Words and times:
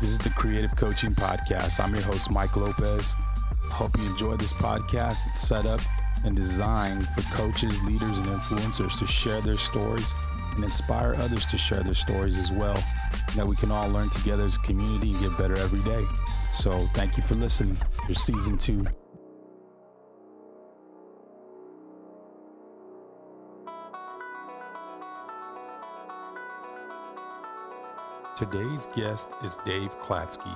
This 0.00 0.10
is 0.10 0.18
the 0.18 0.30
Creative 0.30 0.74
Coaching 0.76 1.12
Podcast. 1.12 1.82
I'm 1.82 1.92
your 1.92 2.04
host, 2.04 2.30
Mike 2.30 2.56
Lopez. 2.56 3.16
Hope 3.64 3.98
you 3.98 4.06
enjoy 4.06 4.36
this 4.36 4.52
podcast. 4.52 5.26
It's 5.26 5.40
set 5.40 5.66
up 5.66 5.80
and 6.24 6.36
designed 6.36 7.04
for 7.08 7.22
coaches, 7.36 7.82
leaders, 7.82 8.18
and 8.18 8.28
influencers 8.28 8.96
to 9.00 9.06
share 9.08 9.40
their 9.40 9.56
stories 9.56 10.14
and 10.54 10.62
inspire 10.62 11.16
others 11.16 11.46
to 11.46 11.58
share 11.58 11.82
their 11.82 11.94
stories 11.94 12.38
as 12.38 12.52
well. 12.52 12.80
That 13.34 13.46
we 13.46 13.56
can 13.56 13.72
all 13.72 13.88
learn 13.88 14.08
together 14.10 14.44
as 14.44 14.54
a 14.54 14.60
community 14.60 15.12
and 15.12 15.20
get 15.20 15.36
better 15.36 15.56
every 15.56 15.80
day. 15.80 16.04
So 16.54 16.78
thank 16.94 17.16
you 17.16 17.24
for 17.24 17.34
listening. 17.34 17.76
Here's 18.06 18.20
season 18.20 18.56
two. 18.56 18.86
Today's 28.38 28.86
guest 28.94 29.26
is 29.42 29.56
Dave 29.64 29.98
Klatsky. 29.98 30.54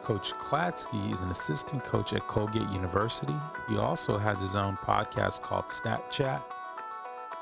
Coach 0.00 0.32
Klatsky 0.32 1.12
is 1.12 1.20
an 1.20 1.28
assistant 1.30 1.84
coach 1.84 2.14
at 2.14 2.26
Colgate 2.26 2.70
University. 2.70 3.34
He 3.68 3.76
also 3.76 4.16
has 4.16 4.40
his 4.40 4.56
own 4.56 4.78
podcast 4.78 5.42
called 5.42 5.70
Stat 5.70 6.10
Chat. 6.10 6.42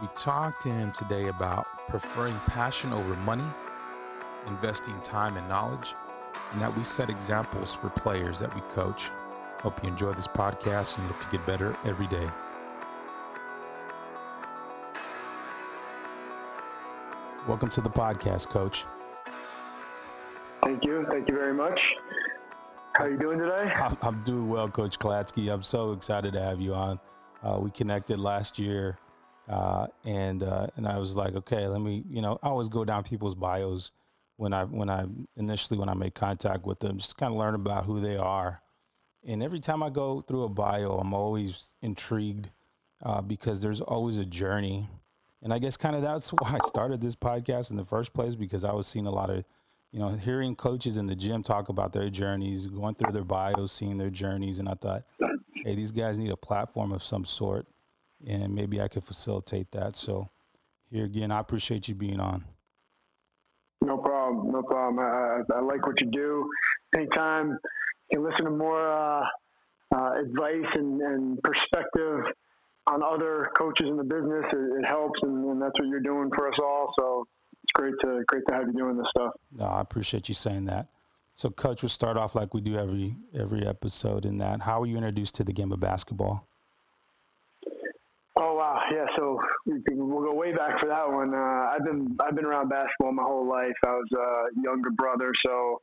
We 0.00 0.08
talked 0.16 0.62
to 0.62 0.70
him 0.70 0.90
today 0.90 1.28
about 1.28 1.68
preferring 1.86 2.34
passion 2.48 2.92
over 2.92 3.14
money, 3.18 3.44
investing 4.48 5.00
time 5.02 5.36
and 5.36 5.48
knowledge, 5.48 5.94
and 6.52 6.60
that 6.60 6.76
we 6.76 6.82
set 6.82 7.08
examples 7.08 7.72
for 7.72 7.90
players 7.90 8.40
that 8.40 8.52
we 8.56 8.60
coach. 8.62 9.08
Hope 9.60 9.80
you 9.84 9.88
enjoy 9.88 10.14
this 10.14 10.26
podcast 10.26 10.98
and 10.98 11.06
look 11.06 11.20
to 11.20 11.30
get 11.30 11.46
better 11.46 11.76
every 11.84 12.08
day. 12.08 12.28
Welcome 17.46 17.70
to 17.70 17.80
the 17.80 17.90
podcast, 17.90 18.48
Coach. 18.48 18.84
Thank 20.74 20.86
you. 20.86 21.06
Thank 21.08 21.28
you 21.28 21.36
very 21.36 21.54
much. 21.54 21.94
How 22.96 23.04
are 23.04 23.10
you 23.12 23.16
doing 23.16 23.38
today? 23.38 23.72
I'm, 23.76 23.96
I'm 24.02 24.24
doing 24.24 24.48
well, 24.48 24.68
Coach 24.68 24.98
Klatsky. 24.98 25.52
I'm 25.52 25.62
so 25.62 25.92
excited 25.92 26.32
to 26.32 26.40
have 26.42 26.60
you 26.60 26.74
on. 26.74 26.98
Uh, 27.44 27.60
we 27.62 27.70
connected 27.70 28.18
last 28.18 28.58
year, 28.58 28.98
uh, 29.48 29.86
and 30.04 30.42
uh, 30.42 30.66
and 30.74 30.88
I 30.88 30.98
was 30.98 31.16
like, 31.16 31.36
okay, 31.36 31.68
let 31.68 31.80
me, 31.80 32.02
you 32.08 32.20
know, 32.20 32.40
I 32.42 32.48
always 32.48 32.68
go 32.68 32.84
down 32.84 33.04
people's 33.04 33.36
bios 33.36 33.92
when 34.36 34.52
I 34.52 34.64
when 34.64 34.90
I 34.90 35.06
initially 35.36 35.78
when 35.78 35.88
I 35.88 35.94
make 35.94 36.16
contact 36.16 36.66
with 36.66 36.80
them, 36.80 36.98
just 36.98 37.16
kind 37.16 37.32
of 37.32 37.38
learn 37.38 37.54
about 37.54 37.84
who 37.84 38.00
they 38.00 38.16
are. 38.16 38.60
And 39.24 39.44
every 39.44 39.60
time 39.60 39.80
I 39.80 39.90
go 39.90 40.22
through 40.22 40.42
a 40.42 40.48
bio, 40.48 40.98
I'm 40.98 41.14
always 41.14 41.70
intrigued 41.82 42.50
uh, 43.00 43.22
because 43.22 43.62
there's 43.62 43.80
always 43.80 44.18
a 44.18 44.26
journey. 44.26 44.88
And 45.40 45.52
I 45.52 45.60
guess 45.60 45.76
kind 45.76 45.94
of 45.94 46.02
that's 46.02 46.30
why 46.32 46.54
I 46.54 46.58
started 46.66 47.00
this 47.00 47.14
podcast 47.14 47.70
in 47.70 47.76
the 47.76 47.84
first 47.84 48.12
place 48.12 48.34
because 48.34 48.64
I 48.64 48.72
was 48.72 48.88
seeing 48.88 49.06
a 49.06 49.12
lot 49.12 49.30
of 49.30 49.44
you 49.94 50.00
know, 50.00 50.08
hearing 50.08 50.56
coaches 50.56 50.98
in 50.98 51.06
the 51.06 51.14
gym 51.14 51.44
talk 51.44 51.68
about 51.68 51.92
their 51.92 52.10
journeys, 52.10 52.66
going 52.66 52.96
through 52.96 53.12
their 53.12 53.22
bios, 53.22 53.70
seeing 53.70 53.96
their 53.96 54.10
journeys, 54.10 54.58
and 54.58 54.68
I 54.68 54.74
thought, 54.74 55.04
hey, 55.64 55.76
these 55.76 55.92
guys 55.92 56.18
need 56.18 56.32
a 56.32 56.36
platform 56.36 56.90
of 56.90 57.00
some 57.00 57.24
sort, 57.24 57.68
and 58.26 58.52
maybe 58.52 58.80
I 58.80 58.88
could 58.88 59.04
facilitate 59.04 59.70
that. 59.70 59.94
So, 59.94 60.30
here 60.90 61.04
again, 61.04 61.30
I 61.30 61.38
appreciate 61.38 61.86
you 61.86 61.94
being 61.94 62.18
on. 62.18 62.44
No 63.82 63.98
problem, 63.98 64.50
no 64.50 64.64
problem. 64.64 64.98
I, 64.98 65.42
I, 65.54 65.60
like 65.60 65.86
what 65.86 66.00
you 66.00 66.08
do. 66.08 66.50
Anytime 66.96 67.50
you 68.10 68.18
can 68.18 68.24
listen 68.28 68.46
to 68.46 68.50
more 68.50 68.90
uh, 68.90 69.24
uh, 69.94 70.12
advice 70.14 70.74
and, 70.74 71.00
and, 71.02 71.42
perspective 71.44 72.32
on 72.88 73.00
other 73.04 73.48
coaches 73.56 73.88
in 73.88 73.96
the 73.96 74.02
business, 74.02 74.44
it, 74.52 74.80
it 74.80 74.86
helps, 74.86 75.22
and, 75.22 75.44
and 75.44 75.62
that's 75.62 75.78
what 75.78 75.86
you're 75.86 76.00
doing 76.00 76.30
for 76.34 76.48
us 76.48 76.58
all. 76.58 76.92
So 76.98 77.28
great 77.74 77.94
to 78.00 78.22
great 78.26 78.42
to 78.48 78.54
have 78.54 78.66
you 78.66 78.72
doing 78.72 78.96
this 78.96 79.08
stuff. 79.10 79.32
No, 79.52 79.66
I 79.66 79.80
appreciate 79.80 80.28
you 80.28 80.34
saying 80.34 80.66
that. 80.66 80.88
So, 81.34 81.50
coach, 81.50 81.82
we'll 81.82 81.88
start 81.88 82.16
off 82.16 82.34
like 82.34 82.54
we 82.54 82.60
do 82.60 82.76
every 82.78 83.16
every 83.34 83.66
episode. 83.66 84.24
In 84.24 84.36
that, 84.38 84.62
how 84.62 84.80
were 84.80 84.86
you 84.86 84.96
introduced 84.96 85.34
to 85.36 85.44
the 85.44 85.52
game 85.52 85.72
of 85.72 85.80
basketball? 85.80 86.48
Oh 88.36 88.54
wow, 88.54 88.82
yeah. 88.90 89.06
So 89.16 89.38
we'll 89.66 90.24
go 90.24 90.34
way 90.34 90.52
back 90.52 90.80
for 90.80 90.86
that 90.86 91.08
one. 91.08 91.34
Uh, 91.34 91.72
I've 91.72 91.84
been 91.84 92.16
I've 92.20 92.34
been 92.34 92.44
around 92.44 92.68
basketball 92.68 93.12
my 93.12 93.22
whole 93.22 93.48
life. 93.48 93.74
I 93.84 93.90
was 93.90 94.08
a 94.12 94.60
younger 94.62 94.90
brother, 94.90 95.32
so 95.44 95.80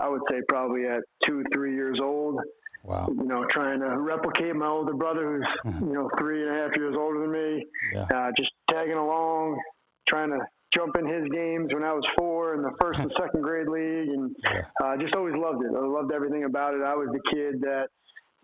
I 0.00 0.08
would 0.08 0.22
say 0.30 0.40
probably 0.48 0.86
at 0.86 1.02
two 1.24 1.44
three 1.52 1.74
years 1.74 2.00
old. 2.00 2.40
Wow. 2.84 3.08
You 3.08 3.24
know, 3.24 3.44
trying 3.46 3.80
to 3.80 3.98
replicate 3.98 4.54
my 4.54 4.66
older 4.66 4.92
brother, 4.92 5.44
who's 5.64 5.80
you 5.80 5.92
know 5.92 6.10
three 6.18 6.46
and 6.46 6.56
a 6.56 6.60
half 6.60 6.76
years 6.76 6.94
older 6.96 7.20
than 7.20 7.32
me. 7.32 7.66
Yeah. 7.92 8.06
Uh, 8.14 8.32
just 8.36 8.52
tagging 8.68 8.96
along, 8.96 9.58
trying 10.06 10.30
to 10.30 10.40
jump 10.74 10.96
in 10.96 11.06
his 11.06 11.28
games 11.28 11.72
when 11.72 11.84
I 11.84 11.92
was 11.92 12.04
four 12.18 12.54
in 12.54 12.62
the 12.62 12.72
first 12.80 13.00
and 13.00 13.12
second 13.16 13.42
grade 13.42 13.68
league, 13.68 14.08
and 14.08 14.34
uh, 14.82 14.96
just 14.96 15.14
always 15.14 15.34
loved 15.34 15.62
it. 15.64 15.70
I 15.74 15.86
loved 15.86 16.12
everything 16.12 16.44
about 16.44 16.74
it. 16.74 16.82
I 16.82 16.94
was 16.94 17.08
the 17.12 17.20
kid 17.30 17.60
that, 17.62 17.88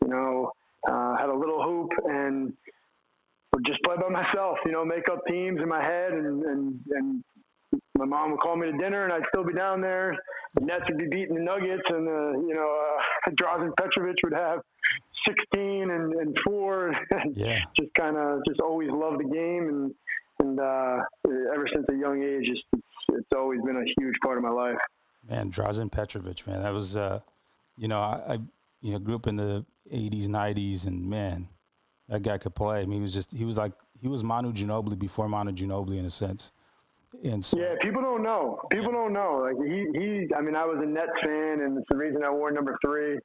you 0.03 0.09
know, 0.09 0.53
uh, 0.89 1.17
had 1.17 1.29
a 1.29 1.35
little 1.35 1.63
hoop 1.63 1.91
and 2.05 2.53
would 3.53 3.65
just 3.65 3.83
play 3.83 3.97
by 3.97 4.09
myself. 4.09 4.59
You 4.65 4.73
know, 4.73 4.85
make 4.85 5.09
up 5.09 5.21
teams 5.29 5.61
in 5.61 5.69
my 5.69 5.83
head, 5.83 6.13
and 6.13 6.43
and 6.45 6.81
and 6.91 7.25
my 7.99 8.05
mom 8.05 8.31
would 8.31 8.41
call 8.41 8.57
me 8.57 8.71
to 8.71 8.79
dinner, 8.79 9.05
and 9.05 9.13
I'd 9.13 9.27
still 9.29 9.45
be 9.45 9.53
down 9.53 9.81
there. 9.81 10.17
The 10.55 10.65
Nets 10.65 10.85
would 10.89 10.99
be 10.99 11.07
beating 11.07 11.35
the 11.35 11.43
Nuggets, 11.43 11.89
and 11.91 12.09
uh, 12.09 12.33
you 12.47 12.55
know, 12.55 12.97
uh, 13.27 13.31
Drazen 13.31 13.77
Petrovic 13.77 14.17
would 14.25 14.35
have 14.35 14.61
16 15.27 15.91
and, 15.91 16.15
and 16.15 16.39
four. 16.45 16.93
And 17.11 17.37
yeah. 17.37 17.61
just 17.77 17.93
kind 17.95 18.17
of 18.17 18.41
just 18.47 18.61
always 18.61 18.91
loved 18.91 19.21
the 19.21 19.29
game 19.29 19.69
and 19.69 19.95
and 20.41 20.59
uh, 20.59 20.99
ever 21.55 21.67
since 21.73 21.87
a 21.91 21.95
young 21.95 22.23
age, 22.23 22.49
it's, 22.49 22.63
it's 23.11 23.29
always 23.37 23.61
been 23.63 23.77
a 23.77 24.01
huge 24.01 24.17
part 24.23 24.37
of 24.37 24.43
my 24.43 24.51
life. 24.51 24.79
Man, 25.29 25.51
Drazen 25.51 25.91
Petrovic, 25.91 26.47
man, 26.47 26.63
that 26.63 26.73
was, 26.73 26.97
uh, 26.97 27.21
you 27.77 27.89
know, 27.89 28.01
I, 28.01 28.23
I, 28.29 28.39
you 28.81 28.93
know, 28.93 28.99
grew 28.99 29.17
up 29.17 29.27
in 29.27 29.37
the 29.37 29.65
'80s, 29.93 30.27
'90s, 30.27 30.87
and 30.87 31.09
man, 31.09 31.49
that 32.09 32.23
guy 32.23 32.39
could 32.39 32.55
play. 32.55 32.81
I 32.81 32.87
mean, 32.87 32.95
he 32.95 33.01
was 33.01 33.15
just, 33.15 33.37
he 33.37 33.45
was 33.45 33.59
like, 33.59 33.73
he 34.01 34.09
was 34.09 34.25
Manu 34.25 34.53
Ginobili 34.53 34.99
before 34.99 35.29
Manu 35.29 35.53
Ginobili 35.53 35.99
in 35.99 36.07
a 36.07 36.11
sense. 36.11 36.53
And 37.25 37.45
so, 37.45 37.59
yeah, 37.59 37.75
people 37.81 38.01
don't 38.01 38.23
know. 38.23 38.61
People 38.71 38.93
don't 38.93 39.13
know. 39.13 39.43
Like 39.43 39.57
he, 39.69 39.87
he. 39.99 40.29
I 40.37 40.41
mean, 40.41 40.55
I 40.55 40.65
was 40.65 40.79
a 40.81 40.87
Nets 40.87 41.11
fan, 41.23 41.61
and 41.61 41.79
it's 41.79 41.87
the 41.91 41.97
reason 41.97 42.23
I 42.25 42.31
wore 42.31 42.51
number 42.51 42.79
three. 42.85 43.19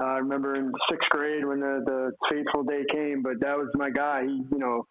Uh, 0.00 0.06
I 0.06 0.18
remember 0.18 0.54
in 0.54 0.72
sixth 0.88 1.10
grade 1.10 1.44
when 1.44 1.60
the, 1.60 1.82
the 1.84 2.12
fateful 2.28 2.62
day 2.62 2.84
came, 2.90 3.22
but 3.22 3.40
that 3.40 3.56
was 3.56 3.68
my 3.74 3.90
guy. 3.90 4.22
He, 4.24 4.44
you 4.52 4.58
know, 4.58 4.86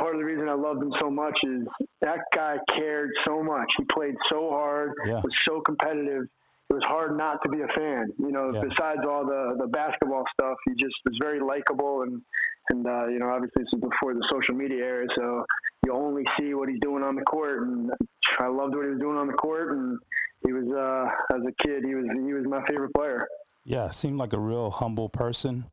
part 0.00 0.14
of 0.14 0.20
the 0.20 0.24
reason 0.24 0.48
I 0.48 0.54
loved 0.54 0.82
him 0.82 0.92
so 0.98 1.10
much 1.10 1.44
is 1.44 1.66
that 2.00 2.18
guy 2.34 2.56
cared 2.68 3.10
so 3.24 3.42
much. 3.42 3.74
He 3.76 3.84
played 3.84 4.14
so 4.26 4.50
hard, 4.50 4.92
Yeah. 5.06 5.20
was 5.22 5.36
so 5.44 5.60
competitive. 5.60 6.24
It 6.70 6.74
was 6.74 6.84
hard 6.84 7.16
not 7.18 7.42
to 7.44 7.48
be 7.50 7.60
a 7.62 7.68
fan. 7.68 8.12
You 8.18 8.32
know, 8.32 8.50
Yeah. 8.52 8.62
besides 8.68 9.00
all 9.08 9.24
the, 9.26 9.56
the 9.58 9.66
basketball 9.66 10.24
stuff, 10.34 10.56
he 10.66 10.74
just 10.74 10.94
was 11.04 11.16
very 11.20 11.40
likable 11.40 12.02
and 12.02 12.22
and 12.70 12.86
uh, 12.86 13.06
you 13.08 13.18
know, 13.18 13.28
obviously 13.30 13.64
this 13.64 13.72
is 13.72 13.80
before 13.80 14.14
the 14.14 14.22
social 14.30 14.54
media 14.54 14.84
era, 14.84 15.06
so 15.16 15.44
you 15.84 15.92
only 15.92 16.24
see 16.38 16.54
what 16.54 16.68
he's 16.68 16.78
doing 16.80 17.02
on 17.02 17.16
the 17.16 17.22
court. 17.22 17.62
And 17.66 17.90
I 18.38 18.46
loved 18.46 18.74
what 18.76 18.84
he 18.84 18.90
was 18.90 19.00
doing 19.00 19.16
on 19.16 19.26
the 19.26 19.32
court, 19.32 19.72
and 19.72 19.98
he 20.46 20.52
was 20.52 20.68
uh, 20.70 21.36
as 21.36 21.42
a 21.48 21.52
kid, 21.66 21.84
he 21.84 21.94
was 21.96 22.06
he 22.26 22.32
was 22.32 22.44
my 22.46 22.62
favorite 22.66 22.94
player. 22.94 23.26
yeah, 23.64 23.88
seemed 23.90 24.18
like 24.18 24.32
a 24.32 24.38
real 24.38 24.70
humble 24.70 25.08
person. 25.08 25.64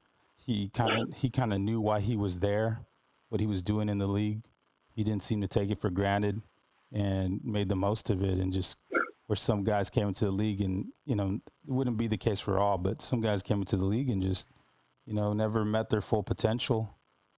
He 0.43 0.69
kind 0.69 0.97
of, 1.01 1.17
he 1.17 1.29
kind 1.29 1.53
of 1.53 1.59
knew 1.59 1.79
why 1.81 1.99
he 1.99 2.15
was 2.15 2.39
there, 2.39 2.79
what 3.29 3.41
he 3.41 3.47
was 3.47 3.61
doing 3.61 3.89
in 3.89 3.97
the 3.97 4.07
league. 4.07 4.41
He 4.93 5.03
didn't 5.03 5.23
seem 5.23 5.41
to 5.41 5.47
take 5.47 5.69
it 5.69 5.77
for 5.77 5.89
granted, 5.89 6.41
and 6.91 7.41
made 7.43 7.69
the 7.69 7.75
most 7.75 8.09
of 8.09 8.23
it. 8.23 8.39
And 8.39 8.51
just 8.51 8.77
where 9.27 9.35
some 9.35 9.63
guys 9.63 9.89
came 9.89 10.07
into 10.07 10.25
the 10.25 10.31
league, 10.31 10.61
and 10.61 10.87
you 11.05 11.15
know, 11.15 11.39
it 11.67 11.71
wouldn't 11.71 11.97
be 11.97 12.07
the 12.07 12.17
case 12.17 12.39
for 12.39 12.57
all, 12.57 12.77
but 12.77 13.01
some 13.01 13.21
guys 13.21 13.43
came 13.43 13.59
into 13.59 13.77
the 13.77 13.85
league 13.85 14.09
and 14.09 14.21
just 14.21 14.49
you 15.07 15.13
know, 15.13 15.33
never 15.33 15.65
met 15.65 15.89
their 15.89 16.01
full 16.01 16.21
potential. 16.21 16.93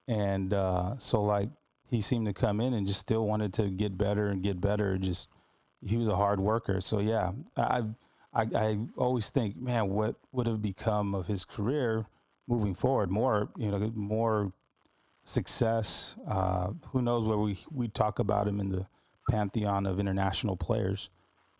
And 0.07 0.53
uh, 0.53 0.97
so, 0.97 1.21
like, 1.21 1.49
he 1.87 2.01
seemed 2.01 2.25
to 2.25 2.33
come 2.33 2.59
in 2.59 2.73
and 2.73 2.85
just 2.85 2.99
still 2.99 3.25
wanted 3.25 3.53
to 3.53 3.69
get 3.69 3.97
better 3.97 4.27
and 4.27 4.41
get 4.41 4.59
better. 4.59 4.97
Just 4.97 5.29
he 5.81 5.95
was 5.95 6.07
a 6.07 6.15
hard 6.15 6.39
worker. 6.39 6.81
So 6.81 6.99
yeah, 6.99 7.31
I 7.55 7.83
I, 8.33 8.45
I 8.55 8.77
always 8.97 9.29
think, 9.29 9.55
man, 9.55 9.89
what 9.89 10.15
would 10.31 10.47
have 10.47 10.61
become 10.61 11.15
of 11.15 11.27
his 11.27 11.45
career 11.45 12.05
moving 12.47 12.73
forward? 12.73 13.11
More, 13.11 13.49
you 13.55 13.71
know, 13.71 13.91
more 13.95 14.51
success. 15.29 16.15
Uh, 16.27 16.71
who 16.87 17.01
knows 17.01 17.27
where 17.27 17.37
we 17.37 17.55
we 17.71 17.87
talk 17.87 18.19
about 18.19 18.47
him 18.47 18.59
in 18.59 18.69
the 18.69 18.87
pantheon 19.29 19.85
of 19.85 19.99
international 19.99 20.57
players? 20.57 21.09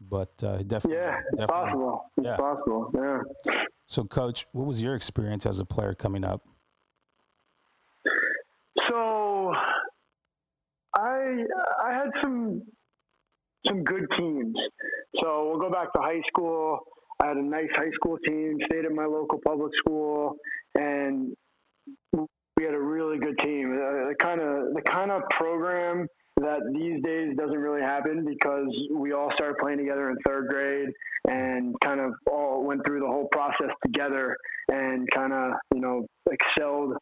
But 0.02 0.44
uh, 0.44 0.58
definitely, 0.64 0.96
Yeah, 0.98 1.18
it's 1.18 1.26
definitely. 1.42 1.48
possible. 1.48 2.12
It's 2.18 2.28
Yeah. 2.28 2.38
possible. 2.38 2.92
Yeah. 2.96 3.64
So, 3.86 4.04
coach, 4.06 4.48
what 4.54 4.66
was 4.66 4.82
your 4.82 4.96
experience 4.96 5.46
as 5.46 5.60
a 5.60 5.66
player 5.66 5.94
coming 5.94 6.24
up? 6.24 6.42
So 8.88 9.54
I 10.98 11.44
I 11.86 11.94
had 11.94 12.10
some 12.22 12.64
some 13.68 13.84
good 13.84 14.10
teams. 14.12 14.56
So 15.20 15.50
we'll 15.50 15.60
go 15.60 15.70
back 15.70 15.92
to 15.94 16.00
high 16.00 16.22
school. 16.28 16.80
I 17.22 17.28
had 17.28 17.38
a 17.38 17.42
nice 17.42 17.70
high 17.76 17.92
school 17.92 18.18
team, 18.24 18.58
stayed 18.64 18.86
at 18.86 18.94
my 18.94 19.06
local 19.06 19.40
public 19.46 19.76
school, 19.76 20.38
and 20.80 21.36
we 22.60 22.66
had 22.66 22.74
a 22.74 22.80
really 22.80 23.18
good 23.18 23.40
team. 23.40 23.72
Uh, 23.72 24.10
the 24.10 24.16
kind 24.20 24.42
of 24.42 24.74
the 24.74 24.82
kind 24.82 25.12
of 25.12 25.22
program 25.30 26.06
that 26.42 26.60
these 26.74 27.02
days 27.04 27.34
doesn't 27.38 27.58
really 27.58 27.82
happen 27.82 28.26
because 28.26 28.68
we 28.94 29.14
all 29.14 29.32
started 29.32 29.58
playing 29.58 29.78
together 29.78 30.10
in 30.10 30.18
third 30.26 30.50
grade 30.50 30.90
and 31.30 31.74
kind 31.80 32.02
of 32.02 32.12
all 32.30 32.66
went 32.66 32.86
through 32.86 33.00
the 33.00 33.08
whole 33.08 33.30
process 33.32 33.70
together 33.86 34.36
and 34.72 35.10
kind 35.12 35.32
of 35.32 35.54
you 35.74 35.80
know 35.80 36.06
excelled 36.30 36.98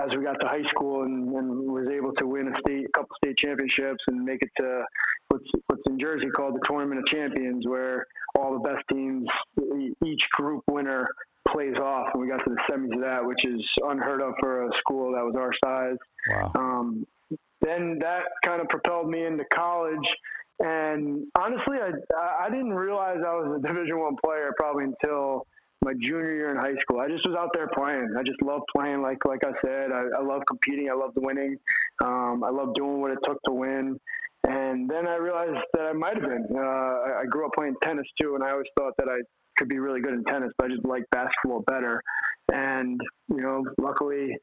as 0.00 0.16
we 0.16 0.24
got 0.24 0.40
to 0.40 0.48
high 0.48 0.64
school 0.64 1.02
and, 1.02 1.28
and 1.28 1.70
was 1.70 1.88
able 1.88 2.12
to 2.14 2.26
win 2.26 2.48
a 2.48 2.56
state, 2.60 2.86
a 2.86 2.92
couple 2.92 3.14
state 3.22 3.36
championships 3.36 4.02
and 4.08 4.24
make 4.24 4.42
it 4.42 4.50
to 4.56 4.82
what's 5.28 5.48
what's 5.68 5.82
in 5.86 5.96
Jersey 5.96 6.28
called 6.28 6.56
the 6.56 6.66
Tournament 6.66 6.98
of 6.98 7.06
Champions, 7.06 7.68
where 7.68 8.04
all 8.36 8.52
the 8.54 8.68
best 8.68 8.82
teams, 8.90 9.28
each 10.04 10.28
group 10.30 10.64
winner 10.68 11.06
plays 11.50 11.76
off, 11.76 12.08
and 12.12 12.22
we 12.22 12.28
got 12.28 12.44
to 12.44 12.50
the 12.50 12.62
semis 12.70 12.94
of 12.94 13.00
that, 13.02 13.24
which 13.24 13.44
is 13.44 13.64
unheard 13.84 14.22
of 14.22 14.34
for 14.40 14.68
a 14.68 14.76
school 14.76 15.12
that 15.12 15.24
was 15.24 15.34
our 15.36 15.52
size. 15.64 15.96
Wow. 16.30 16.52
Um, 16.54 17.06
then 17.60 17.98
that 18.00 18.24
kind 18.44 18.60
of 18.60 18.68
propelled 18.68 19.08
me 19.08 19.24
into 19.24 19.44
college. 19.46 20.14
And 20.60 21.26
honestly, 21.38 21.78
I, 21.78 22.44
I 22.44 22.50
didn't 22.50 22.74
realize 22.74 23.18
I 23.26 23.34
was 23.34 23.60
a 23.62 23.66
Division 23.66 23.98
One 23.98 24.16
player 24.22 24.52
probably 24.58 24.84
until 24.84 25.46
my 25.84 25.92
junior 25.94 26.34
year 26.34 26.50
in 26.50 26.56
high 26.56 26.76
school. 26.80 27.00
I 27.00 27.08
just 27.08 27.26
was 27.26 27.36
out 27.36 27.50
there 27.54 27.68
playing. 27.74 28.14
I 28.16 28.22
just 28.22 28.40
loved 28.42 28.64
playing. 28.74 29.02
Like 29.02 29.24
like 29.24 29.44
I 29.44 29.52
said, 29.64 29.90
I, 29.92 30.02
I 30.18 30.22
love 30.22 30.42
competing. 30.46 30.88
I 30.90 30.94
loved 30.94 31.16
winning. 31.16 31.58
Um, 32.02 32.44
I 32.44 32.50
loved 32.50 32.74
doing 32.76 33.00
what 33.00 33.10
it 33.10 33.18
took 33.24 33.42
to 33.44 33.52
win. 33.52 33.98
And 34.48 34.90
then 34.90 35.06
I 35.06 35.16
realized 35.16 35.64
that 35.74 35.82
I 35.82 35.92
might 35.92 36.14
have 36.14 36.22
been. 36.22 36.46
Uh, 36.54 37.20
I, 37.20 37.24
grew 37.28 37.46
up 37.46 37.52
playing 37.54 37.76
tennis 37.82 38.06
too, 38.20 38.34
and 38.34 38.42
I 38.42 38.50
always 38.50 38.66
thought 38.76 38.94
that 38.98 39.08
I 39.08 39.18
could 39.56 39.68
be 39.68 39.78
really 39.78 40.00
good 40.00 40.14
in 40.14 40.24
tennis, 40.24 40.50
but 40.58 40.66
I 40.66 40.74
just 40.74 40.84
liked 40.84 41.08
basketball 41.10 41.62
better. 41.66 42.02
And 42.52 43.00
you 43.28 43.40
know, 43.40 43.64
luckily, 43.78 44.36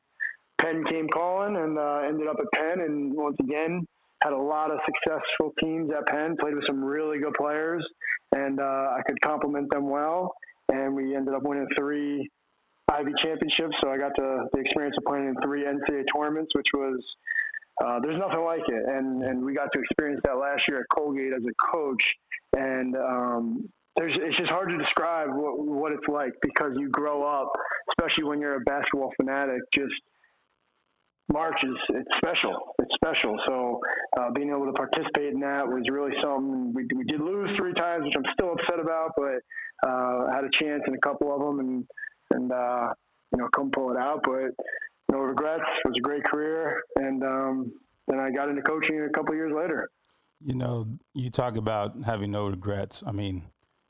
Penn 0.58 0.86
came 0.86 1.08
calling, 1.10 1.58
and 1.58 1.78
uh, 1.78 2.02
ended 2.06 2.28
up 2.28 2.38
at 2.40 2.46
Penn. 2.58 2.82
And 2.82 3.14
once 3.14 3.36
again, 3.42 3.86
had 4.24 4.32
a 4.32 4.38
lot 4.38 4.72
of 4.72 4.80
successful 4.86 5.54
teams 5.60 5.92
at 5.92 6.08
Penn. 6.08 6.38
Played 6.40 6.56
with 6.56 6.66
some 6.66 6.84
really 6.84 7.20
good 7.20 7.34
players, 7.34 7.86
and 8.34 8.62
uh, 8.62 8.64
I 8.98 9.02
could 9.06 9.20
complement 9.20 9.70
them 9.70 9.90
well 9.90 10.34
and 10.72 10.96
we 10.96 11.16
ended 11.16 11.34
up 11.34 11.44
winning 11.44 11.68
three 11.78 12.30
Ivy 12.92 13.14
championships. 13.18 13.78
So 13.82 13.90
I 13.90 13.98
got 13.98 14.12
the, 14.16 14.48
the 14.54 14.60
experience 14.60 14.96
of 14.98 15.04
playing 15.06 15.28
in 15.28 15.36
three 15.42 15.64
NCAA 15.64 16.06
tournaments, 16.14 16.56
which 16.56 16.70
was 16.74 17.04
uh, 17.84 18.00
there's 18.00 18.18
nothing 18.18 18.44
like 18.44 18.68
it. 18.68 18.84
And 18.88 19.24
and 19.24 19.44
we 19.44 19.54
got 19.54 19.72
to 19.74 19.80
experience 19.80 20.22
that 20.24 20.38
last 20.38 20.68
year 20.68 20.80
at 20.80 20.86
Colgate 20.90 21.34
as 21.34 21.44
a 21.46 21.72
coach. 21.72 22.16
And 22.58 22.96
um, 22.96 23.70
there's 23.96 24.18
it's 24.18 24.38
just 24.38 24.52
hard 24.52 24.72
to 24.72 24.78
describe 24.78 25.30
what 25.34 25.60
what 25.60 25.92
it's 25.92 26.08
like 26.08 26.34
because 26.42 26.74
you 26.78 26.90
grow 26.90 27.24
up, 27.24 27.52
especially 27.92 28.26
when 28.26 28.40
you're 28.42 28.56
a 28.56 28.62
basketball 28.62 29.12
fanatic, 29.18 29.62
just 29.74 29.96
March 31.32 31.64
is 31.64 31.78
it's 31.90 32.18
special. 32.18 32.76
It's 32.80 32.96
special. 32.96 33.40
So 33.46 33.80
uh, 34.20 34.32
being 34.32 34.50
able 34.50 34.66
to 34.66 34.74
participate 34.74 35.34
in 35.34 35.40
that 35.42 35.68
was 35.68 35.84
really 35.90 36.16
something. 36.20 36.74
We, 36.74 36.86
we 36.96 37.04
did 37.04 37.22
lose 37.22 37.56
three 37.56 37.74
times, 37.74 38.06
which 38.06 38.16
I'm 38.16 38.26
still 38.34 38.54
upset 38.54 38.80
about, 38.80 39.12
but 39.16 39.88
uh, 39.88 40.32
had 40.34 40.44
a 40.44 40.50
chance 40.50 40.84
in 40.88 40.96
a 40.96 41.00
couple 41.00 41.34
of 41.34 41.40
them, 41.40 41.60
and 41.60 41.88
and 42.34 42.52
uh, 42.52 42.94
you 43.32 43.40
know, 43.40 43.48
come 43.50 43.70
pull 43.70 43.92
it 43.92 43.98
out. 43.98 44.24
But 44.24 44.56
no 45.12 45.20
regrets. 45.20 45.64
It 45.84 45.88
was 45.88 45.98
a 45.98 46.02
great 46.02 46.24
career, 46.24 46.82
and 46.96 47.24
um, 47.24 47.74
then 48.08 48.20
I 48.20 48.30
got 48.32 48.50
into 48.50 48.62
coaching 48.62 49.02
a 49.02 49.10
couple 49.10 49.36
years 49.36 49.54
later. 49.56 49.90
You 50.40 50.56
know, 50.56 50.86
you 51.14 51.30
talk 51.30 51.58
about 51.58 52.02
having 52.06 52.32
no 52.32 52.48
regrets. 52.48 53.04
I 53.06 53.12
mean, 53.12 53.44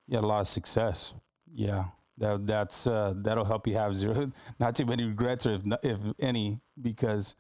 you 0.08 0.16
had 0.16 0.24
a 0.24 0.28
lot 0.28 0.42
of 0.42 0.48
success. 0.48 1.14
Yeah, 1.48 1.86
that 2.18 2.46
that's 2.46 2.88
uh, 2.88 3.14
that'll 3.18 3.46
help 3.46 3.68
you 3.68 3.76
have 3.76 3.96
zero, 3.96 4.32
not 4.60 4.76
too 4.76 4.86
many 4.86 5.06
regrets, 5.06 5.46
or 5.46 5.52
if 5.52 5.62
if 5.84 6.00
any, 6.20 6.62
because 6.80 7.36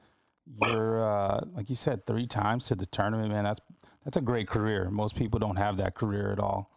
you're 0.45 1.03
uh, 1.03 1.41
like 1.53 1.69
you 1.69 1.75
said 1.75 2.05
three 2.05 2.27
times 2.27 2.67
to 2.67 2.75
the 2.75 2.85
tournament, 2.85 3.29
man. 3.29 3.43
That's 3.43 3.59
that's 4.03 4.17
a 4.17 4.21
great 4.21 4.47
career. 4.47 4.89
Most 4.89 5.17
people 5.17 5.39
don't 5.39 5.57
have 5.57 5.77
that 5.77 5.95
career 5.95 6.31
at 6.31 6.39
all, 6.39 6.71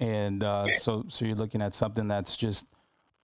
and 0.00 0.42
uh, 0.44 0.68
so 0.72 1.04
so 1.08 1.24
you're 1.24 1.36
looking 1.36 1.62
at 1.62 1.74
something 1.74 2.06
that's 2.06 2.36
just 2.36 2.68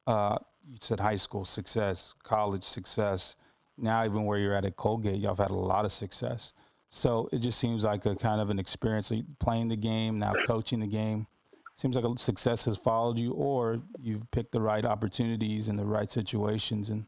uh, 0.06 0.38
you 0.68 0.76
said 0.80 1.00
high 1.00 1.16
school 1.16 1.44
success, 1.44 2.14
college 2.22 2.64
success. 2.64 3.36
Now 3.76 4.04
even 4.04 4.24
where 4.24 4.38
you're 4.38 4.54
at 4.54 4.64
at 4.64 4.76
Colgate, 4.76 5.20
y'all 5.20 5.34
have 5.34 5.38
had 5.38 5.50
a 5.50 5.54
lot 5.54 5.84
of 5.84 5.92
success. 5.92 6.54
So 6.88 7.28
it 7.32 7.38
just 7.38 7.58
seems 7.58 7.84
like 7.84 8.06
a 8.06 8.14
kind 8.14 8.40
of 8.40 8.50
an 8.50 8.58
experience 8.58 9.12
playing 9.40 9.68
the 9.68 9.76
game, 9.76 10.18
now 10.18 10.32
coaching 10.46 10.80
the 10.80 10.86
game 10.86 11.26
seems 11.74 11.96
like 11.96 12.18
success 12.18 12.64
has 12.64 12.78
followed 12.78 13.18
you, 13.18 13.32
or 13.32 13.82
you've 14.00 14.30
picked 14.30 14.52
the 14.52 14.60
right 14.60 14.84
opportunities 14.84 15.68
and 15.68 15.78
the 15.78 15.84
right 15.84 16.08
situations, 16.08 16.88
and 16.88 17.04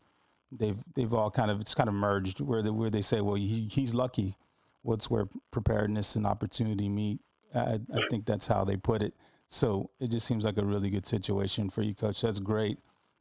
they've 0.52 0.78
they've 0.94 1.14
all 1.14 1.30
kind 1.30 1.50
of 1.50 1.60
it's 1.60 1.74
kind 1.74 1.88
of 1.88 1.94
merged 1.94 2.40
where 2.40 2.62
the, 2.62 2.72
where 2.72 2.90
they 2.90 3.00
say, 3.00 3.20
well, 3.20 3.36
he, 3.36 3.68
he's 3.70 3.94
lucky. 3.94 4.34
What's 4.82 5.10
where 5.10 5.26
preparedness 5.50 6.14
and 6.16 6.26
opportunity 6.26 6.88
meet? 6.88 7.20
I, 7.54 7.80
I 7.94 8.06
think 8.10 8.24
that's 8.24 8.46
how 8.46 8.64
they 8.64 8.76
put 8.76 9.02
it. 9.02 9.14
So 9.48 9.90
it 10.00 10.10
just 10.10 10.26
seems 10.26 10.44
like 10.44 10.58
a 10.58 10.64
really 10.64 10.90
good 10.90 11.06
situation 11.06 11.70
for 11.70 11.82
you, 11.82 11.94
coach. 11.94 12.20
That's 12.20 12.40
great. 12.40 12.78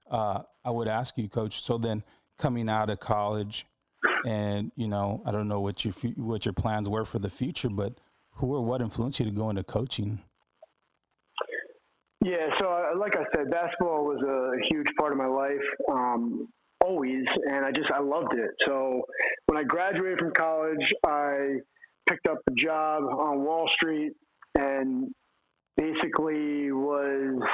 Uh, 0.09 0.43
I 0.63 0.71
would 0.71 0.87
ask 0.87 1.17
you, 1.17 1.27
coach. 1.27 1.61
So 1.61 1.77
then, 1.77 2.03
coming 2.37 2.69
out 2.69 2.89
of 2.89 2.99
college, 2.99 3.65
and 4.25 4.71
you 4.75 4.87
know, 4.87 5.21
I 5.25 5.31
don't 5.31 5.47
know 5.47 5.61
what 5.61 5.85
your 5.85 5.93
what 6.17 6.45
your 6.45 6.53
plans 6.53 6.89
were 6.89 7.05
for 7.05 7.19
the 7.19 7.29
future, 7.29 7.69
but 7.69 7.93
who 8.31 8.55
or 8.55 8.61
what 8.61 8.81
influenced 8.81 9.19
you 9.19 9.25
to 9.25 9.31
go 9.31 9.49
into 9.49 9.63
coaching? 9.63 10.21
Yeah, 12.23 12.57
so 12.57 12.67
uh, 12.69 12.97
like 12.97 13.15
I 13.15 13.23
said, 13.35 13.51
basketball 13.51 14.05
was 14.05 14.21
a 14.23 14.67
huge 14.67 14.87
part 14.97 15.11
of 15.11 15.17
my 15.17 15.27
life, 15.27 15.63
um, 15.91 16.47
always, 16.83 17.25
and 17.51 17.63
I 17.63 17.71
just 17.71 17.91
I 17.91 17.99
loved 17.99 18.33
it. 18.33 18.49
So 18.61 19.03
when 19.45 19.57
I 19.59 19.63
graduated 19.63 20.19
from 20.19 20.31
college, 20.31 20.91
I 21.05 21.57
picked 22.07 22.27
up 22.27 22.39
a 22.47 22.51
job 22.51 23.03
on 23.03 23.43
Wall 23.43 23.67
Street 23.67 24.13
and 24.57 25.13
basically 25.77 26.71
was 26.71 27.47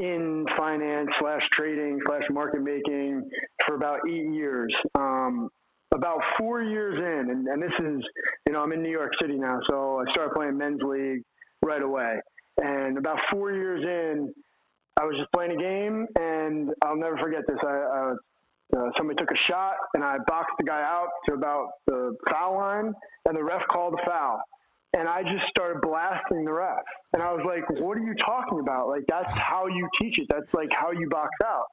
in 0.00 0.46
finance 0.56 1.16
slash 1.18 1.48
trading 1.48 2.00
slash 2.06 2.24
market 2.30 2.62
making 2.62 3.28
for 3.64 3.74
about 3.74 4.00
eight 4.08 4.32
years. 4.32 4.74
Um, 4.94 5.50
about 5.94 6.24
four 6.36 6.62
years 6.62 6.98
in, 6.98 7.30
and, 7.30 7.46
and 7.46 7.62
this 7.62 7.72
is, 7.78 8.04
you 8.46 8.52
know, 8.52 8.62
I'm 8.62 8.72
in 8.72 8.82
New 8.82 8.90
York 8.90 9.18
City 9.18 9.36
now, 9.36 9.60
so 9.64 10.02
I 10.06 10.10
started 10.10 10.34
playing 10.34 10.58
men's 10.58 10.82
league 10.82 11.22
right 11.62 11.82
away. 11.82 12.20
And 12.62 12.98
about 12.98 13.20
four 13.28 13.52
years 13.52 13.84
in, 13.84 14.34
I 14.98 15.04
was 15.04 15.16
just 15.16 15.30
playing 15.32 15.52
a 15.52 15.56
game, 15.56 16.06
and 16.18 16.70
I'll 16.82 16.96
never 16.96 17.16
forget 17.18 17.42
this. 17.46 17.58
I, 17.62 17.68
I 17.68 18.12
uh, 18.76 18.90
somebody 18.96 19.16
took 19.16 19.30
a 19.30 19.36
shot, 19.36 19.74
and 19.94 20.02
I 20.02 20.16
boxed 20.26 20.54
the 20.58 20.64
guy 20.64 20.82
out 20.82 21.08
to 21.28 21.34
about 21.34 21.68
the 21.86 22.16
foul 22.28 22.56
line, 22.56 22.92
and 23.26 23.36
the 23.36 23.44
ref 23.44 23.66
called 23.68 23.94
a 23.94 24.04
foul. 24.10 24.40
And 24.96 25.08
I 25.08 25.22
just 25.22 25.46
started 25.48 25.82
blasting 25.82 26.44
the 26.44 26.52
ref. 26.52 26.78
And 27.12 27.22
I 27.22 27.30
was 27.30 27.44
like, 27.44 27.68
what 27.80 27.98
are 27.98 28.00
you 28.00 28.14
talking 28.14 28.60
about? 28.60 28.88
Like, 28.88 29.04
that's 29.06 29.34
how 29.34 29.66
you 29.66 29.88
teach 30.00 30.18
it. 30.18 30.26
That's 30.30 30.54
like 30.54 30.72
how 30.72 30.90
you 30.90 31.08
box 31.10 31.30
out. 31.44 31.66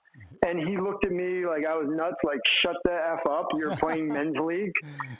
And 0.45 0.59
he 0.59 0.77
looked 0.77 1.05
at 1.05 1.11
me 1.11 1.45
like 1.45 1.65
I 1.65 1.75
was 1.75 1.87
nuts, 1.89 2.17
like, 2.23 2.39
shut 2.45 2.75
the 2.83 2.91
F 2.93 3.25
up. 3.29 3.47
You're 3.57 3.75
playing 3.75 4.07
men's 4.13 4.37
league. 4.37 4.73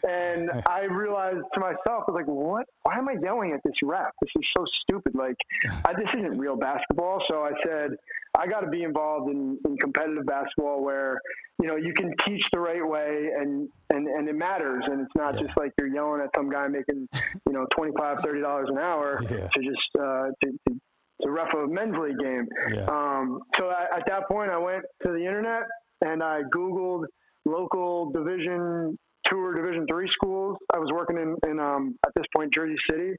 And 0.08 0.52
I 0.68 0.84
realized 0.84 1.46
to 1.54 1.60
myself, 1.60 2.04
I 2.08 2.12
was 2.12 2.16
like, 2.16 2.28
what? 2.28 2.66
Why 2.84 2.98
am 2.98 3.08
I 3.08 3.16
yelling 3.22 3.54
at 3.54 3.62
this 3.64 3.76
ref? 3.84 4.12
This 4.22 4.32
is 4.40 4.50
so 4.56 4.66
stupid. 4.66 5.16
Like, 5.16 5.38
I, 5.86 5.94
this 5.94 6.10
isn't 6.10 6.38
real 6.38 6.58
basketball. 6.58 7.24
So 7.26 7.44
I 7.44 7.52
said, 7.64 7.92
I 8.38 8.48
got 8.48 8.62
to 8.62 8.70
be 8.70 8.84
involved 8.84 9.32
in, 9.32 9.58
in 9.66 9.78
competitive 9.78 10.26
basketball 10.26 10.84
where, 10.84 11.20
you 11.62 11.70
know, 11.70 11.78
you 11.78 11.94
can 11.94 12.14
teach 12.18 12.46
the 12.52 12.60
right 12.60 12.86
way 12.86 13.30
and, 13.38 13.70
and, 13.94 14.08
and 14.08 14.28
it 14.28 14.36
matters. 14.36 14.84
And 14.88 15.02
it's 15.02 15.16
not 15.16 15.36
yeah. 15.36 15.44
just 15.44 15.56
like 15.58 15.72
you're 15.80 15.94
yelling 15.94 16.22
at 16.22 16.30
some 16.36 16.50
guy 16.50 16.68
making, 16.68 17.08
you 17.48 17.54
know, 17.54 17.66
$25, 17.78 17.94
$30 18.20 18.70
an 18.70 18.78
hour 18.78 19.22
yeah. 19.30 19.48
to 19.48 19.62
just, 19.62 19.90
uh, 19.98 20.28
to, 20.42 20.52
to 20.68 20.80
to 21.22 21.32
ref 21.32 21.54
a 21.54 21.68
men's 21.68 21.98
league 21.98 22.20
game. 22.20 22.48
Yeah. 22.74 22.86
Um, 22.86 23.40
so 23.56 23.70
I, 23.70 23.86
at 23.96 24.06
that 24.08 24.28
point, 24.28 24.52
I 24.52 24.58
went 24.58 24.84
to 25.06 25.12
the 25.12 25.26
internet 25.26 25.64
and 26.02 26.24
I 26.24 26.42
Googled 26.54 27.06
local 27.46 28.12
Division 28.12 28.98
two 29.28 29.38
or 29.38 29.54
Division 29.54 29.86
three 29.88 30.08
schools. 30.08 30.58
I 30.74 30.80
was 30.80 30.92
working 30.92 31.18
in, 31.18 31.36
in 31.50 31.60
um, 31.60 31.96
at 32.06 32.14
this 32.16 32.26
point 32.36 32.54
Jersey 32.54 32.76
City, 32.90 33.14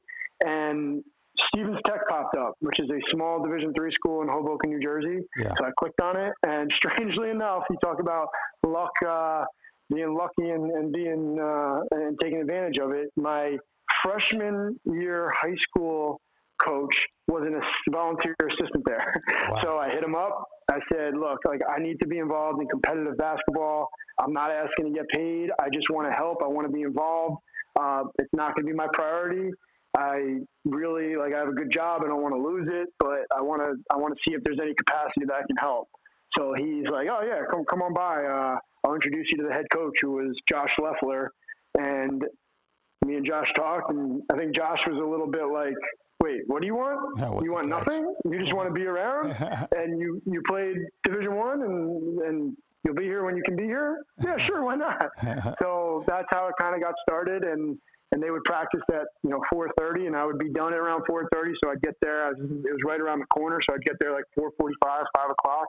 and 0.46 1.02
Stevens 1.38 1.78
Tech 1.86 2.00
popped 2.08 2.36
up, 2.36 2.54
which 2.60 2.78
is 2.78 2.88
a 2.90 3.10
small 3.10 3.42
Division 3.42 3.72
three 3.74 3.92
school 3.92 4.22
in 4.22 4.28
Hoboken, 4.28 4.70
New 4.70 4.80
Jersey. 4.80 5.20
Yeah. 5.38 5.52
So 5.58 5.64
I 5.64 5.70
clicked 5.78 6.00
on 6.00 6.16
it, 6.16 6.32
and 6.46 6.70
strangely 6.80 7.30
enough, 7.30 7.64
you 7.70 7.76
talk 7.82 8.00
about 8.00 8.28
luck, 8.66 8.92
uh, 9.06 9.44
being 9.92 10.14
lucky 10.14 10.50
and, 10.50 10.70
and 10.70 10.92
being 10.92 11.38
uh, 11.40 11.80
and 11.92 12.18
taking 12.20 12.40
advantage 12.40 12.78
of 12.78 12.92
it. 12.92 13.08
My 13.16 13.56
freshman 14.02 14.78
year 14.84 15.30
high 15.34 15.56
school 15.56 16.20
coach 16.58 17.06
was 17.28 17.42
a 17.46 17.90
volunteer 17.90 18.34
assistant 18.42 18.84
there. 18.86 19.22
Wow. 19.50 19.60
So 19.62 19.78
I 19.78 19.90
hit 19.90 20.02
him 20.02 20.14
up. 20.14 20.44
I 20.70 20.78
said, 20.90 21.14
look, 21.16 21.38
like 21.46 21.60
I 21.68 21.78
need 21.78 22.00
to 22.00 22.08
be 22.08 22.18
involved 22.18 22.60
in 22.62 22.68
competitive 22.68 23.16
basketball. 23.18 23.88
I'm 24.18 24.32
not 24.32 24.50
asking 24.50 24.86
to 24.86 24.90
get 24.90 25.08
paid. 25.08 25.50
I 25.60 25.68
just 25.70 25.90
want 25.90 26.08
to 26.08 26.14
help. 26.14 26.42
I 26.42 26.46
want 26.46 26.66
to 26.66 26.72
be 26.72 26.82
involved. 26.82 27.36
Uh, 27.78 28.04
it's 28.18 28.32
not 28.32 28.54
going 28.54 28.66
to 28.66 28.72
be 28.72 28.76
my 28.76 28.86
priority. 28.92 29.50
I 29.96 30.38
really 30.64 31.16
like 31.16 31.34
I 31.34 31.38
have 31.38 31.48
a 31.48 31.52
good 31.52 31.70
job. 31.70 32.02
I 32.04 32.08
don't 32.08 32.22
want 32.22 32.34
to 32.34 32.40
lose 32.40 32.68
it, 32.72 32.88
but 32.98 33.26
I 33.36 33.42
want 33.42 33.62
to 33.62 33.74
I 33.92 33.98
want 33.98 34.16
to 34.16 34.20
see 34.26 34.34
if 34.34 34.42
there's 34.42 34.58
any 34.60 34.74
capacity 34.74 35.26
that 35.26 35.34
I 35.34 35.42
can 35.46 35.56
help. 35.58 35.88
So 36.36 36.54
he's 36.56 36.86
like, 36.90 37.06
oh 37.10 37.22
yeah, 37.22 37.42
come 37.50 37.64
come 37.68 37.82
on 37.82 37.92
by. 37.92 38.24
Uh, 38.24 38.56
I'll 38.84 38.94
introduce 38.94 39.30
you 39.30 39.38
to 39.38 39.44
the 39.48 39.52
head 39.52 39.66
coach, 39.72 39.98
who 40.00 40.12
was 40.12 40.36
Josh 40.48 40.76
Leffler, 40.78 41.30
and 41.78 42.24
me 43.04 43.16
and 43.16 43.24
Josh 43.24 43.52
talked, 43.54 43.90
and 43.90 44.22
I 44.32 44.36
think 44.36 44.54
Josh 44.54 44.86
was 44.86 44.96
a 44.96 45.06
little 45.06 45.26
bit 45.26 45.46
like, 45.46 45.74
"Wait, 46.24 46.40
what 46.46 46.62
do 46.62 46.68
you 46.68 46.74
want? 46.74 47.18
Yeah, 47.18 47.38
you 47.42 47.52
want 47.52 47.68
nothing? 47.68 48.14
You 48.24 48.38
just 48.40 48.54
want 48.54 48.68
to 48.68 48.74
be 48.74 48.86
around? 48.86 49.34
and 49.76 50.00
you 50.00 50.22
you 50.24 50.40
played 50.48 50.78
Division 51.02 51.34
One, 51.36 51.62
and 51.62 52.18
and 52.20 52.56
you'll 52.82 52.94
be 52.94 53.04
here 53.04 53.24
when 53.24 53.36
you 53.36 53.42
can 53.42 53.56
be 53.56 53.64
here? 53.64 54.02
Yeah, 54.24 54.38
sure, 54.38 54.64
why 54.64 54.76
not? 54.76 55.10
so 55.62 56.02
that's 56.06 56.28
how 56.30 56.48
it 56.48 56.54
kind 56.58 56.74
of 56.74 56.80
got 56.80 56.94
started, 57.06 57.44
and 57.44 57.78
and 58.12 58.22
they 58.22 58.30
would 58.30 58.44
practice 58.44 58.80
at 58.92 59.06
you 59.22 59.30
know 59.30 59.40
4:30, 59.52 60.06
and 60.06 60.16
I 60.16 60.24
would 60.24 60.38
be 60.38 60.48
done 60.48 60.72
at 60.72 60.78
around 60.78 61.02
4:30. 61.02 61.52
So 61.62 61.70
I'd 61.70 61.82
get 61.82 61.94
there. 62.00 62.28
Was, 62.28 62.38
it 62.40 62.72
was 62.72 62.80
right 62.86 63.00
around 63.00 63.18
the 63.18 63.26
corner, 63.26 63.58
so 63.60 63.74
I'd 63.74 63.84
get 63.84 63.96
there 64.00 64.12
like 64.12 64.24
4:45, 64.38 64.72
5 64.82 65.30
o'clock. 65.30 65.66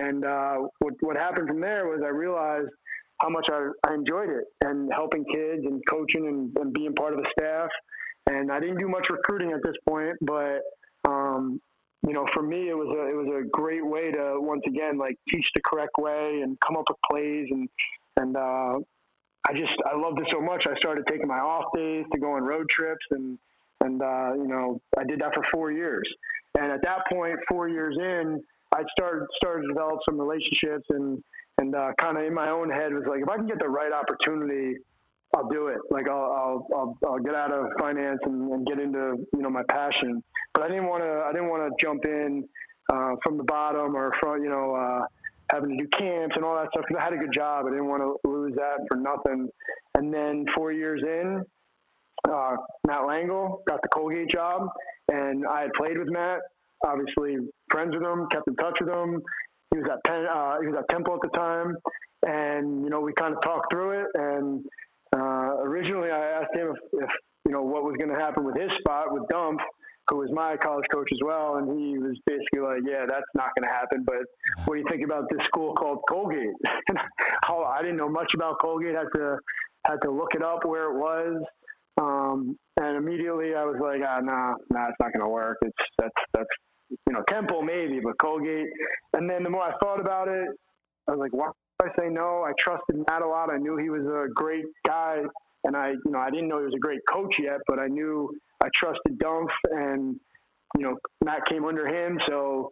And 0.00 0.24
uh, 0.24 0.58
what 0.78 0.94
what 1.00 1.16
happened 1.16 1.48
from 1.48 1.60
there 1.60 1.88
was 1.88 2.00
I 2.04 2.10
realized 2.10 2.70
how 3.20 3.28
much 3.30 3.48
I, 3.50 3.68
I 3.88 3.94
enjoyed 3.94 4.30
it 4.30 4.44
and 4.64 4.92
helping 4.92 5.24
kids 5.24 5.64
and 5.64 5.82
coaching 5.88 6.28
and, 6.28 6.56
and 6.58 6.72
being 6.72 6.94
part 6.94 7.14
of 7.14 7.18
the 7.18 7.28
staff. 7.36 7.68
And 8.30 8.52
I 8.52 8.60
didn't 8.60 8.78
do 8.78 8.88
much 8.88 9.10
recruiting 9.10 9.52
at 9.52 9.62
this 9.62 9.76
point, 9.86 10.16
but 10.20 10.60
um, 11.06 11.60
you 12.06 12.12
know, 12.12 12.26
for 12.32 12.42
me, 12.42 12.68
it 12.68 12.76
was 12.76 12.88
a 12.88 13.08
it 13.08 13.16
was 13.16 13.28
a 13.28 13.48
great 13.48 13.84
way 13.84 14.10
to 14.12 14.36
once 14.40 14.62
again 14.66 14.98
like 14.98 15.18
teach 15.28 15.50
the 15.54 15.60
correct 15.62 15.98
way 15.98 16.42
and 16.42 16.58
come 16.60 16.76
up 16.76 16.84
with 16.88 16.98
plays 17.10 17.48
and 17.50 17.68
and 18.16 18.36
uh, 18.36 18.78
I 19.48 19.52
just 19.54 19.76
I 19.86 19.96
loved 19.96 20.20
it 20.20 20.28
so 20.30 20.40
much. 20.40 20.66
I 20.66 20.74
started 20.76 21.06
taking 21.06 21.26
my 21.26 21.38
off 21.38 21.64
days 21.74 22.04
to 22.12 22.18
go 22.18 22.32
on 22.32 22.42
road 22.42 22.68
trips 22.68 23.04
and 23.10 23.38
and 23.82 24.02
uh, 24.02 24.32
you 24.34 24.46
know 24.46 24.80
I 24.96 25.04
did 25.04 25.20
that 25.20 25.34
for 25.34 25.42
four 25.44 25.72
years. 25.72 26.08
And 26.58 26.72
at 26.72 26.82
that 26.82 27.06
point, 27.08 27.38
four 27.48 27.68
years 27.68 27.96
in, 27.98 28.42
I 28.72 28.82
started 28.96 29.26
started 29.36 29.62
to 29.62 29.68
develop 29.68 30.00
some 30.08 30.20
relationships 30.20 30.86
and 30.90 31.22
and 31.58 31.74
uh, 31.74 31.92
kind 31.98 32.16
of 32.16 32.24
in 32.24 32.34
my 32.34 32.50
own 32.50 32.70
head 32.70 32.92
was 32.92 33.04
like 33.06 33.22
if 33.22 33.28
I 33.28 33.36
can 33.36 33.46
get 33.46 33.60
the 33.60 33.68
right 33.68 33.92
opportunity 33.92 34.76
I'll 35.34 35.48
do 35.48 35.68
it. 35.68 35.78
Like 35.90 36.08
I'll, 36.08 36.16
I'll, 36.16 36.66
I'll, 36.74 36.98
I'll 37.06 37.18
get 37.18 37.34
out 37.34 37.52
of 37.52 37.66
finance 37.78 38.20
and, 38.24 38.50
and, 38.50 38.66
get 38.66 38.80
into, 38.80 39.26
you 39.32 39.42
know, 39.42 39.50
my 39.50 39.62
passion. 39.68 40.22
But 40.54 40.64
I 40.64 40.68
didn't 40.68 40.86
want 40.86 41.02
to, 41.02 41.24
I 41.26 41.32
didn't 41.32 41.48
want 41.48 41.70
to 41.70 41.84
jump 41.84 42.04
in 42.06 42.48
uh, 42.90 43.12
from 43.22 43.36
the 43.36 43.44
bottom 43.44 43.94
or 43.94 44.12
from, 44.14 44.42
you 44.42 44.48
know, 44.48 44.74
uh, 44.74 45.04
having 45.52 45.76
to 45.76 45.84
do 45.84 45.88
camps 45.88 46.36
and 46.36 46.44
all 46.44 46.54
that 46.56 46.68
stuff 46.72 46.84
because 46.88 47.00
I 47.00 47.04
had 47.04 47.12
a 47.12 47.18
good 47.18 47.32
job. 47.32 47.66
I 47.66 47.70
didn't 47.70 47.88
want 47.88 48.02
to 48.02 48.28
lose 48.28 48.54
that 48.56 48.78
for 48.88 48.96
nothing. 48.96 49.48
And 49.96 50.12
then 50.12 50.46
four 50.54 50.72
years 50.72 51.02
in, 51.02 51.44
uh, 52.28 52.56
Matt 52.86 53.00
Langel 53.00 53.64
got 53.66 53.82
the 53.82 53.88
Colgate 53.88 54.28
job, 54.28 54.68
and 55.12 55.46
I 55.46 55.62
had 55.62 55.72
played 55.74 55.98
with 55.98 56.08
Matt. 56.08 56.40
Obviously, 56.84 57.36
friends 57.70 57.96
with 57.96 58.06
him, 58.06 58.26
kept 58.30 58.46
in 58.46 58.56
touch 58.56 58.80
with 58.80 58.90
him. 58.90 59.22
He 59.72 59.80
was 59.80 59.88
at 59.90 60.04
Penn, 60.04 60.26
uh, 60.26 60.56
he 60.60 60.68
was 60.68 60.76
at 60.78 60.88
Temple 60.88 61.14
at 61.14 61.20
the 61.22 61.36
time, 61.36 61.76
and 62.26 62.82
you 62.84 62.90
know 62.90 63.00
we 63.00 63.12
kind 63.12 63.34
of 63.34 63.42
talked 63.42 63.72
through 63.72 64.00
it. 64.00 64.06
And 64.14 64.64
uh, 65.16 65.62
originally, 65.64 66.10
I 66.10 66.40
asked 66.40 66.54
him 66.54 66.68
if, 66.70 67.04
if 67.04 67.10
you 67.46 67.52
know 67.52 67.62
what 67.62 67.84
was 67.84 67.96
going 67.98 68.14
to 68.14 68.20
happen 68.20 68.44
with 68.44 68.56
his 68.56 68.72
spot 68.72 69.12
with 69.12 69.22
Dunph, 69.32 69.58
who 70.08 70.16
was 70.18 70.30
my 70.32 70.56
college 70.56 70.86
coach 70.92 71.08
as 71.12 71.18
well, 71.24 71.56
and 71.56 71.68
he 71.78 71.98
was 71.98 72.18
basically 72.26 72.60
like, 72.60 72.80
"Yeah, 72.86 73.04
that's 73.08 73.26
not 73.34 73.50
going 73.56 73.68
to 73.68 73.74
happen." 73.74 74.04
But 74.04 74.24
what 74.64 74.74
do 74.74 74.80
you 74.80 74.86
think 74.88 75.04
about 75.04 75.24
this 75.30 75.44
school 75.46 75.74
called 75.74 76.00
Colgate? 76.08 76.54
How 77.44 77.62
I 77.64 77.82
didn't 77.82 77.96
know 77.96 78.08
much 78.08 78.34
about 78.34 78.58
Colgate. 78.60 78.94
Had 78.94 79.08
to 79.14 79.36
had 79.86 79.96
to 80.02 80.10
look 80.10 80.34
it 80.34 80.42
up 80.42 80.64
where 80.64 80.90
it 80.90 80.98
was, 80.98 81.42
um, 82.00 82.56
and 82.80 82.96
immediately 82.96 83.54
I 83.54 83.64
was 83.64 83.76
like, 83.80 84.00
"Ah, 84.06 84.20
nah, 84.20 84.54
nah, 84.70 84.88
it's 84.88 84.96
not 85.00 85.12
going 85.12 85.24
to 85.24 85.28
work. 85.28 85.58
It's 85.62 85.84
that's 85.98 86.22
that's 86.34 86.50
you 86.90 87.12
know 87.12 87.22
Temple 87.28 87.62
maybe, 87.62 88.00
but 88.00 88.18
Colgate." 88.18 88.68
And 89.14 89.28
then 89.28 89.42
the 89.42 89.50
more 89.50 89.62
I 89.62 89.72
thought 89.82 90.00
about 90.00 90.28
it, 90.28 90.48
I 91.06 91.12
was 91.12 91.20
like, 91.20 91.32
"Why 91.32 91.50
I 91.82 91.88
say 91.98 92.08
no?" 92.08 92.44
I 92.44 92.52
trusted 92.58 92.96
Matt 93.08 93.22
a 93.22 93.26
lot. 93.26 93.50
I 93.50 93.56
knew 93.56 93.76
he 93.76 93.90
was 93.90 94.02
a 94.06 94.28
great 94.34 94.64
guy, 94.86 95.22
and 95.64 95.76
I 95.76 95.90
you 95.90 96.10
know 96.10 96.18
I 96.18 96.30
didn't 96.30 96.48
know 96.48 96.58
he 96.58 96.64
was 96.64 96.74
a 96.74 96.80
great 96.80 97.00
coach 97.08 97.38
yet, 97.38 97.60
but 97.66 97.80
I 97.80 97.86
knew 97.86 98.30
I 98.62 98.68
trusted 98.74 99.18
Dunph, 99.18 99.50
and 99.70 100.18
you 100.76 100.82
know 100.84 100.96
Matt 101.24 101.44
came 101.46 101.64
under 101.64 101.86
him, 101.86 102.18
so 102.28 102.70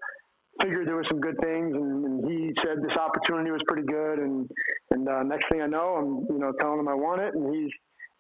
figured 0.61 0.87
there 0.87 0.97
were 0.97 1.05
some 1.05 1.21
good 1.21 1.37
things, 1.43 1.75
and, 1.75 2.05
and 2.05 2.31
he 2.31 2.53
said 2.63 2.79
this 2.83 2.97
opportunity 2.97 3.51
was 3.51 3.63
pretty 3.67 3.85
good, 3.87 4.19
and 4.19 4.49
and 4.91 5.09
uh, 5.09 5.23
next 5.23 5.49
thing 5.49 5.63
I 5.63 5.67
know, 5.67 5.97
I'm 5.97 6.35
you 6.35 6.39
know 6.39 6.53
telling 6.61 6.81
him 6.81 6.89
I 6.89 6.95
want 6.95 7.21
it, 7.21 7.35
and 7.35 7.55
he's 7.55 7.73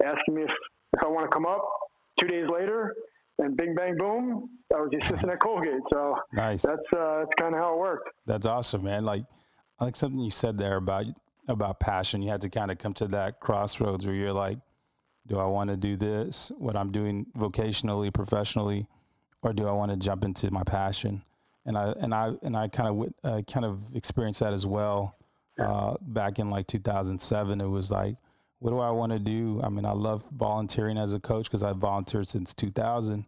asking 0.04 0.34
me 0.34 0.42
if 0.42 0.52
if 0.92 1.02
I 1.02 1.08
want 1.08 1.30
to 1.30 1.34
come 1.34 1.46
up. 1.46 1.62
Two 2.18 2.26
days 2.26 2.46
later, 2.48 2.94
and 3.38 3.56
bing 3.56 3.74
bang 3.74 3.94
boom, 3.98 4.48
I 4.74 4.80
was 4.80 4.88
the 4.90 4.98
assistant 4.98 5.30
at 5.30 5.38
Colgate. 5.38 5.82
So 5.92 6.16
nice. 6.32 6.62
That's 6.62 6.80
uh, 6.96 7.18
that's 7.18 7.34
kind 7.36 7.54
of 7.54 7.60
how 7.60 7.74
it 7.74 7.78
worked. 7.78 8.08
That's 8.24 8.46
awesome, 8.46 8.84
man. 8.84 9.04
Like 9.04 9.24
I 9.78 9.84
like 9.84 9.96
something 9.96 10.20
you 10.20 10.30
said 10.30 10.58
there 10.58 10.76
about 10.76 11.06
about 11.48 11.80
passion. 11.80 12.22
You 12.22 12.30
had 12.30 12.40
to 12.40 12.50
kind 12.50 12.70
of 12.70 12.78
come 12.78 12.92
to 12.94 13.06
that 13.08 13.40
crossroads 13.40 14.06
where 14.06 14.14
you're 14.14 14.32
like, 14.32 14.58
do 15.26 15.38
I 15.38 15.46
want 15.46 15.70
to 15.70 15.76
do 15.76 15.96
this, 15.96 16.50
what 16.58 16.76
I'm 16.76 16.90
doing 16.90 17.26
vocationally, 17.36 18.12
professionally, 18.12 18.86
or 19.42 19.52
do 19.52 19.66
I 19.66 19.72
want 19.72 19.90
to 19.90 19.96
jump 19.96 20.24
into 20.24 20.50
my 20.50 20.62
passion? 20.62 21.22
And 21.64 21.76
I 21.76 21.92
and 22.00 22.14
I 22.14 22.32
and 22.42 22.56
I 22.56 22.68
kind 22.68 22.88
of 22.88 23.12
uh, 23.24 23.42
kind 23.42 23.66
of 23.66 23.94
experienced 23.94 24.40
that 24.40 24.52
as 24.52 24.66
well. 24.66 25.16
Uh, 25.58 25.94
back 26.02 26.38
in 26.38 26.50
like 26.50 26.66
2007, 26.66 27.60
it 27.62 27.66
was 27.66 27.90
like, 27.90 28.16
what 28.58 28.72
do 28.72 28.78
I 28.78 28.90
want 28.90 29.12
to 29.12 29.18
do? 29.18 29.60
I 29.64 29.70
mean, 29.70 29.86
I 29.86 29.92
love 29.92 30.28
volunteering 30.30 30.98
as 30.98 31.14
a 31.14 31.20
coach 31.20 31.46
because 31.46 31.62
I've 31.62 31.78
volunteered 31.78 32.28
since 32.28 32.52
2000, 32.52 33.24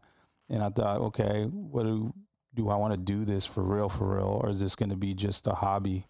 and 0.50 0.62
I 0.62 0.68
thought, 0.68 1.00
okay, 1.00 1.44
what 1.44 1.84
do 1.84 2.12
do 2.54 2.68
I 2.68 2.76
want 2.76 2.92
to 2.92 2.98
do 2.98 3.24
this 3.24 3.44
for 3.46 3.62
real, 3.62 3.88
for 3.88 4.16
real, 4.16 4.40
or 4.42 4.50
is 4.50 4.60
this 4.60 4.76
going 4.76 4.90
to 4.90 4.96
be 4.96 5.14
just 5.14 5.46
a 5.46 5.52
hobby? 5.52 6.06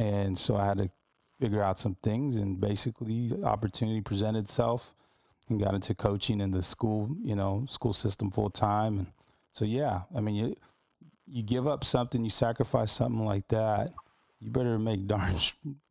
And 0.00 0.38
so 0.38 0.56
I 0.56 0.64
had 0.64 0.78
to 0.78 0.90
figure 1.38 1.62
out 1.62 1.78
some 1.78 1.94
things, 2.02 2.38
and 2.38 2.58
basically, 2.58 3.28
opportunity 3.44 4.00
presented 4.00 4.40
itself 4.40 4.94
and 5.50 5.60
got 5.60 5.74
into 5.74 5.94
coaching 5.94 6.40
in 6.40 6.52
the 6.52 6.62
school, 6.62 7.14
you 7.22 7.36
know, 7.36 7.66
school 7.68 7.92
system 7.92 8.30
full 8.30 8.48
time. 8.48 8.98
And 8.98 9.06
so, 9.52 9.66
yeah, 9.66 10.02
I 10.16 10.20
mean, 10.20 10.36
you, 10.36 10.54
you 11.26 11.42
give 11.42 11.68
up 11.68 11.84
something, 11.84 12.24
you 12.24 12.30
sacrifice 12.30 12.92
something 12.92 13.26
like 13.26 13.48
that, 13.48 13.90
you 14.38 14.50
better 14.50 14.78
make 14.78 15.06
darn, 15.06 15.34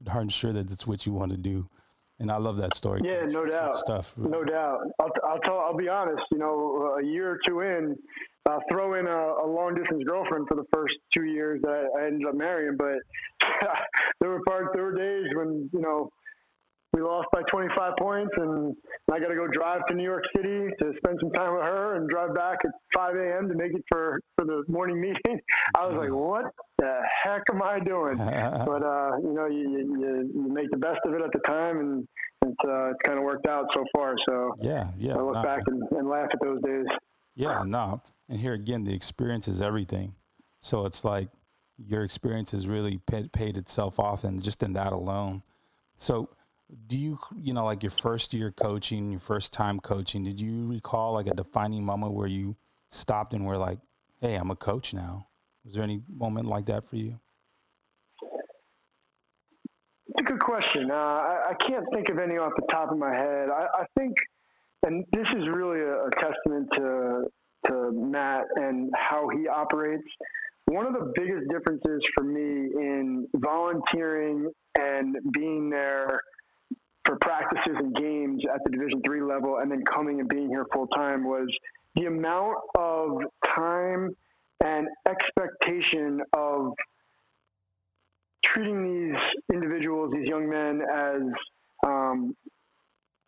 darn 0.02 0.30
sure 0.30 0.54
that 0.54 0.72
it's 0.72 0.88
what 0.88 1.06
you 1.06 1.14
want 1.14 1.32
to 1.32 1.38
do. 1.38 1.68
And 2.20 2.32
I 2.32 2.38
love 2.38 2.58
that 2.58 2.74
story. 2.74 3.02
Yeah, 3.04 3.26
no 3.28 3.46
doubt. 3.46 3.76
Stuff. 3.76 4.18
No 4.18 4.44
doubt. 4.44 4.80
I'll, 5.00 5.12
I'll 5.24 5.40
tell, 5.40 5.60
I'll 5.60 5.78
be 5.78 5.88
honest, 5.88 6.24
you 6.32 6.40
know, 6.40 6.98
a 7.00 7.06
year 7.06 7.30
or 7.30 7.40
two 7.46 7.62
in, 7.62 7.96
uh, 8.46 8.60
throw 8.72 8.96
in 8.96 9.06
a, 9.08 9.46
a, 9.46 9.48
long 9.48 9.76
distance 9.76 10.04
girlfriend 10.08 10.48
for 10.48 10.56
the 10.56 10.66
first 10.74 10.96
two 11.14 11.26
years 11.26 11.62
that 11.62 11.90
I 11.98 12.08
ended 12.08 12.28
up 12.28 12.36
marrying. 12.36 12.78
But 12.78 12.96
there 14.22 14.30
were 14.30 14.42
parts, 14.48 14.70
there 14.74 14.84
were 14.84 14.96
days 14.96 15.28
when, 15.36 15.70
you 15.74 15.82
know, 15.82 16.10
we 16.94 17.02
lost 17.02 17.28
by 17.32 17.44
25 17.44 17.94
points, 17.98 18.32
and 18.38 18.76
I 19.12 19.20
got 19.20 19.28
to 19.28 19.36
go 19.36 19.48
drive 19.48 19.86
to 19.88 19.94
New 19.94 20.04
York 20.04 20.24
City 20.36 20.70
to 20.80 20.92
spend 20.98 21.20
some 21.22 21.32
time 21.34 21.54
with 21.54 21.64
her, 21.64 21.96
and 21.96 22.10
drive 22.10 22.34
back 22.34 22.58
at 22.66 22.72
5 22.94 23.16
a.m. 23.16 23.48
to 23.48 23.56
make 23.56 23.74
it 23.74 23.84
for 23.92 24.20
for 24.36 24.46
the 24.46 24.64
morning 24.68 25.00
meeting. 25.02 25.40
I 25.78 25.86
was 25.86 25.98
like, 25.98 26.10
"What 26.10 26.46
the 26.80 27.00
heck 27.24 27.44
am 27.54 27.62
I 27.62 27.80
doing?" 27.80 28.18
but 28.18 28.84
uh, 28.84 29.12
you 29.22 29.34
know, 29.34 29.46
you, 29.46 29.70
you 29.70 30.32
you 30.34 30.52
make 30.52 30.72
the 30.72 30.78
best 30.78 31.00
of 31.06 31.14
it 31.14 31.22
at 31.22 31.32
the 31.32 31.40
time, 31.46 31.80
and 31.80 32.08
it's 32.44 32.66
uh, 32.68 32.90
it's 32.90 33.02
kind 33.04 33.20
of 33.20 33.24
worked 33.24 33.46
out 33.46 33.66
so 33.72 33.86
far. 33.96 34.16
So 34.28 34.56
yeah, 34.60 34.88
yeah. 34.98 35.16
I 35.16 35.22
look 35.22 35.44
back 35.44 35.62
and, 35.68 35.84
and 35.92 36.10
laugh 36.10 36.30
at 36.34 36.40
those 36.42 36.60
days. 36.64 36.88
Yeah, 37.36 37.64
no, 37.66 38.02
and 38.28 38.40
here 38.40 38.54
again, 38.54 38.84
the 38.84 38.94
experience 38.94 39.48
is 39.48 39.62
everything. 39.62 40.16
So 40.60 40.86
it's 40.86 41.06
like 41.06 41.30
your 41.78 42.04
experience 42.04 42.52
has 42.52 42.68
really 42.68 43.00
paid, 43.08 43.58
itself 43.58 44.00
off, 44.00 44.24
and 44.24 44.44
just 44.44 44.62
in 44.62 44.74
that 44.74 44.92
alone. 44.92 45.44
So 45.96 46.30
do 46.88 46.98
you 46.98 47.18
you 47.36 47.54
know 47.54 47.66
like 47.66 47.82
your 47.82 47.90
first 47.90 48.32
year 48.32 48.52
coaching 48.52 49.10
your 49.10 49.20
first 49.20 49.52
time 49.52 49.80
coaching 49.80 50.24
did 50.24 50.40
you 50.40 50.68
recall 50.68 51.14
like 51.14 51.26
a 51.26 51.34
defining 51.34 51.84
moment 51.84 52.14
where 52.14 52.28
you 52.28 52.56
stopped 52.90 53.34
and 53.34 53.44
were 53.44 53.58
like 53.58 53.80
hey 54.22 54.36
i'm 54.36 54.52
a 54.52 54.56
coach 54.56 54.94
now. 54.94 55.30
Was 55.66 55.76
there 55.76 55.84
any 55.84 56.02
moment 56.10 56.46
like 56.46 56.66
that 56.66 56.84
for 56.84 56.96
you? 56.96 57.20
It's 60.08 60.22
a 60.22 60.24
good 60.24 60.40
question. 60.40 60.90
Uh, 60.90 60.96
I, 60.96 61.50
I, 61.50 61.54
can't 61.54 61.86
think 61.94 62.10
of 62.10 62.18
any 62.18 62.38
off 62.38 62.54
the 62.56 62.66
top 62.72 62.92
of 62.92 62.98
my 62.98 63.14
head. 63.16 63.50
I, 63.50 63.68
I 63.82 63.86
think 63.98 64.18
and 64.84 65.06
this 65.12 65.30
is 65.32 65.48
really 65.48 65.82
a, 65.82 66.06
a 66.06 66.10
testament 66.12 66.70
to 66.74 67.24
to 67.68 67.92
matt 67.92 68.46
and 68.56 68.90
how 68.96 69.28
he 69.30 69.48
operates. 69.48 70.08
One 70.66 70.86
of 70.86 70.94
the 70.94 71.12
biggest 71.16 71.50
differences 71.50 72.02
for 72.16 72.24
me 72.24 72.70
in 72.80 73.28
volunteering 73.36 74.50
and 74.80 75.18
being 75.32 75.70
there 75.70 76.20
for 77.04 77.18
practices 77.18 77.76
and 77.76 77.94
games 77.96 78.44
at 78.54 78.62
the 78.64 78.70
Division 78.70 79.02
three 79.04 79.22
level, 79.22 79.58
and 79.58 79.72
then 79.72 79.84
coming 79.84 80.20
and 80.20 80.30
being 80.30 80.48
here 80.50 80.66
full 80.72 80.88
time 80.88 81.24
was 81.24 81.48
the 81.96 82.06
amount 82.06 82.58
of 82.78 83.24
time 83.46 84.16
and 84.64 84.88
expectation 85.08 86.22
of 86.34 86.74
treating 88.44 89.12
these 89.12 89.22
individuals, 89.52 90.12
these 90.14 90.30
young 90.30 90.50
men, 90.50 90.82
as 90.94 91.22
um, 91.86 92.36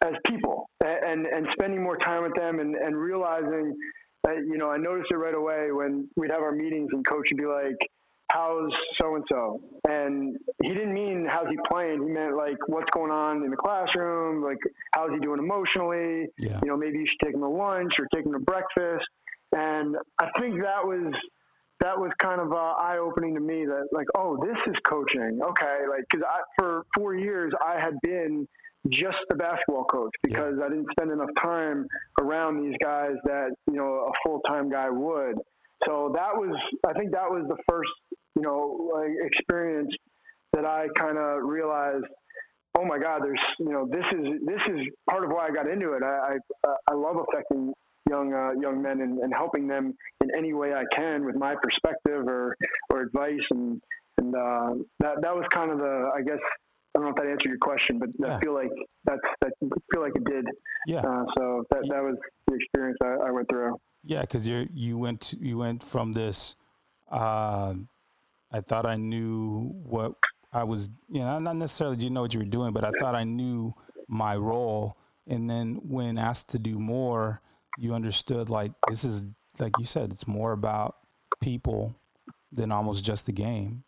as 0.04 0.14
people, 0.26 0.70
and 0.84 1.28
and 1.28 1.48
spending 1.52 1.82
more 1.84 1.98
time 1.98 2.24
with 2.24 2.34
them, 2.36 2.60
and, 2.60 2.76
and 2.76 2.96
realizing 2.98 3.76
that 4.24 4.38
you 4.38 4.58
know 4.58 4.70
I 4.70 4.78
noticed 4.78 5.12
it 5.12 5.18
right 5.18 5.36
away 5.36 5.72
when 5.72 6.10
we'd 6.16 6.32
have 6.32 6.42
our 6.42 6.52
meetings, 6.54 6.90
and 6.92 7.06
coach 7.06 7.30
would 7.32 7.38
be 7.38 7.46
like, 7.46 7.78
how's 8.32 8.74
so 8.96 9.16
and 9.16 9.26
so? 9.30 9.62
And 9.90 10.38
he 10.64 10.70
didn't 10.70 10.94
mean 10.94 11.26
how's 11.28 11.50
he 11.50 11.58
playing. 11.68 12.04
He 12.04 12.10
meant 12.10 12.36
like 12.36 12.58
what's 12.68 12.90
going 12.92 13.12
on 13.12 13.44
in 13.44 13.52
the 13.52 13.58
classroom, 13.58 14.44
like 14.44 14.60
how's 14.94 15.12
he 15.12 15.20
doing 15.20 15.40
emotionally. 15.40 16.28
Yeah. 16.38 16.60
You 16.62 16.70
know, 16.70 16.78
maybe 16.78 17.00
you 17.00 17.06
should 17.06 17.20
take 17.20 17.34
him 17.34 17.42
to 17.42 17.50
lunch 17.50 18.00
or 18.00 18.08
take 18.14 18.26
him 18.26 18.34
to 18.34 18.40
breakfast. 18.40 19.08
And 19.56 19.98
I 20.20 20.30
think 20.40 20.62
that 20.62 20.86
was 20.86 21.14
that 21.82 22.00
was 22.00 22.12
kind 22.20 22.40
of 22.40 22.54
uh, 22.54 22.56
eye 22.56 23.00
opening 23.00 23.34
to 23.36 23.42
me. 23.42 23.66
That 23.66 23.88
like, 23.92 24.08
oh, 24.16 24.38
this 24.38 24.58
is 24.68 24.80
coaching. 24.84 25.40
Okay, 25.44 25.80
like 25.90 26.06
because 26.10 26.26
for 26.58 26.84
four 26.96 27.16
years 27.16 27.54
I 27.66 27.82
had 27.82 28.00
been 28.02 28.48
just 28.90 29.18
the 29.30 29.36
basketball 29.36 29.86
coach 29.86 30.14
because 30.24 30.56
yeah. 30.58 30.66
I 30.66 30.70
didn't 30.70 30.88
spend 30.92 31.12
enough 31.12 31.30
time 31.38 31.88
around 32.20 32.64
these 32.64 32.76
guys 32.82 33.16
that 33.26 33.52
you 33.68 33.78
know 33.78 34.10
a 34.10 34.12
full 34.24 34.40
time 34.42 34.70
guy 34.70 34.90
would. 34.90 35.36
So 35.86 36.12
that 36.14 36.36
was, 36.36 36.56
I 36.88 36.94
think 36.94 37.12
that 37.12 37.30
was 37.30 37.46
the 37.48 37.58
first, 37.68 37.90
you 38.36 38.44
know, 38.44 38.92
like 38.94 39.12
experience 39.24 39.96
that 40.54 40.64
I 40.64 40.88
kind 40.96 41.18
of 41.18 41.42
realized, 41.44 42.06
oh 42.78 42.86
my 42.86 43.00
God, 43.00 43.22
there's, 43.24 43.40
you 43.60 43.72
know, 43.72 43.88
this 43.90 44.06
is 44.14 44.40
this 44.46 44.66
is 44.68 44.88
part 45.10 45.24
of 45.24 45.32
why 45.32 45.48
I 45.48 45.52
got 45.52 45.68
into 45.68 45.94
it. 45.94 46.04
I 46.04 46.38
I, 46.66 46.76
I 46.92 46.94
love 46.94 47.18
affecting 47.18 47.74
young 48.10 48.34
uh, 48.34 48.52
young 48.60 48.82
men 48.82 49.02
and, 49.02 49.20
and 49.20 49.34
helping 49.34 49.68
them 49.68 49.94
in 50.24 50.30
any 50.36 50.54
way 50.54 50.74
I 50.74 50.84
can 50.94 51.26
with 51.26 51.36
my 51.36 51.56
perspective 51.62 52.28
or 52.28 52.56
or 52.92 53.02
advice 53.02 53.46
and 53.52 53.82
and 54.18 54.36
uh, 54.36 54.74
that 55.00 55.22
that 55.22 55.36
was 55.36 55.46
kind 55.50 55.72
of 55.72 55.80
the 55.80 56.12
I 56.16 56.22
guess 56.22 56.40
I 56.94 57.00
don't 57.00 57.06
know 57.06 57.10
if 57.10 57.16
that 57.16 57.28
answered 57.28 57.50
your 57.50 57.58
question, 57.58 58.00
but 58.00 58.10
yeah. 58.20 58.36
I 58.36 58.40
feel 58.40 58.54
like 58.54 58.72
that's 59.06 59.22
that 59.42 59.54
I 59.64 59.68
feel 59.94 60.02
like 60.02 60.16
it 60.16 60.26
did. 60.26 60.46
Yeah. 60.88 61.00
Uh, 61.00 61.26
so 61.38 61.64
that 61.72 61.88
that 61.90 62.04
was 62.04 62.18
the 62.48 62.56
experience 62.56 62.98
I, 63.02 63.28
I 63.28 63.32
went 63.32 63.48
through. 63.50 63.80
Yeah, 64.04 64.22
because 64.22 64.48
you 64.48 64.68
you 64.74 64.98
went 64.98 65.22
to, 65.22 65.38
you 65.40 65.58
went 65.58 65.84
from 65.84 66.14
this. 66.14 66.56
Uh, 67.10 67.76
I 68.52 68.62
thought 68.62 68.86
I 68.86 68.98
knew 68.98 69.74
what 69.84 70.16
I 70.52 70.64
was. 70.64 70.90
You 71.10 71.22
know, 71.22 71.40
not 71.40 71.56
necessarily 71.56 71.96
did 71.96 72.06
you 72.06 72.10
know 72.10 72.22
what 72.22 72.34
you 72.34 72.40
were 72.40 72.46
doing, 72.46 72.74
but 72.74 72.84
I 72.84 72.92
thought 73.00 73.16
I 73.16 73.24
knew 73.24 73.74
my 74.08 74.36
role. 74.36 74.98
And 75.28 75.50
then 75.50 75.80
when 75.88 76.18
asked 76.18 76.50
to 76.50 76.60
do 76.60 76.78
more, 76.78 77.42
you 77.78 77.94
understood 77.94 78.50
like 78.50 78.74
this 78.90 79.04
is 79.04 79.26
like 79.60 79.78
you 79.80 79.86
said, 79.86 80.12
it's 80.12 80.28
more 80.28 80.52
about 80.52 80.98
people 81.40 81.96
than 82.52 82.72
almost 82.72 83.06
just 83.06 83.26
the 83.26 83.32
game. 83.32 83.84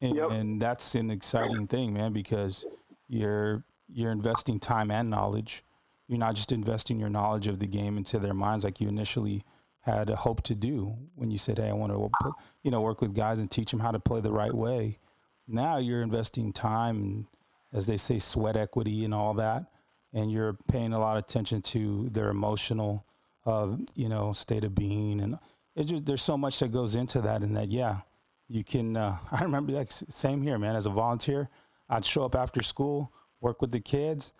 And, 0.00 0.16
yep. 0.16 0.30
and 0.30 0.62
that's 0.62 0.94
an 0.94 1.10
exciting 1.10 1.66
thing, 1.66 1.92
man, 1.92 2.12
because 2.12 2.64
you're 3.08 3.64
you're 3.90 4.12
investing 4.12 4.60
time 4.60 4.90
and 4.90 5.08
knowledge 5.08 5.64
you're 6.08 6.18
not 6.18 6.34
just 6.34 6.52
investing 6.52 6.98
your 6.98 7.10
knowledge 7.10 7.46
of 7.46 7.58
the 7.58 7.66
game 7.66 7.96
into 7.96 8.18
their 8.18 8.34
minds 8.34 8.64
like 8.64 8.80
you 8.80 8.88
initially 8.88 9.44
had 9.82 10.10
a 10.10 10.16
hope 10.16 10.42
to 10.42 10.54
do 10.54 10.96
when 11.14 11.30
you 11.30 11.38
said, 11.38 11.58
"Hey, 11.58 11.68
I 11.68 11.72
want 11.72 11.92
to, 11.92 12.32
you 12.62 12.70
know, 12.70 12.80
work 12.80 13.00
with 13.00 13.14
guys 13.14 13.40
and 13.40 13.50
teach 13.50 13.70
them 13.70 13.80
how 13.80 13.92
to 13.92 14.00
play 14.00 14.20
the 14.20 14.32
right 14.32 14.52
way." 14.52 14.98
Now 15.46 15.76
you're 15.76 16.02
investing 16.02 16.52
time 16.52 16.96
and, 16.96 17.26
as 17.72 17.86
they 17.86 17.96
say, 17.96 18.18
sweat 18.18 18.56
equity 18.56 19.04
and 19.04 19.14
all 19.14 19.34
that, 19.34 19.66
and 20.12 20.32
you're 20.32 20.54
paying 20.70 20.92
a 20.92 20.98
lot 20.98 21.16
of 21.16 21.24
attention 21.24 21.62
to 21.62 22.08
their 22.08 22.30
emotional, 22.30 23.06
uh, 23.46 23.76
you 23.94 24.08
know, 24.08 24.32
state 24.32 24.64
of 24.64 24.74
being, 24.74 25.20
and 25.20 25.38
it's 25.76 25.90
just 25.90 26.06
there's 26.06 26.22
so 26.22 26.36
much 26.36 26.58
that 26.58 26.72
goes 26.72 26.94
into 26.94 27.20
that, 27.20 27.42
and 27.42 27.56
that 27.56 27.68
yeah, 27.68 28.00
you 28.48 28.64
can. 28.64 28.96
Uh, 28.96 29.16
I 29.30 29.42
remember 29.42 29.72
like 29.72 29.90
same 29.90 30.42
here, 30.42 30.58
man. 30.58 30.76
As 30.76 30.86
a 30.86 30.90
volunteer, 30.90 31.48
I'd 31.88 32.04
show 32.04 32.24
up 32.24 32.34
after 32.34 32.62
school, 32.62 33.12
work 33.40 33.60
with 33.60 33.70
the 33.70 33.80
kids 33.80 34.32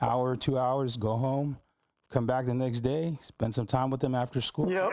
hour, 0.00 0.36
two 0.36 0.58
hours, 0.58 0.96
go 0.96 1.16
home, 1.16 1.58
come 2.10 2.26
back 2.26 2.46
the 2.46 2.54
next 2.54 2.80
day, 2.80 3.16
spend 3.20 3.54
some 3.54 3.66
time 3.66 3.90
with 3.90 4.00
them 4.00 4.14
after 4.14 4.40
school. 4.40 4.70
Yep. 4.70 4.90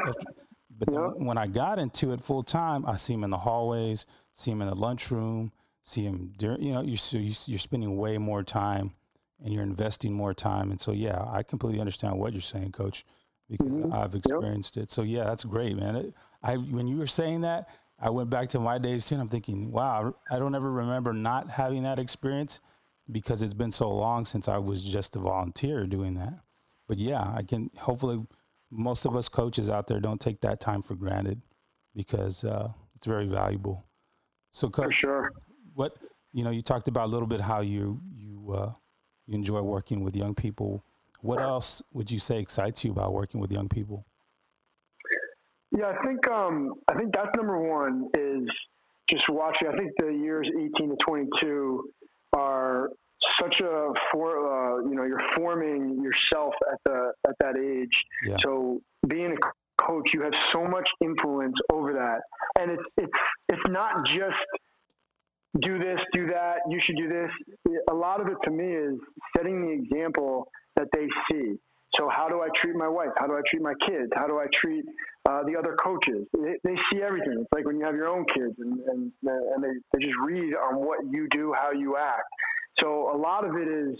But 0.77 0.91
yep. 0.91 1.12
when 1.18 1.38
I 1.38 1.48
got 1.48 1.80
into 1.80 2.12
it 2.13 2.22
full 2.22 2.44
time, 2.44 2.86
I 2.86 2.96
see 2.96 3.13
him 3.13 3.24
in 3.24 3.30
the 3.30 3.38
hallways, 3.38 4.06
see 4.34 4.51
him 4.51 4.62
in 4.62 4.68
the 4.68 4.75
lunchroom, 4.75 5.51
see 5.82 6.03
him 6.03 6.34
during, 6.38 6.62
you 6.62 6.74
know, 6.74 6.82
you're, 6.82 7.22
you're 7.22 7.60
spending 7.60 7.96
way 7.98 8.18
more 8.18 8.44
time 8.44 8.94
and 9.44 9.53
you're 9.53 9.63
investing 9.63 10.13
more 10.13 10.34
time. 10.34 10.72
And 10.72 10.80
so, 10.80 10.91
yeah, 10.91 11.24
I 11.30 11.44
completely 11.44 11.80
understand 11.80 12.18
what 12.18 12.34
you're 12.34 12.41
saying, 12.41 12.72
coach, 12.72 13.06
because 13.50 13.68
mm-hmm. 13.68 13.94
I've 13.94 14.15
experienced 14.15 14.75
yep. 14.77 14.84
it. 14.84 14.91
So, 14.91 15.03
yeah, 15.03 15.25
that's 15.25 15.44
great, 15.44 15.77
man. 15.77 15.96
It, 15.98 16.13
I, 16.41 16.56
when 16.56 16.88
you 16.88 16.98
were 16.98 17.08
saying 17.08 17.41
that, 17.41 17.69
I 18.02 18.10
went 18.10 18.30
back 18.30 18.50
to 18.50 18.60
my 18.60 18.80
days 18.80 19.08
too, 19.08 19.16
and 19.16 19.22
I'm 19.22 19.30
thinking, 19.30 19.72
wow, 19.72 20.16
I 20.30 20.40
don't 20.40 20.56
ever 20.56 20.72
remember 20.72 21.14
not 21.14 21.50
having 21.52 21.84
that 21.84 22.00
experience 22.00 22.60
because 23.12 23.44
it's 23.44 23.54
been 23.54 23.72
so 23.72 23.90
long 23.92 24.26
since 24.26 24.48
I 24.48 24.58
was 24.58 24.84
just 24.84 25.16
a 25.16 25.20
volunteer 25.20 25.86
doing 25.86 26.16
that. 26.16 26.40
But 26.88 26.98
yeah, 26.98 27.32
I 27.36 27.44
can 27.44 27.70
hopefully 27.78 28.26
most 28.72 29.06
of 29.06 29.16
us 29.16 29.30
coaches 29.30 29.70
out 29.70 29.88
there 29.88 30.00
don't 30.00 30.20
take 30.20 30.42
that 30.42 30.60
time 30.60 30.82
for 30.82 30.96
granted 30.96 31.42
because 31.96 32.44
uh, 32.44 32.70
it's 32.96 33.06
very 33.06 33.28
valuable. 33.28 33.86
So, 34.52 34.70
coach, 34.70 34.86
for 34.86 34.92
sure. 34.92 35.32
What 35.74 35.98
you 36.34 36.44
know, 36.44 36.50
you 36.50 36.62
talked 36.62 36.88
about 36.88 37.06
a 37.06 37.12
little 37.12 37.28
bit 37.28 37.42
how 37.42 37.62
you 37.62 38.00
you 38.14 38.52
uh, 38.52 38.72
you 39.28 39.36
enjoy 39.36 39.62
working 39.62 40.04
with 40.04 40.16
young 40.16 40.34
people. 40.34 40.84
What 41.22 41.40
else 41.40 41.84
would 41.94 42.10
you 42.10 42.18
say 42.18 42.40
excites 42.40 42.84
you 42.84 42.92
about 42.92 43.14
working 43.14 43.40
with 43.40 43.52
young 43.52 43.70
people? 43.70 44.06
Yeah, 45.77 45.88
I 45.88 46.05
think 46.05 46.27
um, 46.29 46.73
I 46.89 46.95
think 46.95 47.13
that's 47.13 47.36
number 47.36 47.57
one 47.57 48.10
is 48.17 48.49
just 49.10 49.29
watching. 49.29 49.67
I 49.67 49.75
think 49.77 49.91
the 49.97 50.12
years 50.12 50.49
eighteen 50.60 50.89
to 50.89 50.95
twenty 50.97 51.27
two 51.38 51.89
are 52.34 52.89
such 53.39 53.62
a 53.62 53.93
for 54.12 54.38
uh, 54.38 54.89
you 54.89 54.95
know 54.95 55.03
you're 55.03 55.27
forming 55.34 56.01
yourself 56.01 56.53
at 56.71 56.79
the 56.86 57.13
at 57.27 57.36
that 57.39 57.57
age. 57.57 58.03
Yeah. 58.25 58.38
So 58.41 58.81
being 59.07 59.31
a 59.31 59.38
coach, 59.81 60.13
you 60.13 60.21
have 60.21 60.36
so 60.51 60.65
much 60.65 60.89
influence 61.01 61.60
over 61.71 61.93
that, 61.93 62.21
and 62.60 62.71
it's 62.71 62.89
it's 62.97 63.19
it's 63.49 63.67
not 63.69 64.05
just 64.05 64.43
do 65.60 65.77
this, 65.77 66.01
do 66.13 66.27
that. 66.27 66.60
You 66.69 66.79
should 66.79 66.95
do 66.95 67.07
this. 67.07 67.31
A 67.89 67.93
lot 67.93 68.21
of 68.21 68.27
it 68.27 68.38
to 68.43 68.51
me 68.51 68.73
is 68.73 68.95
setting 69.36 69.65
the 69.65 69.71
example 69.71 70.47
that 70.75 70.88
they 70.93 71.07
see. 71.29 71.55
So 71.95 72.10
how 72.10 72.30
do 72.30 72.41
I 72.41 72.47
treat 72.56 72.75
my 72.75 72.88
wife? 72.88 73.10
How 73.17 73.27
do 73.27 73.34
I 73.34 73.41
treat 73.45 73.62
my 73.62 73.73
kids? 73.82 74.12
How 74.15 74.25
do 74.25 74.39
I 74.39 74.45
treat 74.54 74.86
uh, 75.27 75.43
the 75.43 75.58
other 75.58 75.75
coaches? 75.75 76.25
They, 76.34 76.56
they, 76.63 76.75
see 76.89 77.01
everything. 77.01 77.39
It's 77.41 77.51
like 77.54 77.65
when 77.65 77.77
you 77.77 77.86
have 77.86 77.95
your 77.95 78.08
own 78.08 78.25
kids 78.25 78.56
and, 78.60 78.80
and, 78.88 79.12
and 79.23 79.63
they, 79.63 79.73
they 79.93 80.06
just 80.06 80.17
read 80.23 80.56
on 80.56 80.75
what 80.75 80.99
you 81.12 81.27
do, 81.30 81.54
how 81.54 81.71
you 81.71 81.97
act. 81.97 82.23
So 82.80 83.13
a 83.13 83.17
lot 83.17 83.45
of 83.45 83.56
it 83.58 83.67
is 83.67 83.99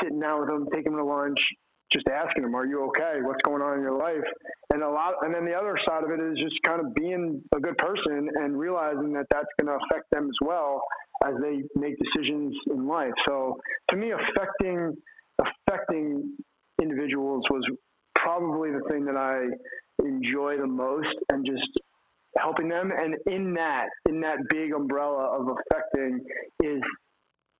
sitting 0.00 0.18
down 0.18 0.40
with 0.40 0.48
them, 0.48 0.66
taking 0.72 0.92
them 0.92 1.00
to 1.00 1.04
lunch, 1.04 1.52
just 1.92 2.08
asking 2.08 2.42
them, 2.42 2.54
"Are 2.54 2.66
you 2.66 2.84
okay? 2.86 3.18
What's 3.22 3.42
going 3.42 3.62
on 3.62 3.76
in 3.76 3.82
your 3.82 3.96
life?" 3.96 4.24
And 4.72 4.82
a 4.82 4.88
lot, 4.88 5.14
and 5.22 5.32
then 5.32 5.44
the 5.44 5.54
other 5.54 5.76
side 5.76 6.02
of 6.02 6.10
it 6.10 6.20
is 6.20 6.38
just 6.38 6.60
kind 6.62 6.80
of 6.80 6.94
being 6.94 7.42
a 7.54 7.60
good 7.60 7.78
person 7.78 8.28
and 8.34 8.58
realizing 8.58 9.12
that 9.12 9.26
that's 9.30 9.46
going 9.60 9.68
to 9.68 9.84
affect 9.84 10.10
them 10.10 10.28
as 10.28 10.36
well 10.40 10.82
as 11.24 11.34
they 11.40 11.62
make 11.76 11.94
decisions 11.98 12.56
in 12.70 12.86
life. 12.88 13.12
So 13.24 13.58
to 13.88 13.96
me, 13.96 14.10
affecting 14.10 14.96
affecting 15.38 16.36
individuals 16.80 17.44
was 17.50 17.68
probably 18.14 18.70
the 18.70 18.82
thing 18.90 19.04
that 19.04 19.16
I 19.16 19.46
enjoy 20.04 20.56
the 20.58 20.66
most, 20.66 21.14
and 21.30 21.44
just 21.44 21.68
helping 22.36 22.68
them. 22.68 22.92
And 22.96 23.16
in 23.26 23.54
that, 23.54 23.88
in 24.08 24.20
that 24.20 24.38
big 24.50 24.72
umbrella 24.72 25.38
of 25.38 25.48
affecting, 25.48 26.20
is 26.62 26.82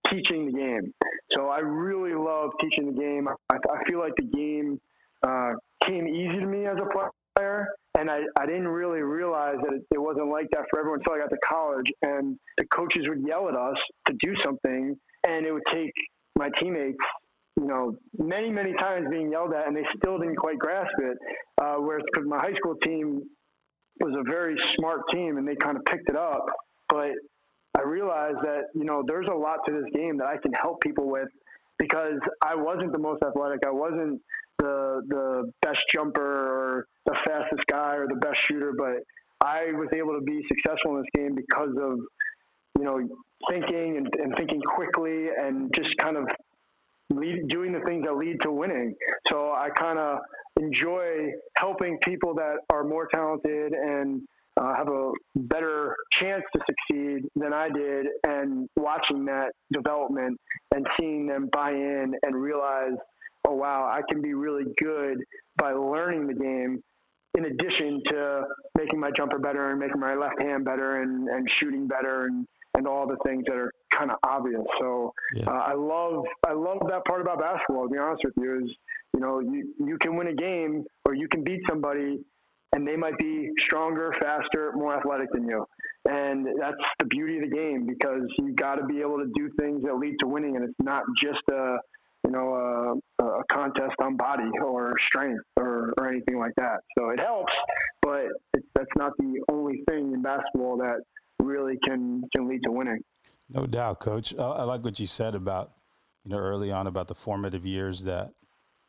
teaching 0.07 0.47
the 0.47 0.53
game. 0.53 0.93
So 1.33 1.49
I 1.49 1.59
really 1.59 2.15
love 2.15 2.51
teaching 2.61 2.87
the 2.87 3.01
game. 3.01 3.29
I, 3.29 3.57
I 3.57 3.85
feel 3.85 3.99
like 3.99 4.15
the 4.17 4.25
game 4.25 4.81
uh, 5.27 5.53
came 5.83 6.07
easy 6.07 6.39
to 6.39 6.47
me 6.47 6.67
as 6.67 6.77
a 6.79 6.87
player, 7.35 7.67
and 7.99 8.11
I, 8.11 8.21
I 8.39 8.47
didn't 8.47 8.69
really 8.69 9.01
realize 9.01 9.57
that 9.63 9.73
it, 9.73 9.83
it 9.93 9.99
wasn't 9.99 10.29
like 10.29 10.49
that 10.51 10.65
for 10.71 10.79
everyone 10.79 11.01
until 11.01 11.15
I 11.15 11.19
got 11.19 11.31
to 11.31 11.39
college. 11.45 11.91
And 12.03 12.39
the 12.57 12.67
coaches 12.67 13.09
would 13.09 13.23
yell 13.27 13.49
at 13.49 13.57
us 13.57 13.79
to 14.07 14.15
do 14.21 14.37
something, 14.37 14.97
and 15.27 15.47
it 15.47 15.53
would 15.53 15.67
take 15.67 15.93
my 16.37 16.51
teammates 16.51 16.99
you 17.59 17.67
know, 17.67 17.97
many, 18.19 18.51
many 18.51 18.75
times 18.75 19.07
being 19.11 19.31
yelled 19.33 19.55
at, 19.55 19.67
and 19.67 19.77
they 19.77 19.87
still 19.97 20.19
didn't 20.19 20.37
quite 20.37 20.59
grasp 20.59 20.93
it. 20.99 21.17
Uh, 21.61 21.77
whereas, 21.77 22.05
because 22.13 22.29
my 22.29 22.39
high 22.39 22.55
school 22.55 22.75
team 22.83 23.23
was 24.01 24.15
a 24.15 24.31
very 24.31 24.57
smart 24.75 25.09
team, 25.09 25.39
and 25.39 25.49
they 25.49 25.57
kind 25.57 25.77
of 25.77 25.85
picked 25.85 26.11
it 26.11 26.17
up. 26.17 26.45
But 26.89 27.13
I 27.77 27.83
realized 27.83 28.39
that 28.43 28.65
you 28.75 28.85
know 28.85 29.03
there's 29.07 29.27
a 29.29 29.35
lot 29.35 29.59
to 29.67 29.73
this 29.73 29.85
game 29.95 30.19
that 30.19 30.27
I 30.27 30.37
can 30.37 30.53
help 30.53 30.81
people 30.81 31.11
with 31.11 31.29
because 31.79 32.19
I 32.43 32.55
wasn't 32.55 32.93
the 32.93 32.99
most 32.99 33.23
athletic. 33.23 33.61
I 33.67 33.71
wasn't 33.71 34.21
the 34.59 35.03
the 35.09 35.53
best 35.63 35.85
jumper 35.93 36.23
or 36.23 36.87
the 37.07 37.15
fastest 37.15 37.67
guy 37.67 37.97
or 37.97 38.07
the 38.07 38.17
best 38.17 38.39
shooter, 38.41 38.73
but 38.77 38.99
I 39.41 39.73
was 39.73 39.89
able 39.95 40.15
to 40.15 40.23
be 40.23 40.43
successful 40.49 40.97
in 40.97 41.03
this 41.03 41.11
game 41.15 41.35
because 41.35 41.71
of 41.81 41.99
you 42.79 42.85
know 42.85 43.01
thinking 43.51 43.99
and, 43.99 44.09
and 44.19 44.37
thinking 44.37 44.61
quickly 44.61 45.29
and 45.39 45.73
just 45.75 45.97
kind 45.99 46.17
of 46.17 46.25
lead, 47.11 47.49
doing 47.49 47.73
the 47.73 47.81
things 47.81 48.05
that 48.05 48.17
lead 48.17 48.41
to 48.43 48.51
winning. 48.51 48.95
So 49.29 49.53
I 49.53 49.71
kind 49.71 49.99
of 49.99 50.19
enjoy 50.61 51.33
helping 51.57 51.99
people 51.99 52.35
that 52.35 52.57
are 52.71 52.85
more 52.85 53.09
talented 53.13 53.73
and 53.73 54.23
uh, 54.59 54.75
have 54.75 54.89
a 54.89 55.13
better 55.35 55.95
chance 56.11 56.43
to 56.55 56.61
succeed 56.67 57.25
than 57.37 57.53
I 57.53 57.69
did, 57.69 58.07
and 58.27 58.69
watching 58.75 59.27
that 59.27 59.53
development 59.71 60.41
and 60.75 60.87
seeing 60.99 61.27
them 61.27 61.49
buy 61.53 61.73
in 61.73 62.15
and 62.23 62.35
realize, 62.35 62.95
oh 63.47 63.55
wow, 63.55 63.87
I 63.87 64.01
can 64.11 64.23
be 64.23 64.33
really 64.33 64.65
good 64.79 65.19
by 65.57 65.73
learning 65.73 66.27
the 66.27 66.35
game, 66.35 66.83
in 67.37 67.45
addition 67.45 68.03
to 68.07 68.45
making 68.79 68.99
my 68.99 69.11
jumper 69.11 69.39
better 69.39 69.69
and 69.69 69.79
making 69.79 70.01
my 70.01 70.15
left 70.15 70.41
hand 70.41 70.65
better 70.65 71.03
and, 71.03 71.29
and 71.29 71.51
shooting 71.51 71.87
better 71.87 72.25
and, 72.25 72.47
and 72.77 72.87
all 72.87 73.07
the 73.07 73.17
things 73.25 73.45
that 73.47 73.57
are 73.57 73.73
kind 73.91 74.11
of 74.11 74.19
obvious. 74.27 74.63
So 74.79 75.13
yeah. 75.35 75.49
uh, 75.49 75.53
I 75.53 75.75
love 75.75 76.25
I 76.47 76.53
love 76.53 76.79
that 76.89 77.05
part 77.05 77.21
about 77.21 77.41
basketball. 77.41 77.85
To 77.85 77.89
be 77.89 77.99
honest 77.99 78.23
with 78.25 78.35
you, 78.37 78.65
is 78.65 78.77
you 79.15 79.21
know 79.21 79.41
you 79.41 79.75
you 79.79 79.99
can 79.99 80.17
win 80.17 80.29
a 80.29 80.35
game 80.35 80.85
or 81.05 81.15
you 81.15 81.29
can 81.29 81.43
beat 81.43 81.61
somebody, 81.69 82.19
and 82.73 82.87
they 82.87 82.97
might 82.97 83.19
be 83.19 83.51
stronger, 83.59 84.13
faster, 84.21 84.73
more 84.75 84.97
athletic 84.97 85.33
than 85.33 85.49
you. 85.49 85.65
And 86.09 86.47
that's 86.61 86.89
the 87.01 87.07
beauty 87.07 87.39
of 87.39 87.51
the 87.51 87.57
game 87.57 87.87
because 87.87 88.23
you 88.39 88.53
got 88.55 88.77
to 88.77 88.85
be 88.85 89.01
able 89.01 89.19
to 89.19 89.31
do 89.35 89.51
things 89.59 89.83
that 89.85 89.97
lead 89.97 90.17
to 90.21 90.27
winning, 90.27 90.57
and 90.57 90.65
it's 90.65 90.75
not 90.81 91.03
just 91.17 91.43
a 91.51 91.79
you 92.25 92.31
know 92.31 93.01
a, 93.19 93.25
a 93.25 93.45
contest 93.49 93.95
on 94.01 94.17
body 94.17 94.51
or 94.63 94.95
strength 94.99 95.43
or, 95.57 95.95
or 95.99 96.09
anything 96.09 96.39
like 96.39 96.53
that. 96.59 96.81
So 96.99 97.09
it 97.11 97.21
helps, 97.21 97.55
but 98.03 98.27
it, 98.55 98.65
that's 98.75 98.91
not 98.97 99.13
the 99.19 99.41
only 99.51 99.83
thing 99.89 100.13
in 100.13 100.23
basketball 100.23 100.77
that 100.79 101.01
really 101.47 101.79
can 101.79 102.23
can 102.35 102.49
lead 102.49 102.63
to 102.65 102.71
winning. 102.71 103.03
No 103.49 103.67
doubt, 103.67 104.01
Coach. 104.01 104.35
I, 104.39 104.43
I 104.43 104.63
like 104.65 104.85
what 104.85 104.99
you 105.01 105.07
said 105.07 105.35
about 105.35 105.73
you 106.25 106.31
know 106.31 106.39
early 106.39 106.71
on 106.71 106.87
about 106.87 107.09
the 107.09 107.15
formative 107.15 107.65
years 107.65 108.05
that 108.05 108.33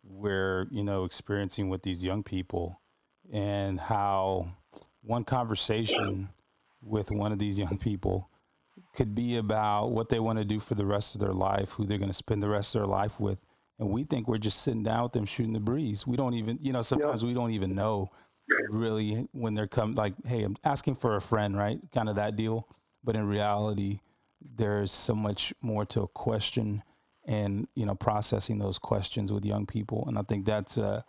we're 0.04 0.67
you 0.72 0.84
know 0.84 1.06
experiencing 1.06 1.70
with 1.70 1.84
these 1.84 2.04
young 2.04 2.24
people 2.24 2.82
and 3.32 3.80
how 3.80 4.54
one 5.02 5.24
conversation 5.24 6.30
with 6.82 7.12
one 7.12 7.32
of 7.32 7.39
these 7.39 7.60
young 7.60 7.78
people 7.78 8.30
could 8.93 9.15
be 9.15 9.38
about 9.38 9.88
what 9.88 10.10
they 10.10 10.20
want 10.20 10.39
to 10.39 10.46
do 10.46 10.60
for 10.60 10.76
the 10.76 10.86
rest 10.86 11.15
of 11.15 11.22
their 11.22 11.34
life, 11.34 11.72
who 11.72 11.86
they're 11.86 11.98
going 11.98 12.10
to 12.10 12.13
spend 12.13 12.41
the 12.41 12.50
rest 12.50 12.76
of 12.76 12.82
their 12.82 12.88
life 12.88 13.20
with. 13.20 13.43
And 13.80 13.89
we 13.89 14.04
think 14.04 14.28
we're 14.28 14.38
just 14.38 14.62
sitting 14.63 14.84
down 14.84 15.04
with 15.04 15.12
them 15.12 15.26
shooting 15.26 15.54
the 15.54 15.60
breeze. 15.60 16.08
We 16.08 16.17
don't 16.17 16.34
even, 16.34 16.58
you 16.62 16.74
know, 16.74 16.82
sometimes 16.82 17.24
we 17.24 17.34
don't 17.34 17.52
even 17.52 17.76
know 17.76 18.10
really 18.70 19.28
when 19.32 19.54
they're 19.54 19.68
come 19.68 19.94
like, 19.96 20.14
hey, 20.26 20.44
I'm 20.44 20.56
asking 20.64 20.96
for 20.96 21.16
a 21.16 21.22
friend, 21.22 21.58
right? 21.58 21.80
Kind 21.94 22.10
of 22.10 22.16
that 22.16 22.36
deal. 22.36 22.68
But 23.04 23.16
in 23.16 23.28
reality, 23.28 24.00
there's 24.42 24.92
so 24.92 25.16
much 25.16 25.54
more 25.62 25.86
to 25.88 26.02
a 26.02 26.08
question 26.08 26.84
and 27.28 27.68
you 27.76 27.86
know 27.86 27.94
processing 27.96 28.58
those 28.58 28.80
questions 28.80 29.34
with 29.34 29.46
young 29.46 29.66
people. 29.66 30.06
And 30.08 30.18
I 30.18 30.22
think 30.22 30.46
that's 30.46 30.78
uh, 30.78 31.02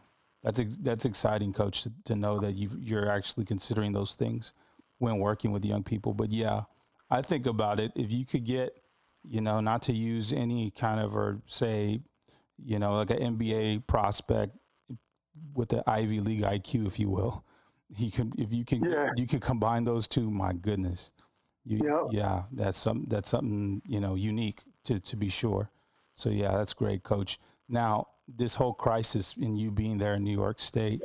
that's 0.43 0.79
that's 0.79 1.05
exciting, 1.05 1.53
Coach, 1.53 1.85
to, 1.85 1.93
to 2.05 2.17
know 2.17 2.41
that 2.41 2.53
you 2.53 2.71
you're 2.79 3.11
actually 3.11 3.45
considering 3.45 3.93
those 3.93 4.15
things 4.15 4.53
when 4.99 5.19
working 5.19 5.53
with 5.53 5.65
young 5.65 5.85
people. 5.85 6.15
But 6.15 6.33
yeah, 6.33 6.63
I 7.11 7.23
think 7.23 7.47
about 7.47 7.81
it. 7.81 7.93
If 7.95 8.13
you 8.13 8.25
could 8.27 8.45
get, 8.45 8.73
you 9.23 9.41
know, 9.41 9.61
not 9.61 9.83
to 9.83 9.93
use 9.93 10.33
any 10.33 10.71
kind 10.71 11.01
of 11.01 11.17
or 11.17 11.41
say, 11.47 12.01
you 12.63 12.79
know, 12.79 12.95
like 12.95 13.11
an 13.11 13.39
NBA 13.39 13.87
prospect 13.87 14.57
with 15.55 15.71
the 15.71 15.83
Ivy 15.89 16.21
League 16.21 16.43
IQ, 16.43 16.87
if 16.87 16.99
you 16.99 17.11
will, 17.11 17.45
he 17.97 18.11
can. 18.11 18.33
If 18.37 18.53
you 18.53 18.65
can, 18.65 18.85
yeah. 18.85 19.11
you 19.17 19.27
can 19.27 19.41
combine 19.41 19.85
those 19.85 20.09
two. 20.09 20.31
My 20.31 20.53
goodness, 20.53 21.13
you, 21.65 21.81
yep. 21.85 22.07
yeah, 22.11 22.43
that's 22.53 22.79
some 22.79 23.07
that's 23.09 23.29
something 23.29 23.83
you 23.87 24.01
know 24.01 24.15
unique 24.15 24.63
to 24.85 25.01
to 25.01 25.17
be 25.17 25.29
sure. 25.29 25.71
So 26.15 26.31
yeah, 26.31 26.53
that's 26.53 26.75
great, 26.75 27.03
Coach. 27.03 27.39
Now 27.69 28.09
this 28.27 28.57
whole 28.57 28.75
crisis 28.75 29.37
in 29.37 29.57
you 29.57 29.71
being 29.71 29.99
there 29.99 30.15
in 30.15 30.25
New 30.25 30.37
York 30.37 30.59
State, 30.59 31.01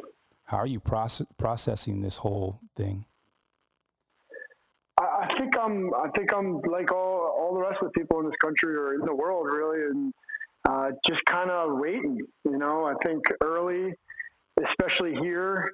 how 0.45 0.57
are 0.57 0.67
you 0.67 0.79
process, 0.79 1.27
processing 1.37 2.01
this 2.01 2.17
whole 2.17 2.59
thing? 2.75 3.05
I 4.99 5.33
think 5.37 5.57
I'm. 5.57 5.93
I 5.95 6.09
think 6.15 6.33
I'm 6.33 6.61
like 6.61 6.91
all 6.91 7.33
all 7.37 7.53
the 7.53 7.61
rest 7.61 7.81
of 7.81 7.91
the 7.91 7.99
people 7.99 8.19
in 8.19 8.25
this 8.25 8.35
country 8.41 8.75
or 8.75 8.93
in 8.93 9.01
the 9.01 9.15
world, 9.15 9.47
really, 9.47 9.85
and 9.85 10.13
uh, 10.69 10.91
just 11.05 11.25
kind 11.25 11.49
of 11.49 11.79
waiting. 11.79 12.19
You 12.43 12.57
know, 12.57 12.85
I 12.85 12.93
think 13.03 13.23
early, 13.41 13.93
especially 14.65 15.15
here, 15.15 15.69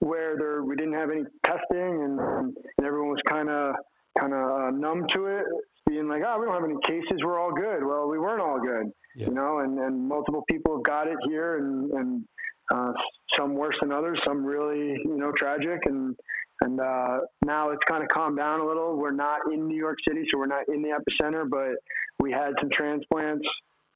where 0.00 0.36
there 0.36 0.62
we 0.62 0.76
didn't 0.76 0.94
have 0.94 1.10
any 1.10 1.24
testing 1.44 2.02
and 2.04 2.20
and 2.20 2.86
everyone 2.86 3.10
was 3.10 3.22
kind 3.22 3.48
of 3.48 3.74
kind 4.18 4.32
of 4.32 4.50
uh, 4.50 4.70
numb 4.70 5.06
to 5.08 5.26
it, 5.26 5.44
being 5.88 6.08
like, 6.08 6.22
oh, 6.26 6.38
we 6.38 6.46
don't 6.46 6.54
have 6.54 6.64
any 6.64 6.80
cases, 6.84 7.20
we're 7.24 7.38
all 7.38 7.52
good. 7.52 7.84
Well, 7.84 8.08
we 8.08 8.18
weren't 8.18 8.40
all 8.40 8.60
good, 8.60 8.90
yeah. 9.16 9.26
you 9.26 9.32
know, 9.32 9.58
and 9.60 9.78
and 9.78 10.08
multiple 10.08 10.44
people 10.48 10.76
have 10.76 10.82
got 10.82 11.06
it 11.06 11.16
here, 11.28 11.58
and 11.58 11.90
and 11.92 12.24
uh, 12.72 12.92
some 13.34 13.54
worse 13.54 13.76
than 13.80 13.92
others, 13.92 14.20
some 14.24 14.44
really 14.44 15.00
you 15.04 15.16
know 15.16 15.32
tragic, 15.32 15.86
and 15.86 16.16
and 16.62 16.80
uh, 16.80 17.20
now 17.44 17.70
it's 17.70 17.84
kind 17.84 18.02
of 18.02 18.08
calmed 18.08 18.38
down 18.38 18.60
a 18.60 18.66
little. 18.66 18.96
We're 18.96 19.12
not 19.12 19.40
in 19.52 19.66
New 19.66 19.76
York 19.76 19.98
City, 20.06 20.24
so 20.28 20.38
we're 20.38 20.46
not 20.46 20.68
in 20.68 20.82
the 20.82 20.90
epicenter, 20.90 21.48
but 21.48 21.76
we 22.18 22.32
had 22.32 22.52
some 22.58 22.70
transplants 22.70 23.48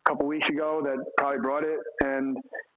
couple 0.04 0.26
weeks 0.26 0.48
ago 0.48 0.82
that 0.84 0.96
probably 1.16 1.40
brought 1.40 1.64
it, 1.64 1.78
and 2.04 2.36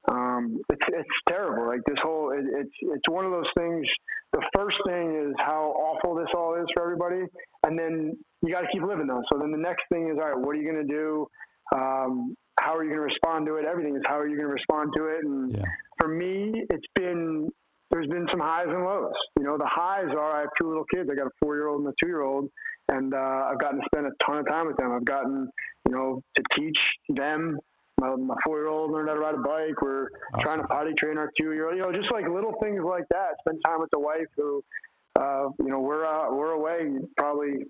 um, 0.09 0.61
it's 0.69 0.87
it's 0.87 1.19
terrible. 1.27 1.67
Like 1.67 1.81
this 1.85 1.99
whole, 2.01 2.31
it, 2.31 2.45
it's 2.53 2.75
it's 2.81 3.09
one 3.09 3.25
of 3.25 3.31
those 3.31 3.49
things. 3.57 3.91
The 4.33 4.47
first 4.55 4.79
thing 4.87 5.15
is 5.15 5.35
how 5.39 5.73
awful 5.77 6.15
this 6.15 6.29
all 6.35 6.55
is 6.55 6.65
for 6.73 6.83
everybody, 6.83 7.25
and 7.65 7.77
then 7.77 8.17
you 8.41 8.51
got 8.51 8.61
to 8.61 8.67
keep 8.71 8.83
living 8.83 9.07
though. 9.07 9.23
So 9.31 9.39
then 9.39 9.51
the 9.51 9.57
next 9.57 9.85
thing 9.91 10.09
is, 10.09 10.17
all 10.21 10.29
right, 10.29 10.37
what 10.37 10.55
are 10.55 10.59
you 10.59 10.69
going 10.69 10.87
to 10.87 10.93
do? 10.93 11.27
Um, 11.75 12.35
how 12.59 12.75
are 12.75 12.83
you 12.83 12.89
going 12.89 13.07
to 13.07 13.13
respond 13.13 13.45
to 13.47 13.55
it? 13.55 13.65
Everything 13.67 13.95
is 13.95 14.01
how 14.05 14.17
are 14.17 14.27
you 14.27 14.35
going 14.35 14.47
to 14.47 14.53
respond 14.53 14.91
to 14.97 15.05
it? 15.05 15.25
And 15.25 15.53
yeah. 15.53 15.63
for 15.99 16.07
me, 16.07 16.65
it's 16.69 16.87
been 16.95 17.49
there's 17.91 18.07
been 18.07 18.27
some 18.29 18.39
highs 18.39 18.67
and 18.67 18.83
lows. 18.83 19.13
You 19.39 19.45
know, 19.45 19.57
the 19.57 19.67
highs 19.67 20.09
are 20.11 20.37
I 20.37 20.39
have 20.41 20.49
two 20.59 20.67
little 20.67 20.85
kids. 20.93 21.09
I 21.11 21.15
got 21.15 21.27
a 21.27 21.35
four 21.41 21.55
year 21.55 21.67
old 21.67 21.81
and 21.81 21.89
a 21.89 21.93
two 21.99 22.07
year 22.07 22.21
old, 22.21 22.49
and 22.89 23.13
uh, 23.13 23.49
I've 23.51 23.59
gotten 23.59 23.79
to 23.79 23.85
spend 23.85 24.07
a 24.07 24.11
ton 24.23 24.37
of 24.37 24.47
time 24.47 24.67
with 24.67 24.77
them. 24.77 24.91
I've 24.91 25.05
gotten, 25.05 25.49
you 25.87 25.95
know, 25.95 26.21
to 26.35 26.43
teach 26.53 26.95
them. 27.09 27.59
My, 27.99 28.15
my 28.15 28.35
four 28.43 28.59
year 28.59 28.67
old 28.67 28.91
learned 28.91 29.09
how 29.09 29.15
to 29.15 29.19
ride 29.19 29.35
a 29.35 29.39
bike. 29.39 29.81
We're 29.81 30.09
awesome. 30.33 30.43
trying 30.43 30.61
to 30.61 30.67
potty 30.67 30.93
train 30.93 31.17
our 31.17 31.31
two 31.37 31.53
year 31.53 31.67
old. 31.67 31.77
You 31.77 31.83
know, 31.83 31.91
just 31.91 32.11
like 32.11 32.27
little 32.27 32.53
things 32.61 32.81
like 32.83 33.05
that. 33.09 33.31
Spend 33.39 33.61
time 33.65 33.79
with 33.79 33.89
the 33.91 33.99
wife 33.99 34.27
who, 34.35 34.63
uh, 35.19 35.49
you 35.59 35.69
know, 35.69 35.79
we're 35.79 36.05
uh, 36.05 36.31
we're 36.31 36.51
away 36.51 36.99
probably 37.17 37.65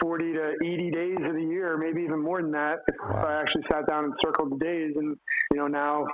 40 0.00 0.34
to 0.34 0.54
80 0.62 0.90
days 0.90 1.16
of 1.24 1.34
the 1.34 1.42
year, 1.42 1.76
maybe 1.76 2.02
even 2.02 2.22
more 2.22 2.40
than 2.40 2.52
that. 2.52 2.80
If 2.88 2.96
wow. 3.00 3.24
I 3.26 3.40
actually 3.40 3.64
sat 3.70 3.86
down 3.86 4.04
and 4.04 4.14
circled 4.22 4.52
the 4.52 4.64
days, 4.64 4.92
and 4.96 5.16
you 5.50 5.56
know 5.56 5.66
now 5.66 6.06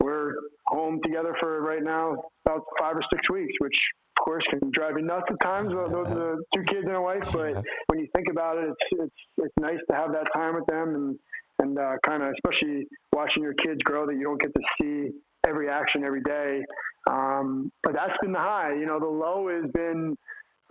we're 0.00 0.34
home 0.66 1.00
together 1.02 1.34
for 1.40 1.60
right 1.62 1.82
now 1.82 2.22
about 2.46 2.62
five 2.78 2.96
or 2.96 3.02
six 3.12 3.30
weeks, 3.30 3.54
which 3.58 3.92
of 4.18 4.24
course 4.24 4.44
can 4.44 4.70
drive 4.70 4.94
me 4.94 5.02
nuts 5.02 5.26
at 5.30 5.40
times. 5.40 5.72
Uh, 5.72 5.86
those 5.88 6.12
are 6.12 6.36
the 6.36 6.44
two 6.54 6.62
kids 6.62 6.86
and 6.86 6.96
a 6.96 7.00
wife, 7.00 7.30
but 7.32 7.64
when 7.86 8.00
you 8.00 8.08
think 8.14 8.28
about 8.30 8.58
it, 8.58 8.68
it's 8.70 9.00
it's 9.02 9.14
it's 9.38 9.54
nice 9.60 9.78
to 9.90 9.96
have 9.96 10.12
that 10.12 10.26
time 10.34 10.54
with 10.54 10.66
them 10.66 10.94
and 10.94 11.18
and 11.60 11.78
uh, 11.78 11.94
kind 12.02 12.22
of 12.22 12.32
especially 12.32 12.86
watching 13.12 13.42
your 13.42 13.54
kids 13.54 13.82
grow 13.82 14.06
that 14.06 14.14
you 14.14 14.24
don't 14.24 14.40
get 14.40 14.54
to 14.54 14.60
see 14.80 15.10
every 15.46 15.68
action 15.68 16.04
every 16.04 16.22
day. 16.22 16.62
Um, 17.08 17.72
but 17.82 17.94
that's 17.94 18.16
been 18.20 18.32
the 18.32 18.38
high. 18.38 18.74
You 18.74 18.86
know, 18.86 18.98
the 18.98 19.06
low 19.06 19.48
has 19.48 19.70
been. 19.72 20.16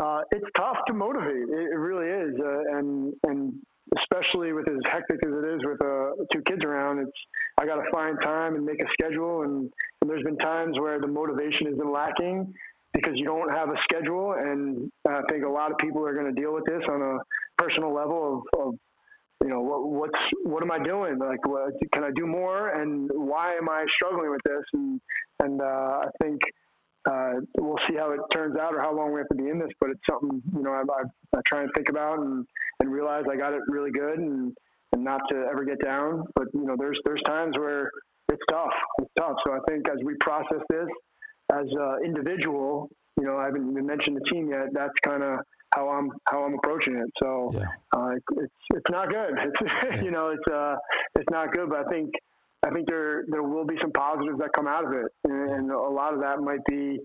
Uh, 0.01 0.21
it's 0.29 0.45
tough 0.55 0.77
to 0.87 0.93
motivate. 0.93 1.49
It, 1.49 1.71
it 1.71 1.77
really 1.77 2.07
is, 2.07 2.39
uh, 2.39 2.77
and 2.77 3.13
and 3.27 3.53
especially 3.95 4.53
with 4.53 4.69
as 4.69 4.77
hectic 4.85 5.17
as 5.25 5.31
it 5.31 5.45
is 5.55 5.61
with 5.63 5.81
uh, 5.81 6.11
two 6.31 6.41
kids 6.41 6.65
around, 6.65 6.99
it's 6.99 7.11
I 7.57 7.65
got 7.65 7.77
to 7.77 7.89
find 7.91 8.19
time 8.21 8.55
and 8.55 8.65
make 8.65 8.81
a 8.83 8.91
schedule. 8.91 9.43
And, 9.43 9.71
and, 10.01 10.09
there's 10.09 10.23
been 10.23 10.37
times 10.37 10.79
where 10.79 10.99
the 10.99 11.07
motivation 11.07 11.67
has 11.67 11.75
been 11.75 11.91
lacking 11.91 12.53
because 12.97 13.19
you 13.19 13.25
don't 13.25 13.53
have 13.53 13.69
a 13.69 13.79
schedule. 13.81 14.33
And 14.33 14.91
I 15.07 15.21
think 15.29 15.45
a 15.45 15.49
lot 15.49 15.71
of 15.71 15.77
people 15.77 16.03
are 16.05 16.13
going 16.13 16.33
to 16.33 16.41
deal 16.41 16.53
with 16.53 16.65
this 16.65 16.81
on 16.89 17.01
a 17.01 17.17
personal 17.57 17.93
level 17.93 18.43
of, 18.53 18.59
of 18.59 18.73
you 19.43 19.49
know 19.49 19.61
what, 19.61 19.87
what's 19.87 20.19
what 20.43 20.63
am 20.63 20.71
I 20.71 20.79
doing? 20.79 21.19
Like, 21.19 21.45
what, 21.45 21.73
can 21.91 22.03
I 22.03 22.09
do 22.15 22.25
more? 22.25 22.69
And 22.69 23.09
why 23.13 23.53
am 23.53 23.69
I 23.69 23.85
struggling 23.87 24.31
with 24.31 24.41
this? 24.43 24.63
And 24.73 24.99
and 25.43 25.61
uh, 25.61 25.65
I 25.65 26.07
think 26.23 26.41
uh, 27.07 27.33
we'll 27.59 27.77
see 27.87 27.95
how 27.95 28.11
it 28.11 28.19
turns 28.31 28.57
out 28.57 28.73
or 28.73 28.81
how 28.81 28.95
long 28.95 29.13
we 29.13 29.19
have 29.19 29.29
to 29.29 29.35
be 29.35 29.49
in 29.49 29.59
this. 29.59 29.69
But 29.79 29.91
it's 29.91 30.01
something 30.09 30.41
you 30.55 30.63
know 30.63 30.71
I, 30.71 30.81
I, 30.81 31.37
I 31.37 31.41
try 31.45 31.61
and 31.61 31.69
think 31.75 31.89
about 31.89 32.19
and, 32.19 32.45
and 32.79 32.91
realize 32.91 33.25
I 33.31 33.35
got 33.35 33.53
it 33.53 33.61
really 33.67 33.91
good 33.91 34.17
and, 34.17 34.51
and 34.93 35.03
not 35.03 35.21
to 35.29 35.35
ever 35.51 35.63
get 35.63 35.79
down. 35.85 36.23
But 36.33 36.47
you 36.55 36.65
know 36.65 36.75
there's 36.75 36.99
there's 37.05 37.21
times 37.21 37.59
where 37.59 37.91
it's 38.33 38.43
tough. 38.49 38.73
It's 38.99 39.11
tough. 39.19 39.37
So 39.45 39.53
I 39.53 39.59
think 39.69 39.87
as 39.87 39.97
we 40.03 40.15
process 40.15 40.63
this 40.71 40.87
as 41.51 41.65
an 41.71 41.99
individual, 42.05 42.89
you 43.17 43.25
know 43.25 43.37
I 43.37 43.45
haven't 43.45 43.73
mentioned 43.73 44.17
the 44.17 44.29
team 44.29 44.49
yet. 44.51 44.67
That's 44.73 44.99
kind 45.01 45.23
of 45.23 45.39
how 45.75 45.89
I'm 45.89 46.09
how 46.27 46.43
I'm 46.43 46.53
approaching 46.55 46.95
it. 46.95 47.09
So 47.21 47.49
yeah. 47.53 47.65
uh, 47.95 48.09
it's 48.37 48.53
it's 48.73 48.89
not 48.89 49.09
good. 49.09 49.33
It's 49.39 49.61
yeah. 49.83 50.03
you 50.03 50.11
know 50.11 50.29
it's 50.29 50.53
uh 50.53 50.75
it's 51.15 51.29
not 51.31 51.51
good. 51.51 51.69
But 51.69 51.87
I 51.87 51.89
think 51.89 52.13
I 52.65 52.71
think 52.71 52.87
there 52.87 53.23
there 53.29 53.43
will 53.43 53.65
be 53.65 53.77
some 53.81 53.91
positives 53.91 54.39
that 54.39 54.51
come 54.53 54.67
out 54.67 54.85
of 54.85 54.93
it, 54.93 55.05
and, 55.25 55.49
and 55.51 55.71
a 55.71 55.77
lot 55.77 56.13
of 56.13 56.21
that 56.21 56.39
might 56.39 56.63
be 56.67 56.99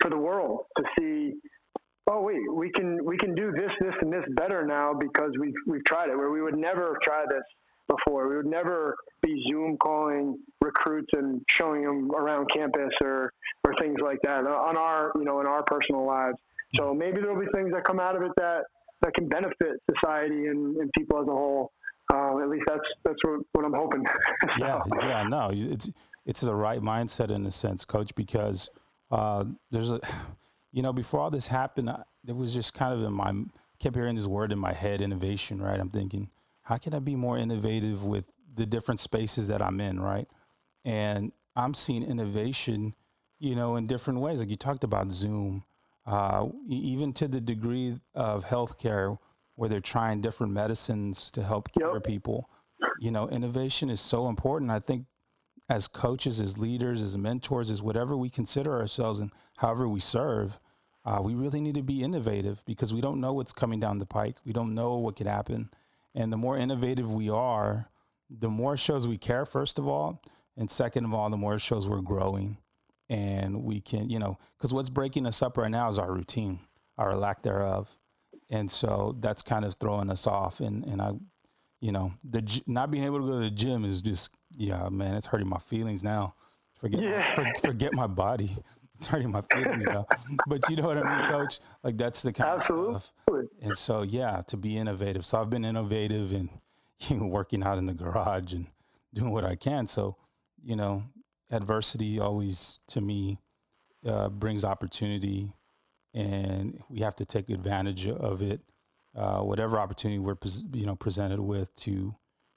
for 0.00 0.10
the 0.10 0.18
world 0.18 0.64
to 0.76 0.84
see. 0.98 1.34
Oh 2.06 2.22
wait, 2.22 2.40
we 2.52 2.70
can 2.70 3.04
we 3.04 3.16
can 3.16 3.34
do 3.34 3.52
this, 3.52 3.70
this, 3.80 3.94
and 4.00 4.12
this 4.12 4.24
better 4.30 4.66
now 4.66 4.92
because 4.98 5.30
we've 5.38 5.54
we've 5.66 5.84
tried 5.84 6.08
it. 6.08 6.16
Where 6.16 6.30
we 6.30 6.42
would 6.42 6.56
never 6.56 6.94
have 6.94 7.00
tried 7.02 7.26
this 7.28 7.44
before. 7.90 8.28
We 8.28 8.36
would 8.36 8.46
never 8.46 8.96
be 9.22 9.44
Zoom 9.48 9.76
calling 9.76 10.38
recruits 10.60 11.10
and 11.14 11.42
showing 11.48 11.82
them 11.82 12.10
around 12.12 12.48
campus 12.50 12.94
or 13.02 13.32
or 13.64 13.74
things 13.74 13.98
like 14.02 14.18
that 14.22 14.46
on 14.46 14.76
our 14.76 15.12
you 15.16 15.24
know 15.24 15.40
in 15.40 15.46
our 15.46 15.62
personal 15.62 16.06
lives. 16.06 16.38
So 16.74 16.94
maybe 16.94 17.20
there'll 17.20 17.40
be 17.40 17.50
things 17.52 17.72
that 17.72 17.84
come 17.84 18.00
out 18.00 18.16
of 18.16 18.22
it 18.22 18.32
that 18.36 18.62
that 19.02 19.14
can 19.14 19.28
benefit 19.28 19.80
society 19.94 20.46
and, 20.46 20.76
and 20.76 20.92
people 20.92 21.20
as 21.20 21.26
a 21.26 21.32
whole. 21.32 21.72
Uh, 22.12 22.38
at 22.40 22.48
least 22.48 22.64
that's 22.66 22.88
that's 23.04 23.24
what, 23.24 23.40
what 23.52 23.64
I'm 23.64 23.72
hoping. 23.72 24.04
so. 24.42 24.48
Yeah, 24.58 24.80
yeah, 25.00 25.22
no, 25.24 25.50
it's 25.52 25.90
it's 26.26 26.40
the 26.40 26.54
right 26.54 26.80
mindset 26.80 27.30
in 27.30 27.46
a 27.46 27.50
sense, 27.50 27.84
coach, 27.84 28.14
because 28.14 28.70
uh, 29.10 29.44
there's 29.70 29.90
a 29.90 30.00
you 30.72 30.82
know, 30.82 30.92
before 30.92 31.20
all 31.20 31.30
this 31.30 31.48
happened, 31.48 31.92
it 32.26 32.36
was 32.36 32.54
just 32.54 32.74
kind 32.74 32.94
of 32.94 33.04
in 33.04 33.12
my 33.12 33.32
kept 33.78 33.96
hearing 33.96 34.14
this 34.14 34.26
word 34.26 34.52
in 34.52 34.58
my 34.58 34.72
head, 34.72 35.00
innovation. 35.00 35.60
Right? 35.62 35.78
I'm 35.78 35.90
thinking, 35.90 36.30
how 36.70 36.78
can 36.78 36.94
I 36.94 37.00
be 37.00 37.16
more 37.16 37.36
innovative 37.36 38.04
with 38.04 38.36
the 38.54 38.64
different 38.64 39.00
spaces 39.00 39.48
that 39.48 39.60
I'm 39.60 39.80
in? 39.80 39.98
Right? 39.98 40.28
And 40.84 41.32
I'm 41.56 41.74
seeing 41.74 42.04
innovation, 42.04 42.94
you 43.40 43.56
know, 43.56 43.74
in 43.74 43.88
different 43.88 44.20
ways. 44.20 44.38
Like 44.38 44.50
you 44.50 44.56
talked 44.56 44.84
about 44.84 45.10
Zoom, 45.10 45.64
uh, 46.06 46.46
even 46.68 47.12
to 47.14 47.26
the 47.26 47.40
degree 47.40 47.98
of 48.14 48.44
healthcare 48.44 49.16
where 49.56 49.68
they're 49.68 49.80
trying 49.80 50.20
different 50.20 50.52
medicines 50.52 51.32
to 51.32 51.42
help 51.42 51.72
cure 51.72 51.94
yep. 51.94 52.04
people. 52.04 52.48
You 53.00 53.10
know, 53.10 53.28
innovation 53.28 53.90
is 53.90 54.00
so 54.00 54.28
important. 54.28 54.70
I 54.70 54.78
think 54.78 55.06
as 55.68 55.88
coaches, 55.88 56.40
as 56.40 56.56
leaders, 56.56 57.02
as 57.02 57.18
mentors, 57.18 57.72
as 57.72 57.82
whatever 57.82 58.16
we 58.16 58.30
consider 58.30 58.78
ourselves 58.78 59.18
and 59.18 59.32
however 59.56 59.88
we 59.88 59.98
serve, 59.98 60.60
uh, 61.04 61.18
we 61.20 61.34
really 61.34 61.60
need 61.60 61.74
to 61.74 61.82
be 61.82 62.04
innovative 62.04 62.62
because 62.64 62.94
we 62.94 63.00
don't 63.00 63.20
know 63.20 63.32
what's 63.32 63.52
coming 63.52 63.80
down 63.80 63.98
the 63.98 64.06
pike. 64.06 64.36
We 64.44 64.52
don't 64.52 64.72
know 64.72 64.98
what 64.98 65.16
could 65.16 65.26
happen. 65.26 65.70
And 66.14 66.32
the 66.32 66.36
more 66.36 66.56
innovative 66.56 67.12
we 67.12 67.30
are, 67.30 67.90
the 68.28 68.48
more 68.48 68.76
shows 68.76 69.06
we 69.06 69.18
care, 69.18 69.44
first 69.44 69.78
of 69.78 69.88
all. 69.88 70.22
And 70.56 70.70
second 70.70 71.04
of 71.04 71.14
all, 71.14 71.30
the 71.30 71.36
more 71.36 71.58
shows 71.58 71.88
we're 71.88 72.00
growing. 72.00 72.58
And 73.08 73.64
we 73.64 73.80
can, 73.80 74.08
you 74.08 74.18
know, 74.18 74.38
because 74.56 74.72
what's 74.72 74.90
breaking 74.90 75.26
us 75.26 75.42
up 75.42 75.56
right 75.56 75.70
now 75.70 75.88
is 75.88 75.98
our 75.98 76.12
routine, 76.12 76.60
our 76.98 77.16
lack 77.16 77.42
thereof. 77.42 77.96
And 78.50 78.70
so 78.70 79.16
that's 79.20 79.42
kind 79.42 79.64
of 79.64 79.74
throwing 79.74 80.10
us 80.10 80.26
off. 80.26 80.60
And, 80.60 80.84
and 80.84 81.00
I, 81.00 81.12
you 81.80 81.92
know, 81.92 82.12
the 82.24 82.62
not 82.66 82.90
being 82.90 83.04
able 83.04 83.20
to 83.20 83.26
go 83.26 83.32
to 83.38 83.44
the 83.44 83.50
gym 83.50 83.84
is 83.84 84.02
just 84.02 84.30
yeah, 84.56 84.88
man, 84.88 85.14
it's 85.14 85.26
hurting 85.26 85.48
my 85.48 85.58
feelings 85.58 86.02
now. 86.02 86.34
Forget 86.74 87.00
yeah. 87.02 87.34
for, 87.34 87.68
forget 87.68 87.92
my 87.92 88.06
body. 88.06 88.50
It's 89.02 89.06
hurting 89.06 89.30
my 89.30 89.40
feelings 89.40 89.86
now. 89.86 90.06
But 90.46 90.68
you 90.68 90.76
know 90.76 90.88
what 90.88 90.98
I 90.98 91.22
mean, 91.22 91.30
coach? 91.30 91.58
Like 91.82 91.96
that's 91.96 92.20
the 92.20 92.34
kind 92.34 92.50
Absolutely. 92.50 92.96
of 92.96 93.02
stuff. 93.02 93.46
And 93.62 93.74
so 93.74 94.02
yeah, 94.02 94.42
to 94.48 94.58
be 94.58 94.76
innovative. 94.76 95.24
So 95.24 95.40
I've 95.40 95.48
been 95.48 95.64
innovative 95.64 96.34
and 96.34 96.50
you 97.08 97.16
know, 97.16 97.26
working 97.26 97.62
out 97.62 97.78
in 97.78 97.86
the 97.86 97.94
garage 97.94 98.52
and 98.52 98.66
doing 99.14 99.32
what 99.32 99.44
I 99.44 99.56
can. 99.56 99.86
So, 99.86 100.16
you 100.62 100.76
know, 100.76 101.04
adversity 101.50 102.20
always 102.20 102.80
to 102.88 103.00
me 103.00 103.38
uh, 104.06 104.28
brings 104.28 104.66
opportunity 104.66 105.54
and 106.12 106.78
we 106.90 107.00
have 107.00 107.16
to 107.16 107.24
take 107.24 107.48
advantage 107.48 108.06
of 108.06 108.42
it. 108.42 108.60
Uh, 109.16 109.40
whatever 109.40 109.78
opportunity 109.78 110.18
we're 110.18 110.36
you 110.72 110.86
know 110.86 110.94
presented 110.94 111.40
with 111.40 111.74
to 111.74 112.14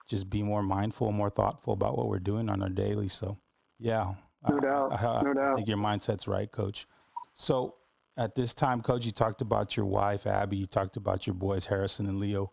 just 0.10 0.30
be 0.30 0.44
more 0.44 0.62
mindful, 0.62 1.12
more 1.14 1.30
thoughtful 1.30 1.74
about 1.74 1.98
what 1.98 2.10
we're 2.10 2.20
doing 2.20 2.50
on 2.50 2.62
our 2.62 2.70
daily. 2.70 3.08
So, 3.08 3.38
yeah, 3.80 4.16
no 4.50 4.60
doubt, 4.60 4.92
I, 4.94 5.06
I, 5.06 5.22
no 5.24 5.34
doubt. 5.34 5.54
I 5.54 5.56
think 5.56 5.68
your 5.68 5.78
mindset's 5.78 6.28
right, 6.28 6.52
Coach. 6.52 6.88
So, 7.34 7.76
at 8.18 8.36
this 8.36 8.54
time, 8.54 8.82
Coach, 8.82 9.06
you 9.06 9.12
talked 9.12 9.42
about 9.42 9.76
your 9.76 9.86
wife 9.86 10.28
Abby. 10.28 10.58
You 10.58 10.66
talked 10.66 10.98
about 10.98 11.26
your 11.26 11.34
boys 11.34 11.68
Harrison 11.68 12.08
and 12.08 12.20
Leo. 12.20 12.52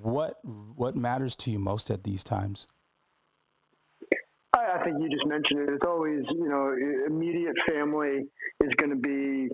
What 0.00 0.38
what 0.44 0.96
matters 0.96 1.36
to 1.36 1.50
you 1.50 1.58
most 1.58 1.90
at 1.90 2.04
these 2.04 2.22
times? 2.24 2.66
I, 4.54 4.78
I 4.78 4.84
think 4.84 4.96
you 5.00 5.10
just 5.10 5.26
mentioned 5.26 5.60
it. 5.60 5.68
It's 5.72 5.84
always 5.84 6.24
you 6.30 6.48
know 6.48 6.74
immediate 7.06 7.56
family 7.68 8.24
is 8.62 8.74
going 8.76 8.90
to 8.90 8.96
be 8.96 9.48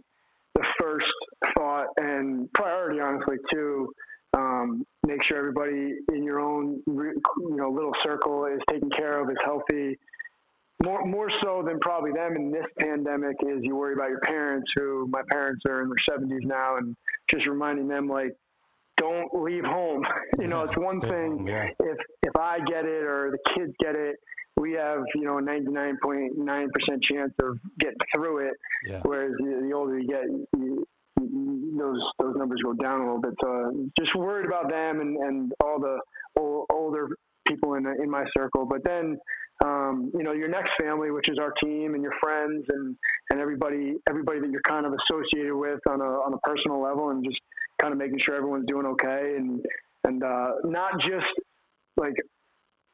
the 0.54 0.66
first 0.78 1.12
thought 1.56 1.86
and 2.00 2.52
priority, 2.52 3.00
honestly, 3.00 3.36
too 3.50 3.92
um, 4.36 4.84
make 5.06 5.22
sure 5.22 5.38
everybody 5.38 5.94
in 6.12 6.22
your 6.22 6.40
own 6.40 6.82
you 6.86 7.56
know 7.56 7.70
little 7.70 7.94
circle 8.00 8.46
is 8.46 8.60
taken 8.68 8.90
care 8.90 9.20
of, 9.20 9.30
is 9.30 9.36
healthy. 9.42 9.98
More 10.82 11.04
more 11.04 11.28
so 11.28 11.64
than 11.66 11.80
probably 11.80 12.12
them 12.12 12.36
in 12.36 12.52
this 12.52 12.66
pandemic 12.78 13.36
is 13.42 13.58
you 13.62 13.74
worry 13.74 13.94
about 13.94 14.10
your 14.10 14.20
parents. 14.20 14.72
Who 14.76 15.08
my 15.08 15.22
parents 15.28 15.62
are 15.68 15.82
in 15.82 15.88
their 15.88 15.98
seventies 15.98 16.44
now, 16.44 16.76
and 16.76 16.96
just 17.28 17.46
reminding 17.46 17.88
them 17.88 18.08
like 18.08 18.36
don't 18.96 19.42
leave 19.42 19.64
home. 19.64 20.04
you 20.38 20.48
know, 20.48 20.62
it's 20.62 20.76
one 20.76 21.00
thing 21.00 21.38
home, 21.38 21.48
yeah. 21.48 21.68
if 21.80 21.96
if 22.22 22.36
I 22.38 22.60
get 22.60 22.84
it 22.84 23.04
or 23.04 23.32
the 23.32 23.52
kids 23.52 23.72
get 23.80 23.96
it, 23.96 24.16
we 24.56 24.72
have 24.72 25.00
you 25.14 25.22
know 25.22 25.38
a 25.38 25.42
ninety 25.42 25.70
nine 25.70 25.96
point 26.02 26.36
nine 26.36 26.68
percent 26.72 27.02
chance 27.02 27.32
of 27.42 27.58
getting 27.78 27.98
through 28.14 28.48
it. 28.48 28.54
Yeah. 28.86 29.00
Whereas 29.02 29.32
the, 29.38 29.66
the, 29.68 29.74
older 29.74 29.98
you 29.98 30.06
get, 30.06 30.24
you, 30.56 30.86
those 31.78 32.04
those 32.18 32.36
numbers 32.36 32.60
go 32.62 32.74
down 32.74 33.00
a 33.00 33.04
little 33.04 33.20
bit. 33.20 33.34
So 33.42 33.88
just 33.98 34.14
worried 34.14 34.46
about 34.46 34.70
them 34.70 35.00
and, 35.00 35.16
and 35.16 35.52
all 35.64 35.80
the 35.80 35.98
old, 36.38 36.66
older 36.72 37.08
people 37.46 37.74
in 37.74 37.86
in 37.86 38.10
my 38.10 38.24
circle. 38.36 38.66
But 38.66 38.84
then 38.84 39.18
um, 39.64 40.10
you 40.14 40.22
know 40.22 40.32
your 40.32 40.48
next 40.48 40.72
family, 40.80 41.10
which 41.10 41.28
is 41.28 41.38
our 41.38 41.52
team 41.52 41.94
and 41.94 42.02
your 42.02 42.14
friends 42.20 42.64
and 42.68 42.96
and 43.30 43.40
everybody 43.40 43.94
everybody 44.08 44.40
that 44.40 44.50
you're 44.50 44.62
kind 44.62 44.86
of 44.86 44.92
associated 44.92 45.54
with 45.54 45.80
on 45.88 46.00
a 46.00 46.04
on 46.04 46.32
a 46.34 46.38
personal 46.38 46.80
level, 46.80 47.10
and 47.10 47.24
just 47.24 47.40
kind 47.78 47.92
of 47.92 47.98
making 47.98 48.18
sure 48.18 48.34
everyone's 48.34 48.66
doing 48.66 48.86
okay 48.86 49.34
and 49.36 49.64
and 50.04 50.22
uh, 50.22 50.52
not 50.64 51.00
just 51.00 51.32
like 51.96 52.14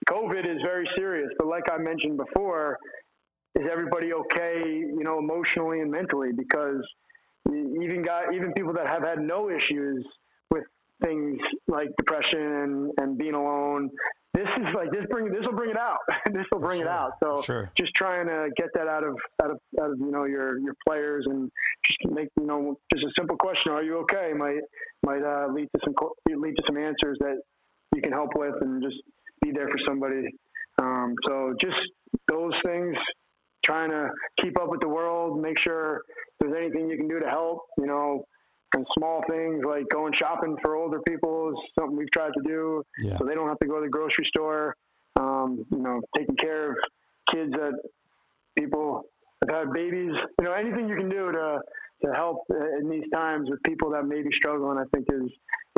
COVID 0.08 0.48
is 0.48 0.60
very 0.64 0.86
serious, 0.96 1.28
but 1.38 1.46
like 1.46 1.70
I 1.70 1.78
mentioned 1.78 2.18
before, 2.18 2.78
is 3.54 3.66
everybody 3.70 4.12
okay? 4.12 4.62
You 4.64 5.02
know, 5.02 5.18
emotionally 5.18 5.80
and 5.80 5.90
mentally 5.90 6.30
because 6.36 6.82
even 7.48 8.02
got 8.02 8.34
even 8.34 8.52
people 8.52 8.72
that 8.74 8.88
have 8.88 9.02
had 9.02 9.20
no 9.20 9.50
issues 9.50 10.04
with 10.50 10.64
things 11.02 11.40
like 11.68 11.88
depression 11.98 12.40
and, 12.40 12.90
and 12.98 13.18
being 13.18 13.34
alone. 13.34 13.90
This 14.34 14.48
is 14.58 14.74
like 14.74 14.90
this 14.90 15.04
bring 15.08 15.30
this 15.30 15.46
will 15.46 15.56
bring 15.56 15.70
it 15.70 15.78
out. 15.78 15.98
this 16.32 16.44
will 16.50 16.58
bring 16.58 16.80
sure. 16.80 16.88
it 16.88 16.90
out. 16.90 17.12
So 17.22 17.40
sure. 17.40 17.70
just 17.76 17.94
trying 17.94 18.26
to 18.26 18.50
get 18.56 18.66
that 18.74 18.88
out 18.88 19.04
of 19.04 19.16
out 19.42 19.52
of 19.52 19.58
out 19.80 19.92
of 19.92 19.98
you 20.00 20.10
know 20.10 20.24
your 20.24 20.58
your 20.58 20.74
players 20.86 21.24
and 21.28 21.50
just 21.84 21.98
make 22.06 22.28
you 22.40 22.46
know 22.46 22.76
just 22.92 23.06
a 23.06 23.10
simple 23.16 23.36
question: 23.36 23.70
Are 23.70 23.84
you 23.84 23.98
okay? 23.98 24.32
Might 24.36 24.60
might 25.04 25.22
uh, 25.22 25.46
lead 25.52 25.68
to 25.74 25.80
some 25.84 25.94
lead 26.40 26.56
to 26.56 26.64
some 26.66 26.76
answers 26.76 27.16
that 27.20 27.36
you 27.94 28.02
can 28.02 28.12
help 28.12 28.30
with 28.34 28.54
and 28.60 28.82
just 28.82 29.00
be 29.40 29.52
there 29.52 29.68
for 29.68 29.78
somebody. 29.78 30.26
Um, 30.82 31.14
so 31.24 31.54
just 31.60 31.88
those 32.28 32.58
things, 32.64 32.96
trying 33.64 33.90
to 33.90 34.10
keep 34.40 34.60
up 34.60 34.68
with 34.68 34.80
the 34.80 34.88
world, 34.88 35.40
make 35.40 35.58
sure 35.58 36.02
there's 36.40 36.54
anything 36.56 36.90
you 36.90 36.96
can 36.96 37.08
do 37.08 37.20
to 37.20 37.28
help, 37.28 37.60
you 37.78 37.86
know, 37.86 38.24
and 38.74 38.86
small 38.92 39.22
things 39.28 39.62
like 39.66 39.88
going 39.88 40.12
shopping 40.12 40.56
for 40.62 40.76
older 40.76 41.00
people 41.08 41.50
is 41.50 41.70
something 41.78 41.96
we've 41.96 42.10
tried 42.10 42.32
to 42.34 42.42
do 42.44 42.82
yeah. 43.00 43.16
so 43.16 43.24
they 43.24 43.34
don't 43.34 43.48
have 43.48 43.58
to 43.60 43.66
go 43.66 43.76
to 43.76 43.82
the 43.82 43.90
grocery 43.90 44.24
store. 44.24 44.76
Um, 45.18 45.64
you 45.70 45.78
know, 45.78 46.00
taking 46.16 46.36
care 46.36 46.72
of 46.72 46.78
kids 47.30 47.52
that 47.52 47.72
people 48.58 49.02
have 49.42 49.58
had 49.58 49.72
babies, 49.72 50.20
you 50.40 50.44
know, 50.44 50.52
anything 50.52 50.88
you 50.88 50.96
can 50.96 51.08
do 51.08 51.30
to, 51.30 51.60
to 52.04 52.12
help 52.14 52.38
in 52.80 52.88
these 52.90 53.08
times 53.12 53.48
with 53.48 53.62
people 53.62 53.90
that 53.90 54.06
may 54.06 54.22
be 54.22 54.32
struggling, 54.32 54.78
I 54.78 54.84
think 54.92 55.06
is, 55.12 55.30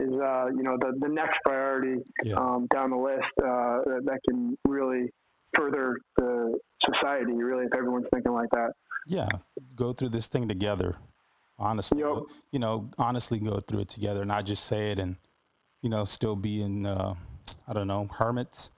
is, 0.02 0.14
uh, 0.14 0.46
you 0.56 0.62
know, 0.62 0.76
the, 0.80 0.92
the 1.00 1.09
next 1.09 1.38
priority, 1.44 2.02
yeah. 2.24 2.37
um, 2.37 2.66
down 2.72 2.90
the 2.90 2.96
list, 2.96 3.28
uh, 3.42 4.00
that 4.04 4.18
can 4.28 4.56
really 4.66 5.11
further 5.54 5.96
the 6.16 6.59
society, 6.82 7.32
really, 7.32 7.66
if 7.66 7.76
everyone's 7.76 8.06
thinking 8.12 8.32
like 8.32 8.50
that. 8.52 8.72
Yeah, 9.06 9.28
go 9.74 9.92
through 9.92 10.11
this 10.11 10.28
thing 10.28 10.48
together. 10.48 10.96
Honestly, 11.59 12.01
yep. 12.01 12.25
you 12.53 12.59
know, 12.59 12.90
honestly, 12.99 13.38
go 13.38 13.61
through 13.61 13.81
it 13.81 13.88
together, 13.88 14.21
and 14.21 14.29
not 14.29 14.45
just 14.45 14.66
say 14.66 14.90
it 14.92 14.99
and 14.99 15.16
you 15.83 15.88
know 15.88 16.05
still 16.05 16.37
be 16.37 16.62
in 16.62 16.85
uh, 16.85 17.14
I 17.66 17.73
don't 17.73 17.87
know 17.87 18.09
hermits 18.19 18.71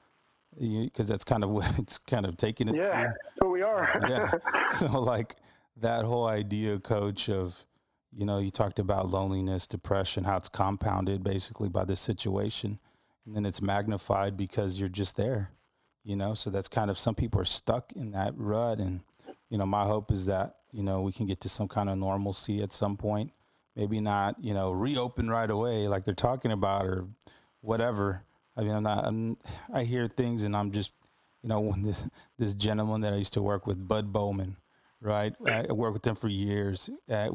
because 0.59 1.09
that's 1.09 1.25
kind 1.25 1.43
of 1.43 1.51
what 1.57 1.79
it's 1.79 1.99
kind 1.99 2.27
of 2.27 2.37
taking 2.37 2.69
it. 2.69 2.77
Yeah, 2.77 2.87
to. 2.87 3.15
but 3.39 3.49
we 3.51 3.63
are. 3.63 4.01
yeah. 4.09 4.33
So 4.69 5.01
like 5.01 5.35
that 5.77 6.05
whole 6.05 6.27
idea, 6.27 6.79
coach, 6.79 7.29
of 7.29 7.67
you 8.13 8.25
know, 8.25 8.39
you 8.39 8.51
talked 8.51 8.79
about 8.79 9.09
loneliness, 9.09 9.67
depression, 9.67 10.25
how 10.25 10.37
it's 10.37 10.49
compounded 10.49 11.23
basically 11.23 11.69
by 11.69 11.85
this 11.85 12.01
situation, 12.01 12.79
and 13.27 13.35
then 13.35 13.45
it's 13.45 13.61
magnified 13.61 14.37
because 14.37 14.79
you're 14.79 14.89
just 14.89 15.17
there. 15.17 15.51
You 16.05 16.17
know, 16.17 16.35
so 16.35 16.49
that's 16.49 16.69
kind 16.69 16.91
of 16.91 16.97
some 16.97 17.15
people 17.15 17.41
are 17.41 17.45
stuck 17.45 17.93
in 17.93 18.13
that 18.13 18.33
rut 18.37 18.79
and 18.79 19.01
you 19.51 19.59
know, 19.59 19.67
my 19.67 19.85
hope 19.85 20.11
is 20.11 20.27
that, 20.27 20.57
you 20.73 20.83
know, 20.83 21.01
we 21.01 21.13
can 21.13 21.27
get 21.27 21.41
to 21.41 21.49
some 21.49 21.69
kind 21.69 21.89
of 21.89 21.99
normalcy 21.99 22.63
at 22.63 22.73
some 22.73 22.97
point. 22.97 23.33
Maybe 23.77 24.01
not, 24.01 24.37
you 24.41 24.55
know, 24.55 24.73
reopen 24.73 25.31
right 25.31 25.51
away 25.51 25.87
like 25.89 26.05
they're 26.05 26.15
talking 26.15 26.51
about 26.51 26.87
or 26.87 27.07
whatever. 27.61 28.25
I 28.57 28.63
mean, 28.63 28.73
I'm 28.73 28.83
not, 28.83 29.05
I'm, 29.05 29.37
I 29.73 29.85
hear 29.85 30.09
things 30.09 30.45
and 30.45 30.57
I'm 30.57 30.73
just, 30.73 30.93
you 31.43 31.49
know, 31.49 31.61
when 31.61 31.83
this, 31.83 32.09
this 32.39 32.55
gentleman 32.55 33.03
that 33.03 33.13
I 33.13 33.17
used 33.17 33.35
to 33.35 33.43
work 33.43 33.67
with, 33.67 33.87
Bud 33.87 34.13
Bowman, 34.13 34.57
right? 35.01 35.35
I 35.47 35.73
worked 35.73 35.95
with 35.95 36.07
him 36.07 36.17
for 36.17 36.29
years. 36.29 36.91
At, 37.09 37.31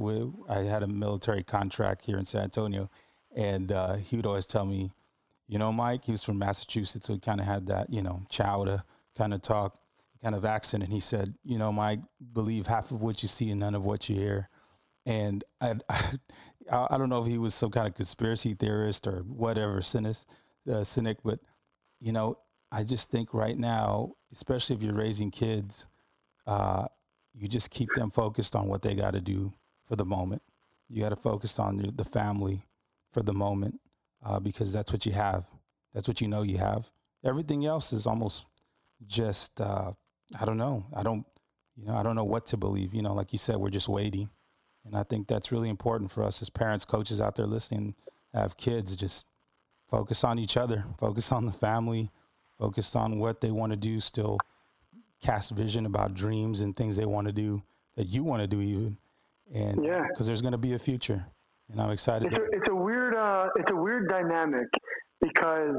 I 0.50 0.60
had 0.60 0.84
a 0.84 0.88
military 0.88 1.44
contract 1.44 2.06
here 2.06 2.18
in 2.18 2.26
San 2.26 2.44
Antonio 2.44 2.90
and 3.36 3.72
uh, 3.72 3.96
he 3.96 4.16
would 4.16 4.26
always 4.26 4.46
tell 4.46 4.66
me, 4.66 4.92
you 5.48 5.58
know, 5.58 5.72
Mike, 5.72 6.06
he 6.06 6.12
was 6.12 6.24
from 6.24 6.40
Massachusetts, 6.40 7.08
so 7.08 7.14
he 7.14 7.20
kind 7.20 7.40
of 7.40 7.46
had 7.46 7.68
that, 7.68 7.90
you 7.90 8.02
know, 8.02 8.22
chowder 8.30 8.84
kind 9.18 9.34
of 9.34 9.42
talk 9.42 9.76
kind 10.24 10.36
of 10.36 10.46
accent, 10.46 10.84
and 10.84 10.92
he 10.92 11.00
said, 11.00 11.36
"You 11.44 11.58
know, 11.58 11.72
Mike, 11.72 12.00
believe 12.34 12.68
half 12.68 12.92
of 12.92 13.02
what 13.02 13.22
you 13.22 13.28
see 13.28 13.52
and 13.52 13.60
none 13.60 13.76
of 13.76 13.86
what 13.86 14.10
you 14.10 14.16
hear." 14.16 14.50
And 15.06 15.44
I, 15.62 15.76
I, 16.72 16.88
I 16.92 16.98
don't 16.98 17.10
know 17.10 17.22
if 17.22 17.28
he 17.28 17.38
was 17.38 17.54
some 17.54 17.72
kind 17.72 17.88
of 17.88 17.94
conspiracy 17.94 18.54
theorist 18.54 19.08
or 19.08 19.20
whatever, 19.24 19.82
cynic, 19.82 20.16
uh, 20.72 20.84
cynic, 20.84 21.18
but 21.24 21.40
you 22.00 22.12
know, 22.12 22.38
I 22.72 22.84
just 22.84 23.12
think 23.12 23.34
right 23.34 23.58
now, 23.58 24.14
especially 24.32 24.76
if 24.76 24.82
you're 24.82 24.94
raising 24.96 25.32
kids, 25.32 25.86
uh, 26.48 26.88
you 27.34 27.48
just 27.48 27.70
keep 27.70 27.90
them 27.94 28.12
focused 28.12 28.56
on 28.56 28.68
what 28.68 28.82
they 28.82 28.96
got 28.96 29.14
to 29.14 29.22
do 29.22 29.54
for 29.84 29.96
the 29.96 30.06
moment. 30.06 30.42
You 30.90 31.02
got 31.02 31.10
to 31.10 31.16
focus 31.16 31.60
on 31.60 31.78
the 31.96 32.04
family 32.04 32.64
for 33.10 33.24
the 33.24 33.34
moment 33.34 33.80
uh, 34.26 34.40
because 34.40 34.74
that's 34.74 34.92
what 34.92 35.06
you 35.06 35.12
have. 35.14 35.46
That's 35.94 36.08
what 36.08 36.22
you 36.22 36.28
know 36.28 36.42
you 36.42 36.58
have. 36.58 36.92
Everything 37.24 37.66
else 37.66 37.94
is 37.94 38.06
almost 38.06 38.48
just 39.06 39.62
uh, 39.62 39.94
I 40.40 40.46
don't 40.46 40.58
know. 40.58 40.86
I 40.96 41.04
don't 41.04 41.26
you 41.76 41.86
know 41.86 41.96
I 41.96 42.04
don't 42.04 42.16
know 42.16 42.24
what 42.24 42.46
to 42.48 42.58
believe. 42.58 42.94
You 42.94 43.02
know, 43.02 43.14
like 43.14 43.32
you 43.32 43.38
said, 43.38 43.58
we're 43.58 43.70
just 43.70 43.90
waiting, 43.90 44.30
and 44.86 44.96
I 44.96 45.04
think 45.04 45.28
that's 45.28 45.52
really 45.52 45.70
important 45.70 46.12
for 46.12 46.24
us 46.24 46.42
as 46.42 46.50
parents, 46.50 46.86
coaches 46.86 47.22
out 47.22 47.36
there 47.36 47.46
listening, 47.46 47.96
have 48.34 48.58
kids. 48.58 48.96
Just 48.96 49.28
focus 49.88 50.24
on 50.24 50.40
each 50.40 50.58
other, 50.58 50.86
focus 50.98 51.32
on 51.32 51.46
the 51.46 51.52
family, 51.52 52.10
focus 52.58 52.96
on 52.96 53.20
what 53.20 53.42
they 53.42 53.52
want 53.52 53.72
to 53.72 53.78
do. 53.78 54.00
Still 54.00 54.38
cast 55.22 55.52
vision 55.52 55.86
about 55.86 56.14
dreams 56.14 56.62
and 56.62 56.76
things 56.76 56.98
they 56.98 57.06
want 57.06 57.28
to 57.28 57.34
do 57.34 57.64
that 57.96 58.06
you 58.06 58.24
want 58.24 58.42
to 58.42 58.48
do 58.48 58.62
even, 58.62 58.98
and 59.54 59.84
yeah, 59.84 60.06
because 60.10 60.28
there's 60.28 60.42
going 60.42 60.54
to 60.54 60.58
be 60.58 60.74
a 60.74 60.80
future, 60.80 61.26
and 61.72 61.80
I'm 61.80 61.92
excited. 61.92 62.34
It's 62.34 62.38
a, 62.38 62.58
it's 62.58 62.70
a 62.70 62.76
weird 62.76 63.16
uh, 63.16 63.50
it's 63.56 63.72
a 63.72 63.76
weird 63.76 64.10
dynamic 64.10 64.68
because 65.22 65.76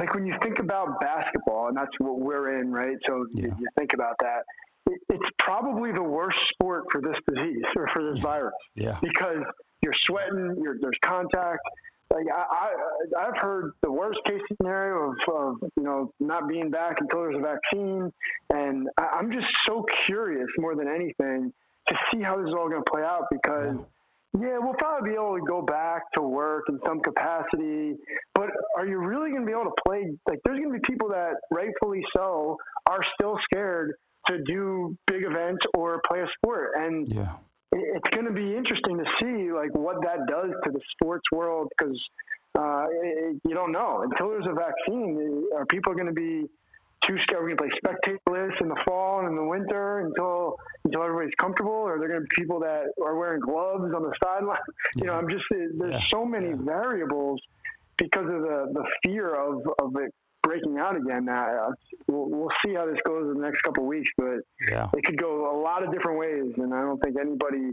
like 0.00 0.14
when 0.14 0.26
you 0.26 0.34
think 0.42 0.58
about 0.58 0.98
basketball, 1.00 1.68
and 1.68 1.76
that's 1.76 1.92
what 1.98 2.18
we're 2.18 2.58
in, 2.58 2.72
right? 2.72 2.96
So 3.06 3.26
yeah. 3.34 3.44
you, 3.44 3.56
you 3.60 3.66
think 3.78 3.92
about 3.92 4.16
that. 4.20 4.44
it's 5.10 5.30
probably 5.38 5.92
the 5.92 6.02
worst 6.02 6.38
sport 6.48 6.84
for 6.90 7.02
this 7.02 7.16
disease 7.28 7.62
or 7.76 7.86
for 7.88 8.10
this 8.10 8.22
virus. 8.22 8.54
Yeah. 8.74 8.98
Because 9.02 9.42
you're 9.82 9.92
sweating, 9.92 10.56
you're, 10.62 10.78
there's 10.80 10.96
contact. 11.02 11.60
Like 12.10 12.26
I, 12.34 12.74
I, 13.20 13.24
have 13.26 13.36
heard 13.36 13.72
the 13.82 13.92
worst 13.92 14.18
case 14.24 14.40
scenario 14.56 15.12
of, 15.12 15.16
of, 15.32 15.70
you 15.76 15.84
know 15.84 16.12
not 16.18 16.48
being 16.48 16.68
back 16.70 17.00
until 17.00 17.20
there's 17.20 17.36
a 17.36 17.40
vaccine, 17.40 18.10
and 18.52 18.88
I, 18.98 19.10
I'm 19.12 19.30
just 19.30 19.54
so 19.64 19.82
curious 19.82 20.48
more 20.58 20.74
than 20.74 20.88
anything 20.88 21.52
to 21.86 21.98
see 22.10 22.20
how 22.20 22.36
this 22.38 22.48
is 22.48 22.54
all 22.54 22.68
going 22.68 22.82
to 22.82 22.90
play 22.90 23.02
out 23.02 23.26
because. 23.30 23.76
Yeah 23.76 23.84
yeah, 24.38 24.58
we'll 24.58 24.74
probably 24.78 25.10
be 25.10 25.14
able 25.16 25.36
to 25.36 25.44
go 25.46 25.62
back 25.62 26.02
to 26.12 26.22
work 26.22 26.64
in 26.68 26.78
some 26.86 27.00
capacity, 27.00 27.94
but 28.34 28.48
are 28.76 28.86
you 28.86 28.98
really 28.98 29.30
going 29.30 29.42
to 29.42 29.46
be 29.46 29.52
able 29.52 29.64
to 29.64 29.82
play? 29.84 30.06
Like, 30.28 30.38
there's 30.44 30.58
going 30.58 30.72
to 30.72 30.78
be 30.78 30.86
people 30.86 31.08
that, 31.08 31.34
rightfully 31.50 32.02
so, 32.16 32.56
are 32.88 33.02
still 33.14 33.38
scared 33.42 33.94
to 34.28 34.40
do 34.44 34.96
big 35.06 35.24
events 35.24 35.66
or 35.76 36.00
play 36.06 36.20
a 36.20 36.28
sport, 36.36 36.72
and 36.76 37.08
yeah. 37.12 37.36
it's 37.72 38.10
going 38.10 38.26
to 38.26 38.32
be 38.32 38.54
interesting 38.54 38.98
to 38.98 39.04
see 39.18 39.50
like 39.52 39.74
what 39.74 39.96
that 40.02 40.18
does 40.28 40.50
to 40.64 40.70
the 40.70 40.80
sports 40.92 41.24
world 41.32 41.68
because 41.76 42.00
uh, 42.58 42.84
you 43.44 43.54
don't 43.54 43.72
know 43.72 44.02
until 44.02 44.28
there's 44.28 44.46
a 44.46 44.54
vaccine. 44.54 45.44
Are 45.56 45.66
people 45.66 45.94
going 45.94 46.06
to 46.06 46.12
be 46.12 46.46
too 47.06 47.18
scared. 47.18 47.42
We're 47.42 47.54
going 47.54 47.70
to 47.70 47.80
play 47.80 48.18
spectatorless 48.28 48.60
in 48.60 48.68
the 48.68 48.82
fall 48.86 49.20
and 49.20 49.28
in 49.28 49.36
the 49.36 49.44
winter 49.44 50.00
until 50.00 50.56
until 50.84 51.02
everybody's 51.02 51.34
comfortable. 51.36 51.72
Or 51.72 51.98
they're 51.98 52.08
going 52.08 52.22
to 52.22 52.26
be 52.28 52.42
people 52.42 52.60
that 52.60 52.84
are 53.02 53.16
wearing 53.16 53.40
gloves 53.40 53.92
on 53.94 54.02
the 54.02 54.12
sideline. 54.22 54.58
You 54.96 55.04
know, 55.04 55.14
I'm 55.14 55.28
just 55.28 55.44
there's 55.50 55.92
yeah. 55.92 56.00
so 56.08 56.24
many 56.24 56.48
yeah. 56.48 56.56
variables 56.56 57.40
because 57.96 58.26
of 58.26 58.42
the 58.42 58.70
the 58.72 58.84
fear 59.02 59.34
of 59.34 59.62
of 59.80 59.96
it 59.96 60.12
breaking 60.42 60.78
out 60.78 60.96
again. 60.96 61.28
Uh, 61.28 61.70
we'll, 62.08 62.28
we'll 62.28 62.50
see 62.64 62.74
how 62.74 62.86
this 62.86 62.98
goes 63.04 63.30
in 63.30 63.40
the 63.40 63.46
next 63.46 63.62
couple 63.62 63.84
of 63.84 63.88
weeks, 63.88 64.10
but 64.16 64.38
yeah. 64.68 64.88
it 64.96 65.04
could 65.04 65.16
go 65.16 65.54
a 65.54 65.56
lot 65.60 65.82
of 65.82 65.92
different 65.92 66.18
ways, 66.18 66.52
and 66.56 66.74
I 66.74 66.80
don't 66.80 66.98
think 66.98 67.16
anybody 67.20 67.70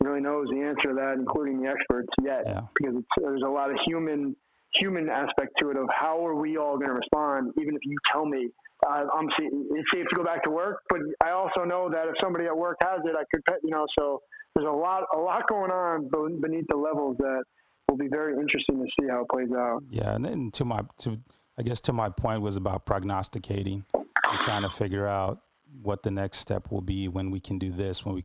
really 0.00 0.20
knows 0.20 0.48
the 0.50 0.60
answer 0.60 0.90
to 0.90 0.94
that, 0.94 1.14
including 1.14 1.62
the 1.62 1.70
experts 1.70 2.08
yet, 2.22 2.42
yeah. 2.46 2.60
because 2.74 3.02
there's 3.20 3.42
a 3.42 3.48
lot 3.48 3.70
of 3.70 3.78
human 3.80 4.36
human 4.74 5.08
aspect 5.08 5.52
to 5.58 5.70
it 5.70 5.76
of 5.76 5.88
how 5.94 6.26
are 6.26 6.34
we 6.34 6.56
all 6.56 6.76
going 6.76 6.88
to 6.88 6.94
respond, 6.94 7.52
even 7.60 7.76
if 7.76 7.80
you 7.84 7.96
tell 8.06 8.26
me 8.26 8.48
uh, 8.86 9.04
I'm 9.12 9.28
it's 9.38 9.90
safe 9.90 10.06
to 10.08 10.16
go 10.16 10.24
back 10.24 10.42
to 10.44 10.50
work, 10.50 10.82
but 10.88 11.00
I 11.24 11.30
also 11.30 11.64
know 11.64 11.88
that 11.90 12.06
if 12.08 12.14
somebody 12.20 12.46
at 12.46 12.56
work 12.56 12.76
has 12.82 13.00
it, 13.04 13.14
I 13.16 13.24
could, 13.32 13.42
you 13.62 13.70
know, 13.70 13.86
so 13.98 14.22
there's 14.54 14.68
a 14.68 14.70
lot, 14.70 15.04
a 15.14 15.18
lot 15.18 15.46
going 15.48 15.70
on 15.70 16.08
beneath 16.40 16.66
the 16.68 16.76
levels 16.76 17.16
that 17.18 17.42
will 17.88 17.96
be 17.96 18.08
very 18.08 18.34
interesting 18.34 18.78
to 18.78 18.86
see 19.00 19.08
how 19.08 19.22
it 19.22 19.28
plays 19.28 19.52
out. 19.56 19.82
Yeah, 19.90 20.14
and 20.14 20.24
then 20.24 20.50
to 20.52 20.64
my, 20.64 20.82
to 20.98 21.18
I 21.58 21.62
guess 21.62 21.80
to 21.82 21.92
my 21.92 22.10
point 22.10 22.42
was 22.42 22.56
about 22.56 22.84
prognosticating 22.84 23.84
and 23.94 24.40
trying 24.40 24.62
to 24.62 24.68
figure 24.68 25.06
out 25.06 25.40
what 25.82 26.02
the 26.02 26.10
next 26.10 26.38
step 26.38 26.70
will 26.70 26.80
be 26.80 27.08
when 27.08 27.30
we 27.30 27.40
can 27.40 27.58
do 27.58 27.70
this. 27.70 28.04
When 28.04 28.16
we, 28.16 28.24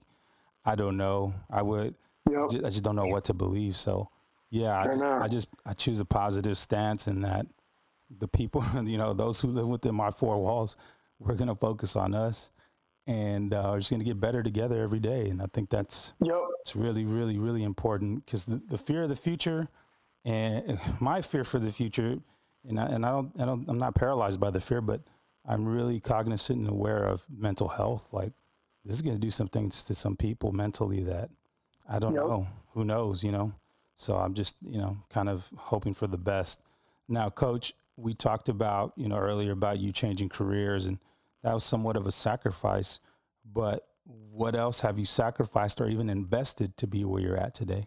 I 0.65 0.75
don't 0.75 0.97
know. 0.97 1.33
I 1.49 1.61
would. 1.61 1.95
Yep. 2.29 2.39
I, 2.39 2.47
just, 2.47 2.65
I 2.65 2.69
just 2.69 2.83
don't 2.83 2.95
know 2.95 3.05
what 3.05 3.25
to 3.25 3.33
believe. 3.33 3.75
So, 3.75 4.09
yeah, 4.49 4.71
I, 4.71 4.81
I 4.81 4.87
just, 4.87 5.05
I 5.05 5.27
just 5.27 5.49
I 5.65 5.73
choose 5.73 5.99
a 5.99 6.05
positive 6.05 6.57
stance 6.57 7.07
in 7.07 7.21
that 7.21 7.45
the 8.09 8.27
people, 8.27 8.63
you 8.83 8.97
know, 8.97 9.13
those 9.13 9.41
who 9.41 9.47
live 9.47 9.67
within 9.67 9.95
my 9.95 10.11
four 10.11 10.41
walls, 10.41 10.75
we're 11.19 11.35
going 11.35 11.49
to 11.49 11.55
focus 11.55 11.95
on 11.95 12.13
us 12.13 12.51
and 13.07 13.53
uh, 13.53 13.69
we're 13.71 13.79
just 13.79 13.89
going 13.89 13.99
to 13.99 14.05
get 14.05 14.19
better 14.19 14.43
together 14.43 14.81
every 14.83 14.99
day. 14.99 15.29
And 15.29 15.41
I 15.41 15.45
think 15.51 15.69
that's 15.69 16.13
yep. 16.21 16.37
it's 16.61 16.75
really, 16.75 17.05
really, 17.05 17.37
really 17.37 17.63
important 17.63 18.25
because 18.25 18.45
the, 18.45 18.57
the, 18.57 18.77
fear 18.77 19.03
of 19.03 19.09
the 19.09 19.15
future 19.15 19.67
and 20.23 20.79
my 20.99 21.21
fear 21.21 21.43
for 21.43 21.59
the 21.59 21.71
future, 21.71 22.19
and 22.67 22.79
I, 22.79 22.85
and 22.85 23.05
I 23.05 23.11
don't, 23.11 23.41
I 23.41 23.45
don't, 23.45 23.67
I'm 23.67 23.79
not 23.79 23.95
paralyzed 23.95 24.39
by 24.39 24.51
the 24.51 24.59
fear, 24.59 24.79
but 24.79 25.01
I'm 25.43 25.67
really 25.67 25.99
cognizant 25.99 26.59
and 26.59 26.69
aware 26.69 27.03
of 27.03 27.25
mental 27.35 27.69
health. 27.69 28.13
Like 28.13 28.33
this 28.85 28.95
is 28.95 29.01
going 29.01 29.15
to 29.15 29.21
do 29.21 29.31
some 29.31 29.47
things 29.47 29.83
to 29.85 29.95
some 29.95 30.15
people 30.15 30.51
mentally 30.51 31.03
that 31.03 31.29
I 31.89 31.97
don't 31.97 32.13
yep. 32.13 32.25
know. 32.25 32.47
Who 32.73 32.85
knows, 32.85 33.23
you 33.23 33.31
know? 33.31 33.53
So 33.95 34.15
I'm 34.15 34.35
just, 34.35 34.57
you 34.61 34.77
know, 34.77 34.97
kind 35.09 35.27
of 35.27 35.49
hoping 35.57 35.93
for 35.93 36.05
the 36.05 36.17
best. 36.17 36.61
Now, 37.07 37.29
coach, 37.29 37.73
we 37.99 38.13
talked 38.13 38.49
about, 38.49 38.93
you 38.95 39.07
know, 39.07 39.17
earlier 39.17 39.51
about 39.51 39.79
you 39.79 39.91
changing 39.91 40.29
careers, 40.29 40.85
and 40.85 40.99
that 41.43 41.53
was 41.53 41.63
somewhat 41.63 41.97
of 41.97 42.07
a 42.07 42.11
sacrifice. 42.11 42.99
But 43.45 43.85
what 44.05 44.55
else 44.55 44.81
have 44.81 44.97
you 44.97 45.05
sacrificed 45.05 45.81
or 45.81 45.87
even 45.87 46.09
invested 46.09 46.77
to 46.77 46.87
be 46.87 47.03
where 47.03 47.21
you're 47.21 47.37
at 47.37 47.53
today? 47.53 47.85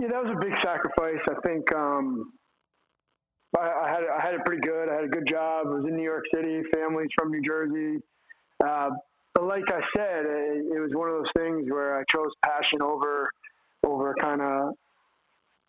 Yeah, 0.00 0.08
that 0.08 0.24
was 0.24 0.34
a 0.36 0.40
big 0.40 0.58
sacrifice. 0.60 1.20
I 1.28 1.34
think 1.46 1.74
um, 1.74 2.32
I, 3.58 3.60
I, 3.60 3.88
had 3.88 4.02
I 4.18 4.22
had 4.22 4.34
it 4.34 4.44
pretty 4.44 4.60
good. 4.60 4.88
I 4.88 4.94
had 4.94 5.04
a 5.04 5.08
good 5.08 5.26
job. 5.26 5.66
I 5.66 5.70
was 5.70 5.84
in 5.86 5.96
New 5.96 6.02
York 6.02 6.24
City. 6.34 6.62
Family's 6.74 7.10
from 7.16 7.30
New 7.30 7.42
Jersey. 7.42 8.00
Uh, 8.64 8.90
but 9.34 9.44
like 9.44 9.64
I 9.68 9.80
said, 9.96 10.24
it, 10.26 10.64
it 10.74 10.80
was 10.80 10.90
one 10.94 11.08
of 11.08 11.14
those 11.14 11.30
things 11.36 11.70
where 11.70 11.96
I 11.98 12.04
chose 12.10 12.30
passion 12.44 12.82
over 12.82 13.30
over 13.84 14.14
kind 14.20 14.40
of 14.40 14.74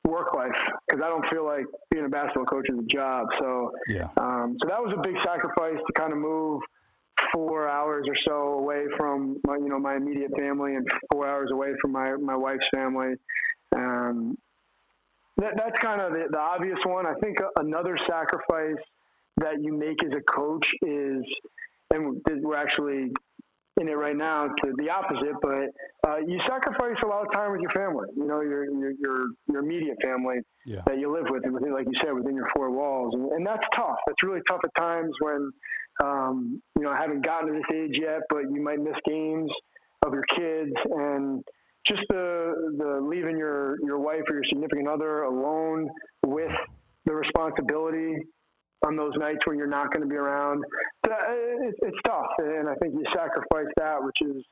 work 0.05 0.33
life 0.33 0.69
because 0.87 1.01
I 1.03 1.07
don't 1.07 1.25
feel 1.27 1.45
like 1.45 1.65
being 1.89 2.05
a 2.05 2.09
basketball 2.09 2.45
coach 2.45 2.69
is 2.69 2.77
a 2.77 2.83
job. 2.83 3.27
So 3.39 3.71
yeah, 3.87 4.09
um, 4.17 4.57
so 4.61 4.67
that 4.67 4.83
was 4.83 4.93
a 4.93 4.97
big 4.97 5.19
sacrifice 5.21 5.77
to 5.85 5.93
kind 5.93 6.11
of 6.11 6.19
move 6.19 6.61
four 7.31 7.69
hours 7.69 8.05
or 8.07 8.15
so 8.15 8.53
away 8.59 8.85
from 8.97 9.39
my, 9.45 9.55
you 9.55 9.69
know 9.69 9.79
my 9.79 9.95
immediate 9.95 10.31
family 10.37 10.75
and 10.75 10.87
four 11.11 11.27
hours 11.27 11.51
away 11.51 11.73
from 11.81 11.91
my 11.91 12.15
my 12.15 12.35
wife's 12.35 12.67
family. 12.73 13.15
Um, 13.75 14.37
that, 15.37 15.57
that's 15.57 15.79
kind 15.79 15.99
of 15.99 16.13
the, 16.13 16.27
the 16.29 16.39
obvious 16.39 16.79
one. 16.85 17.07
I 17.07 17.13
think 17.15 17.39
another 17.57 17.97
sacrifice 17.97 18.81
that 19.37 19.55
you 19.61 19.73
make 19.73 20.03
as 20.03 20.11
a 20.15 20.21
coach 20.21 20.71
is, 20.83 21.23
and 21.91 22.21
we're 22.41 22.55
actually 22.55 23.11
in 23.79 23.89
it 23.89 23.93
right 23.93 24.15
now 24.15 24.47
to 24.47 24.73
the 24.77 24.89
opposite, 24.89 25.33
but 25.41 26.09
uh, 26.09 26.17
you 26.17 26.39
sacrifice 26.41 26.97
a 27.03 27.07
lot 27.07 27.25
of 27.25 27.33
time 27.33 27.51
with 27.51 27.61
your 27.61 27.71
family. 27.71 28.07
You 28.15 28.27
know, 28.27 28.41
your 28.41 28.65
your 28.65 28.91
your, 28.99 29.25
your 29.51 29.63
immediate 29.63 29.97
family 30.03 30.37
yeah. 30.65 30.81
that 30.85 30.99
you 30.99 31.11
live 31.11 31.25
with, 31.29 31.43
within, 31.51 31.73
like 31.73 31.87
you 31.87 31.99
said, 31.99 32.13
within 32.13 32.35
your 32.35 32.47
four 32.55 32.71
walls, 32.71 33.13
and, 33.15 33.31
and 33.31 33.45
that's 33.45 33.67
tough. 33.73 33.97
That's 34.07 34.21
really 34.23 34.41
tough 34.47 34.61
at 34.63 34.75
times 34.75 35.11
when 35.19 35.51
um, 36.03 36.61
you 36.77 36.83
know 36.83 36.91
I 36.91 36.97
haven't 36.97 37.21
gotten 37.21 37.47
to 37.47 37.53
this 37.53 37.75
age 37.75 37.99
yet, 37.99 38.21
but 38.29 38.43
you 38.51 38.61
might 38.61 38.79
miss 38.79 38.97
games 39.07 39.51
of 40.05 40.13
your 40.13 40.23
kids 40.23 40.73
and 40.91 41.43
just 41.85 42.03
the 42.09 42.53
the 42.77 42.99
leaving 43.01 43.37
your 43.37 43.77
your 43.83 43.99
wife 43.99 44.23
or 44.29 44.35
your 44.35 44.43
significant 44.43 44.87
other 44.87 45.23
alone 45.23 45.89
with 46.25 46.55
the 47.05 47.13
responsibility 47.13 48.15
on 48.85 48.95
those 48.95 49.13
nights 49.17 49.45
when 49.47 49.57
you're 49.57 49.67
not 49.67 49.91
going 49.91 50.01
to 50.01 50.07
be 50.07 50.15
around. 50.15 50.63
Uh, 51.09 51.15
it's, 51.61 51.77
it's 51.81 51.97
tough, 52.05 52.27
and 52.39 52.67
I 52.67 52.75
think 52.75 52.93
you 52.93 53.03
sacrifice 53.11 53.71
that, 53.77 54.03
which 54.03 54.21
is 54.21 54.43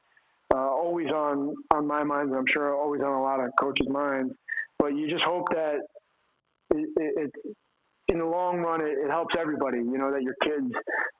uh, 0.54 0.58
always 0.58 1.10
on 1.12 1.54
on 1.74 1.88
my 1.88 2.04
mind, 2.04 2.30
and 2.30 2.38
I'm 2.38 2.46
sure 2.46 2.76
always 2.76 3.02
on 3.02 3.14
a 3.14 3.22
lot 3.22 3.40
of 3.40 3.50
coaches' 3.60 3.88
minds. 3.90 4.34
But 4.80 4.96
you 4.96 5.08
just 5.08 5.24
hope 5.24 5.48
that 5.52 5.80
it, 6.74 6.90
it, 6.98 7.32
it 7.46 7.56
in 8.08 8.20
the 8.20 8.26
long 8.26 8.60
run, 8.60 8.82
it, 8.82 8.98
it, 9.06 9.10
helps 9.10 9.36
everybody. 9.38 9.78
You 9.78 9.98
know 9.98 10.12
that 10.12 10.22
your 10.22 10.36
kids 10.42 10.72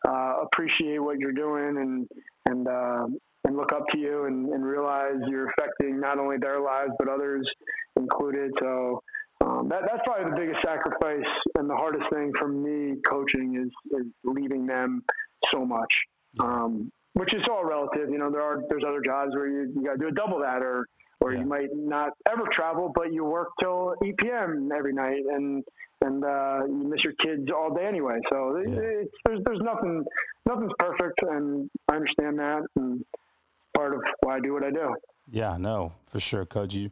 uh, 0.08 0.36
appreciate 0.44 1.00
what 1.00 1.20
you're 1.20 1.32
doing 1.32 1.78
and 1.78 2.08
and 2.48 2.68
uh, 2.68 3.08
and 3.46 3.58
look 3.58 3.72
up 3.74 3.88
to 3.90 4.00
you 4.00 4.26
and, 4.26 4.50
and 4.50 4.64
realize 4.64 5.16
you're 5.28 5.48
affecting 5.48 6.00
not 6.00 6.20
only 6.20 6.38
their 6.38 6.60
lives 6.60 6.92
but 7.00 7.08
others 7.08 7.50
included. 7.96 8.52
So 8.60 9.02
um, 9.46 9.70
that, 9.70 9.82
that's 9.88 10.02
probably 10.06 10.30
the 10.32 10.36
biggest 10.36 10.62
sacrifice 10.62 11.28
and 11.58 11.70
the 11.70 11.76
hardest 11.76 12.10
thing 12.12 12.32
for 12.38 12.48
me 12.48 12.96
coaching 13.08 13.56
is, 13.56 14.00
is 14.00 14.08
leaving 14.24 14.66
them 14.68 15.04
so 15.48 15.66
much, 15.66 16.06
um, 16.40 16.92
which 17.14 17.34
is 17.34 17.48
all 17.50 17.66
relative. 17.66 18.10
You 18.10 18.20
know, 18.20 18.30
there 18.30 18.42
are 18.42 18.64
there's 18.70 18.84
other 18.88 19.02
jobs 19.02 19.34
where 19.36 19.48
you, 19.48 19.72
you 19.76 19.84
got 19.84 19.94
to 19.94 19.98
do 19.98 20.08
a 20.08 20.12
double 20.12 20.40
that, 20.40 20.64
or 20.64 20.86
or 21.22 21.34
yeah. 21.34 21.40
you 21.40 21.46
might 21.46 21.70
not 21.74 22.12
ever 22.30 22.46
travel, 22.48 22.92
but 22.94 23.14
you 23.14 23.24
work 23.24 23.50
till 23.60 23.96
8 24.04 24.18
p.m. 24.18 24.70
every 24.76 24.94
night, 24.94 25.24
and 25.30 25.64
and 26.04 26.24
uh, 26.24 26.62
you 26.68 26.88
miss 26.90 27.04
your 27.04 27.14
kids 27.14 27.52
all 27.52 27.74
day 27.74 27.86
anyway. 27.86 28.20
So 28.30 28.58
yeah. 28.58 28.80
it's, 28.80 29.12
there's 29.26 29.40
there's 29.46 29.62
nothing 29.62 30.04
nothing's 30.46 30.74
perfect, 30.78 31.22
and 31.24 31.70
I 31.92 31.96
understand 31.96 32.38
that, 32.40 32.62
and 32.76 33.04
part 33.74 33.96
of 33.96 34.02
why 34.22 34.36
I 34.36 34.40
do 34.40 34.54
what 34.54 34.64
I 34.64 34.72
do. 34.72 34.94
Yeah, 35.32 35.58
no, 35.58 35.94
for 36.08 36.20
sure, 36.20 36.46
coach. 36.46 36.74
You 36.74 36.92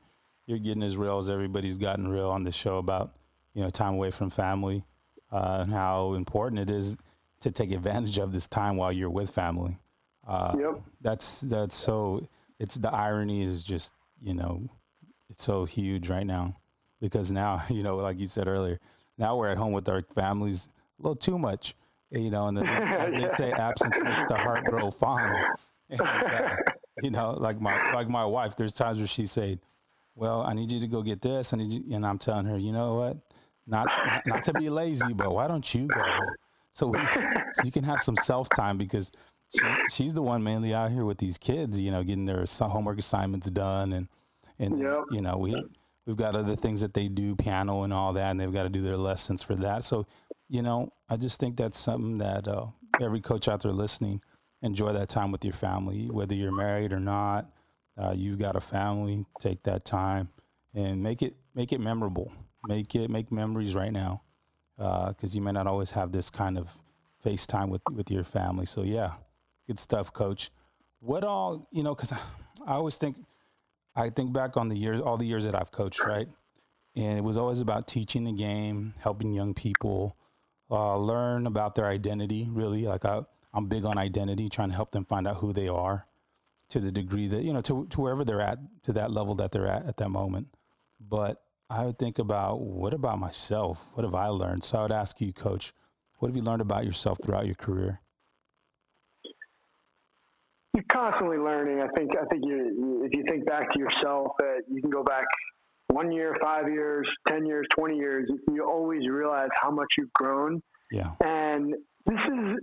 you're 0.49 0.57
getting 0.57 0.81
as 0.81 0.97
real 0.97 1.19
as 1.19 1.29
everybody's 1.29 1.77
gotten 1.77 2.07
real 2.07 2.31
on 2.31 2.43
the 2.43 2.51
show 2.51 2.79
about 2.79 3.11
you 3.53 3.61
know 3.61 3.69
time 3.69 3.93
away 3.93 4.09
from 4.09 4.31
family 4.31 4.83
uh, 5.31 5.59
and 5.61 5.71
how 5.71 6.15
important 6.15 6.59
it 6.59 6.71
is 6.71 6.97
to 7.39 7.51
take 7.51 7.71
advantage 7.71 8.17
of 8.17 8.33
this 8.33 8.47
time 8.47 8.75
while 8.75 8.91
you're 8.91 9.11
with 9.11 9.29
family. 9.29 9.77
Uh, 10.27 10.55
yep. 10.59 10.81
That's 11.01 11.41
that's 11.41 11.75
so. 11.75 12.27
It's 12.59 12.75
the 12.75 12.91
irony 12.91 13.43
is 13.43 13.63
just 13.63 13.93
you 14.19 14.33
know, 14.33 14.63
it's 15.29 15.43
so 15.43 15.65
huge 15.65 16.09
right 16.09 16.25
now 16.25 16.57
because 16.99 17.31
now 17.31 17.61
you 17.69 17.83
know, 17.83 17.97
like 17.97 18.19
you 18.19 18.25
said 18.25 18.47
earlier, 18.47 18.79
now 19.19 19.37
we're 19.37 19.49
at 19.49 19.57
home 19.57 19.71
with 19.71 19.87
our 19.87 20.01
families 20.01 20.69
a 20.99 21.03
little 21.03 21.15
too 21.15 21.37
much. 21.37 21.75
You 22.09 22.31
know, 22.31 22.47
and 22.47 22.57
the, 22.57 22.65
as 22.65 23.11
they 23.11 23.27
say, 23.27 23.51
absence 23.57 23.99
makes 24.03 24.25
the 24.25 24.35
heart 24.35 24.65
grow 24.65 24.89
fond. 24.89 25.35
And, 25.91 26.01
uh, 26.01 26.55
you 27.01 27.09
know, 27.09 27.31
like 27.31 27.59
my 27.59 27.93
like 27.93 28.07
my 28.09 28.23
wife, 28.23 28.55
there's 28.55 28.75
times 28.75 28.99
where 28.99 29.07
she 29.07 29.25
said, 29.25 29.59
"Well, 30.15 30.41
I 30.41 30.53
need 30.53 30.71
you 30.71 30.79
to 30.79 30.87
go 30.87 31.01
get 31.01 31.21
this," 31.21 31.53
I 31.53 31.57
need 31.57 31.71
you, 31.71 31.95
and 31.95 32.05
I'm 32.05 32.17
telling 32.17 32.45
her, 32.45 32.57
you 32.57 32.71
know 32.71 32.95
what, 32.95 33.17
not 33.67 33.87
not, 33.87 34.27
not 34.27 34.43
to 34.45 34.53
be 34.53 34.69
lazy, 34.69 35.13
but 35.13 35.33
why 35.33 35.47
don't 35.47 35.73
you 35.73 35.87
go? 35.87 36.05
So, 36.71 36.87
we, 36.87 36.99
so 37.51 37.63
you 37.63 37.71
can 37.71 37.83
have 37.83 38.01
some 38.01 38.15
self 38.15 38.49
time 38.49 38.77
because 38.77 39.11
she's, 39.49 39.93
she's 39.93 40.13
the 40.13 40.21
one 40.21 40.43
mainly 40.43 40.73
out 40.73 40.91
here 40.91 41.05
with 41.05 41.17
these 41.17 41.37
kids, 41.37 41.81
you 41.81 41.91
know, 41.91 42.03
getting 42.03 42.25
their 42.25 42.45
homework 42.59 42.99
assignments 42.99 43.49
done, 43.49 43.93
and 43.93 44.07
and 44.59 44.79
yep. 44.79 45.05
you 45.11 45.21
know 45.21 45.37
we 45.37 45.55
we've 46.05 46.17
got 46.17 46.35
other 46.35 46.55
things 46.55 46.81
that 46.81 46.93
they 46.93 47.07
do, 47.07 47.35
piano 47.35 47.83
and 47.83 47.93
all 47.93 48.13
that, 48.13 48.31
and 48.31 48.39
they've 48.39 48.51
got 48.51 48.63
to 48.63 48.69
do 48.69 48.81
their 48.81 48.97
lessons 48.97 49.43
for 49.43 49.55
that. 49.55 49.83
So, 49.83 50.07
you 50.47 50.63
know, 50.63 50.91
I 51.07 51.17
just 51.17 51.39
think 51.39 51.55
that's 51.55 51.77
something 51.77 52.17
that 52.17 52.47
uh, 52.47 52.65
every 52.99 53.21
coach 53.21 53.47
out 53.47 53.61
there 53.61 53.71
listening 53.71 54.21
enjoy 54.61 54.91
that 54.93 55.07
time 55.07 55.31
with 55.31 55.45
your 55.45 55.53
family, 55.53 56.07
whether 56.09 56.33
you're 56.33 56.51
married 56.51 56.93
or 56.93 56.99
not. 56.99 57.51
Uh, 57.99 58.13
you've 58.15 58.39
got 58.39 58.55
a 58.55 58.61
family, 58.61 59.25
take 59.39 59.63
that 59.63 59.83
time 59.83 60.29
and 60.73 61.03
make 61.03 61.21
it 61.21 61.35
make 61.53 61.73
it 61.73 61.79
memorable. 61.79 62.31
Make 62.67 62.93
it 62.95 63.09
make 63.09 63.31
memories 63.31 63.73
right 63.73 63.91
now, 63.91 64.21
because 64.77 65.33
uh, 65.33 65.35
you 65.35 65.41
may 65.41 65.51
not 65.51 65.65
always 65.65 65.91
have 65.91 66.11
this 66.11 66.29
kind 66.29 66.57
of 66.57 66.81
FaceTime 67.25 67.69
with 67.69 67.81
with 67.91 68.11
your 68.11 68.23
family. 68.23 68.65
So 68.65 68.83
yeah, 68.83 69.13
good 69.65 69.79
stuff, 69.79 70.11
Coach. 70.11 70.51
What 70.99 71.23
all 71.23 71.67
you 71.71 71.83
know? 71.83 71.95
Because 71.95 72.13
I 72.67 72.73
always 72.73 72.97
think 72.97 73.15
I 73.95 74.09
think 74.09 74.33
back 74.33 74.57
on 74.57 74.67
the 74.67 74.77
years, 74.77 74.99
all 74.99 75.17
the 75.17 75.25
years 75.25 75.45
that 75.45 75.55
I've 75.55 75.71
coached, 75.71 76.05
right, 76.05 76.27
and 76.97 77.17
it 77.17 77.23
was 77.23 77.37
always 77.37 77.61
about 77.61 77.87
teaching 77.87 78.25
the 78.25 78.33
game, 78.33 78.93
helping 79.01 79.31
young 79.31 79.53
people 79.53 80.17
uh, 80.69 80.97
learn 80.97 81.47
about 81.47 81.75
their 81.75 81.87
identity. 81.87 82.47
Really, 82.51 82.85
like 82.85 83.05
I, 83.05 83.21
I'm 83.53 83.67
big 83.67 83.85
on 83.85 83.97
identity, 83.97 84.49
trying 84.49 84.69
to 84.69 84.75
help 84.75 84.91
them 84.91 85.05
find 85.05 85.27
out 85.27 85.37
who 85.37 85.53
they 85.53 85.69
are, 85.69 86.05
to 86.69 86.79
the 86.79 86.91
degree 86.91 87.27
that 87.27 87.43
you 87.43 87.53
know, 87.53 87.61
to 87.61 87.85
to 87.87 88.01
wherever 88.01 88.23
they're 88.23 88.41
at, 88.41 88.59
to 88.83 88.93
that 88.93 89.11
level 89.11 89.35
that 89.35 89.51
they're 89.51 89.67
at 89.67 89.85
at 89.85 89.97
that 89.97 90.09
moment. 90.09 90.47
But 90.99 91.41
I 91.69 91.85
would 91.85 91.99
think 91.99 92.19
about 92.19 92.61
what 92.61 92.93
about 92.93 93.19
myself? 93.19 93.91
What 93.93 94.03
have 94.03 94.15
I 94.15 94.27
learned? 94.27 94.63
So 94.63 94.79
I 94.79 94.81
would 94.83 94.91
ask 94.91 95.21
you, 95.21 95.31
Coach, 95.33 95.73
what 96.17 96.29
have 96.29 96.35
you 96.35 96.41
learned 96.41 96.61
about 96.61 96.85
yourself 96.85 97.17
throughout 97.23 97.45
your 97.45 97.55
career? 97.55 98.01
You're 100.73 100.83
constantly 100.87 101.37
learning. 101.37 101.81
I 101.81 101.87
think. 101.95 102.11
I 102.15 102.25
think 102.25 102.45
you, 102.45 103.03
if 103.03 103.15
you 103.15 103.23
think 103.27 103.45
back 103.45 103.71
to 103.71 103.79
yourself, 103.79 104.31
that 104.39 104.61
you 104.69 104.81
can 104.81 104.89
go 104.89 105.03
back 105.03 105.25
one 105.87 106.11
year, 106.11 106.37
five 106.41 106.69
years, 106.69 107.09
ten 107.27 107.45
years, 107.45 107.65
twenty 107.71 107.97
years. 107.97 108.29
You 108.51 108.63
always 108.63 109.07
realize 109.07 109.49
how 109.59 109.71
much 109.71 109.95
you've 109.97 110.13
grown. 110.13 110.61
Yeah. 110.91 111.11
And 111.23 111.73
this 112.05 112.21
is. 112.21 112.57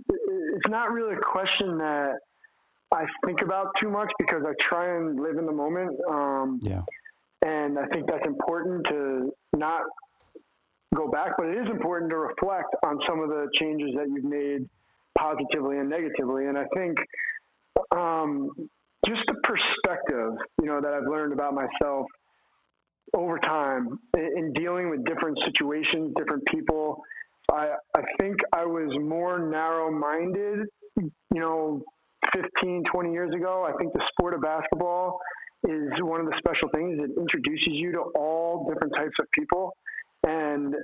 It's 0.55 0.69
not 0.69 0.91
really 0.91 1.15
a 1.15 1.19
question 1.19 1.77
that 1.77 2.15
I 2.91 3.05
think 3.25 3.41
about 3.41 3.75
too 3.75 3.89
much 3.89 4.11
because 4.17 4.43
I 4.47 4.53
try 4.59 4.95
and 4.95 5.19
live 5.19 5.37
in 5.37 5.45
the 5.45 5.51
moment. 5.51 5.97
Um, 6.09 6.59
yeah. 6.61 6.81
And 7.45 7.77
I 7.77 7.85
think 7.87 8.07
that's 8.07 8.25
important 8.25 8.85
to 8.87 9.33
not 9.55 9.83
go 10.95 11.09
back, 11.09 11.33
but 11.37 11.47
it 11.47 11.57
is 11.57 11.69
important 11.69 12.09
to 12.11 12.17
reflect 12.17 12.75
on 12.83 12.99
some 13.05 13.19
of 13.19 13.29
the 13.29 13.47
changes 13.53 13.91
that 13.95 14.07
you've 14.09 14.23
made 14.23 14.67
positively 15.17 15.77
and 15.77 15.89
negatively. 15.89 16.47
And 16.47 16.57
I 16.57 16.65
think 16.75 16.97
um, 17.95 18.49
just 19.05 19.23
the 19.27 19.35
perspective, 19.43 20.31
you 20.61 20.65
know, 20.65 20.81
that 20.81 20.93
I've 20.93 21.07
learned 21.07 21.33
about 21.33 21.53
myself 21.53 22.07
over 23.13 23.37
time 23.37 23.99
in, 24.15 24.37
in 24.37 24.53
dealing 24.53 24.89
with 24.89 25.03
different 25.05 25.39
situations, 25.41 26.13
different 26.17 26.45
people. 26.45 27.01
I, 27.51 27.73
I 27.95 28.01
think 28.19 28.37
I 28.53 28.65
was 28.65 28.97
more 28.99 29.39
narrow 29.39 29.91
minded, 29.91 30.67
you 30.97 31.11
know, 31.31 31.83
15, 32.33 32.83
20 32.83 33.11
years 33.11 33.33
ago. 33.33 33.67
I 33.67 33.77
think 33.77 33.93
the 33.93 34.05
sport 34.07 34.33
of 34.33 34.41
basketball 34.41 35.19
is 35.67 35.89
one 36.01 36.21
of 36.21 36.27
the 36.27 36.37
special 36.37 36.69
things. 36.69 36.99
It 36.99 37.11
introduces 37.19 37.79
you 37.79 37.91
to 37.93 38.01
all 38.15 38.67
different 38.71 38.95
types 38.95 39.17
of 39.19 39.25
people. 39.31 39.75
And 40.27 40.75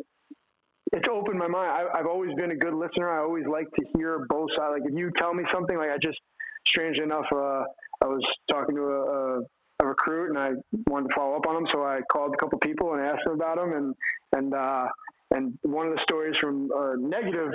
it's 0.92 1.08
opened 1.10 1.40
my 1.40 1.48
mind. 1.48 1.90
I, 1.94 1.98
have 1.98 2.08
always 2.08 2.34
been 2.36 2.52
a 2.52 2.56
good 2.56 2.74
listener. 2.74 3.10
I 3.10 3.24
always 3.24 3.46
like 3.48 3.68
to 3.72 3.86
hear 3.96 4.26
both 4.30 4.54
sides. 4.54 4.80
Like 4.80 4.92
if 4.92 4.98
you 4.98 5.12
tell 5.18 5.34
me 5.34 5.44
something, 5.52 5.78
like 5.78 5.90
I 5.90 5.98
just, 5.98 6.20
strange 6.66 7.00
enough, 7.00 7.26
uh, 7.32 7.64
I 8.02 8.06
was 8.06 8.24
talking 8.50 8.76
to 8.76 8.82
a, 8.82 9.40
a, 9.40 9.86
recruit 9.86 10.30
and 10.30 10.38
I 10.38 10.52
wanted 10.88 11.10
to 11.10 11.16
follow 11.16 11.36
up 11.36 11.48
on 11.48 11.58
him. 11.58 11.68
So 11.70 11.84
I 11.84 12.02
called 12.12 12.34
a 12.34 12.38
couple 12.38 12.58
people 12.60 12.94
and 12.94 13.02
asked 13.02 13.24
them 13.26 13.34
about 13.34 13.58
him. 13.58 13.74
And, 13.74 13.96
and, 14.36 14.54
uh, 14.54 14.88
and 15.32 15.58
one 15.64 15.88
of 15.88 15.94
the 15.94 16.00
stories 16.00 16.38
from 16.38 16.70
a 16.76 16.96
negative 16.98 17.52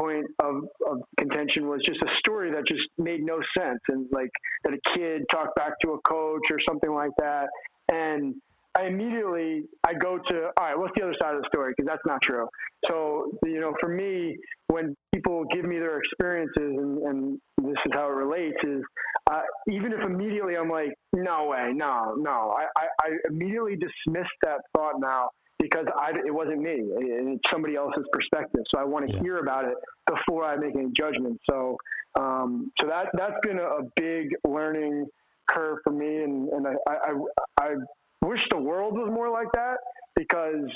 point 0.00 0.26
of, 0.42 0.56
of 0.88 0.98
contention 1.18 1.68
was 1.68 1.80
just 1.84 2.02
a 2.02 2.14
story 2.14 2.50
that 2.52 2.66
just 2.66 2.88
made 2.98 3.20
no 3.22 3.40
sense. 3.56 3.80
And 3.88 4.06
like 4.10 4.30
that 4.64 4.74
a 4.74 4.90
kid 4.90 5.22
talked 5.30 5.54
back 5.56 5.78
to 5.82 5.92
a 5.92 6.00
coach 6.00 6.50
or 6.50 6.58
something 6.58 6.92
like 6.92 7.12
that. 7.18 7.48
And 7.92 8.34
I 8.78 8.84
immediately 8.84 9.62
I 9.84 9.94
go 9.94 10.18
to 10.28 10.50
all 10.56 10.64
right. 10.64 10.78
What's 10.78 10.92
the 10.96 11.02
other 11.02 11.14
side 11.20 11.34
of 11.34 11.42
the 11.42 11.48
story? 11.52 11.72
Because 11.76 11.88
that's 11.88 12.06
not 12.06 12.22
true. 12.22 12.46
So 12.86 13.32
you 13.44 13.60
know, 13.60 13.74
for 13.80 13.88
me, 13.88 14.36
when 14.68 14.94
people 15.12 15.44
give 15.50 15.64
me 15.64 15.78
their 15.78 15.98
experiences, 15.98 16.52
and, 16.56 16.98
and 16.98 17.40
this 17.58 17.78
is 17.84 17.92
how 17.92 18.06
it 18.06 18.12
relates, 18.12 18.62
is 18.62 18.82
uh, 19.30 19.42
even 19.68 19.92
if 19.92 20.00
immediately 20.00 20.56
I'm 20.56 20.70
like, 20.70 20.92
no 21.12 21.46
way, 21.46 21.72
no, 21.74 22.14
no, 22.16 22.54
I, 22.56 22.66
I, 22.76 22.86
I 23.02 23.08
immediately 23.28 23.76
dismiss 23.76 24.28
that 24.42 24.60
thought 24.76 25.00
now 25.00 25.30
because 25.60 25.86
I, 25.96 26.10
it 26.26 26.34
wasn't 26.34 26.60
me. 26.60 26.80
It's 26.80 27.50
somebody 27.50 27.76
else's 27.76 28.06
perspective. 28.12 28.62
So 28.68 28.78
I 28.78 28.84
want 28.84 29.06
to 29.08 29.14
yeah. 29.14 29.22
hear 29.22 29.38
about 29.38 29.66
it 29.66 29.74
before 30.06 30.44
I 30.44 30.56
make 30.56 30.74
any 30.74 30.90
judgment. 30.92 31.38
So, 31.48 31.76
um, 32.18 32.72
so 32.80 32.86
that 32.86 33.08
that's 33.12 33.38
been 33.42 33.58
a, 33.58 33.64
a, 33.64 33.82
big 33.94 34.30
learning 34.48 35.06
curve 35.48 35.78
for 35.84 35.92
me, 35.92 36.22
and, 36.22 36.48
and 36.48 36.66
I, 36.66 36.72
I, 36.88 37.12
I 37.60 37.74
wish 38.22 38.48
the 38.50 38.58
world 38.58 38.94
was 38.94 39.10
more 39.10 39.30
like 39.30 39.48
that 39.54 39.76
because 40.16 40.66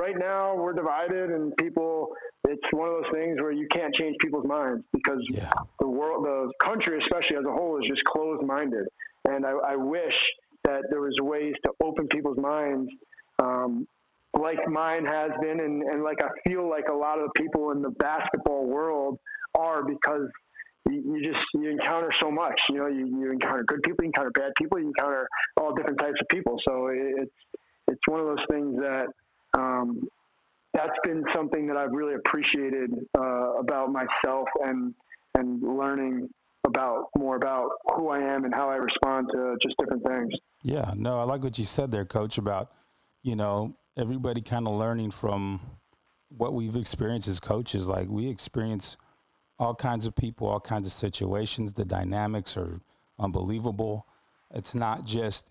right 0.00 0.16
now 0.18 0.54
we're 0.56 0.72
divided 0.72 1.30
and 1.30 1.56
people 1.56 2.08
it's 2.46 2.72
one 2.72 2.88
of 2.88 2.94
those 2.94 3.12
things 3.14 3.40
where 3.40 3.52
you 3.52 3.66
can't 3.68 3.94
change 3.94 4.16
people's 4.20 4.44
minds 4.44 4.84
because 4.92 5.24
yeah. 5.30 5.50
the 5.80 5.88
world 5.88 6.24
the 6.24 6.52
country 6.62 6.98
especially 6.98 7.36
as 7.36 7.44
a 7.44 7.52
whole 7.52 7.78
is 7.78 7.86
just 7.86 8.04
closed 8.04 8.42
minded 8.44 8.84
and 9.28 9.46
I, 9.46 9.52
I, 9.52 9.76
wish 9.76 10.30
that 10.64 10.82
there 10.90 11.00
was 11.00 11.16
ways 11.20 11.54
to 11.64 11.72
open 11.82 12.08
people's 12.08 12.38
minds 12.38 12.90
um, 13.38 13.86
like 14.40 14.58
mine 14.68 15.04
has 15.04 15.30
been 15.40 15.60
and, 15.60 15.82
and 15.82 16.02
like 16.02 16.18
i 16.22 16.28
feel 16.48 16.68
like 16.68 16.88
a 16.88 16.94
lot 16.94 17.18
of 17.18 17.24
the 17.24 17.42
people 17.42 17.70
in 17.70 17.82
the 17.82 17.90
basketball 17.90 18.66
world 18.66 19.18
are 19.54 19.84
because 19.84 20.28
you, 20.90 21.22
just 21.22 21.44
you 21.54 21.70
encounter 21.70 22.10
so 22.10 22.30
much. 22.30 22.60
You 22.68 22.76
know, 22.76 22.86
you, 22.86 23.06
you 23.06 23.32
encounter 23.32 23.64
good 23.64 23.82
people, 23.82 24.04
you 24.04 24.08
encounter 24.08 24.30
bad 24.30 24.52
people, 24.56 24.78
you 24.78 24.88
encounter 24.88 25.28
all 25.56 25.74
different 25.74 25.98
types 25.98 26.20
of 26.20 26.28
people. 26.28 26.58
So 26.62 26.88
it's 26.92 27.32
it's 27.88 28.08
one 28.08 28.20
of 28.20 28.26
those 28.26 28.44
things 28.50 28.76
that 28.80 29.06
um, 29.56 30.08
that's 30.72 30.98
been 31.04 31.24
something 31.32 31.66
that 31.68 31.76
I've 31.76 31.92
really 31.92 32.14
appreciated 32.14 32.90
uh, 33.18 33.54
about 33.54 33.92
myself 33.92 34.48
and 34.64 34.94
and 35.36 35.62
learning 35.62 36.28
about 36.66 37.06
more 37.16 37.36
about 37.36 37.70
who 37.94 38.08
I 38.08 38.20
am 38.20 38.44
and 38.44 38.54
how 38.54 38.70
I 38.70 38.76
respond 38.76 39.28
to 39.32 39.56
just 39.60 39.76
different 39.78 40.06
things. 40.06 40.32
Yeah, 40.62 40.92
no, 40.96 41.18
I 41.18 41.24
like 41.24 41.42
what 41.42 41.58
you 41.58 41.64
said 41.64 41.90
there, 41.90 42.04
Coach, 42.04 42.38
about 42.38 42.70
you 43.22 43.36
know 43.36 43.76
everybody 43.96 44.40
kind 44.40 44.66
of 44.66 44.74
learning 44.74 45.10
from 45.10 45.60
what 46.28 46.52
we've 46.52 46.76
experienced 46.76 47.28
as 47.28 47.40
coaches. 47.40 47.88
Like 47.88 48.08
we 48.08 48.28
experience 48.28 48.96
all 49.58 49.74
kinds 49.74 50.06
of 50.06 50.16
people, 50.16 50.48
all 50.48 50.60
kinds 50.60 50.86
of 50.86 50.92
situations. 50.92 51.74
The 51.74 51.84
dynamics 51.84 52.56
are 52.56 52.80
unbelievable. 53.18 54.06
It's 54.52 54.74
not 54.74 55.06
just 55.06 55.50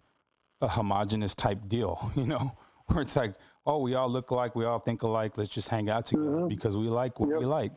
a 0.61 0.67
homogenous 0.67 1.35
type 1.35 1.67
deal, 1.67 2.11
you 2.15 2.25
know, 2.25 2.57
where 2.87 3.01
it's 3.01 3.15
like, 3.15 3.33
oh, 3.65 3.79
we 3.79 3.95
all 3.95 4.09
look 4.09 4.31
alike, 4.31 4.55
we 4.55 4.65
all 4.65 4.79
think 4.79 5.03
alike. 5.03 5.37
Let's 5.37 5.49
just 5.49 5.69
hang 5.69 5.89
out 5.89 6.05
together 6.05 6.27
mm-hmm. 6.27 6.47
because 6.47 6.77
we 6.77 6.87
like 6.87 7.19
what 7.19 7.29
yep. 7.29 7.39
we 7.39 7.45
like. 7.45 7.71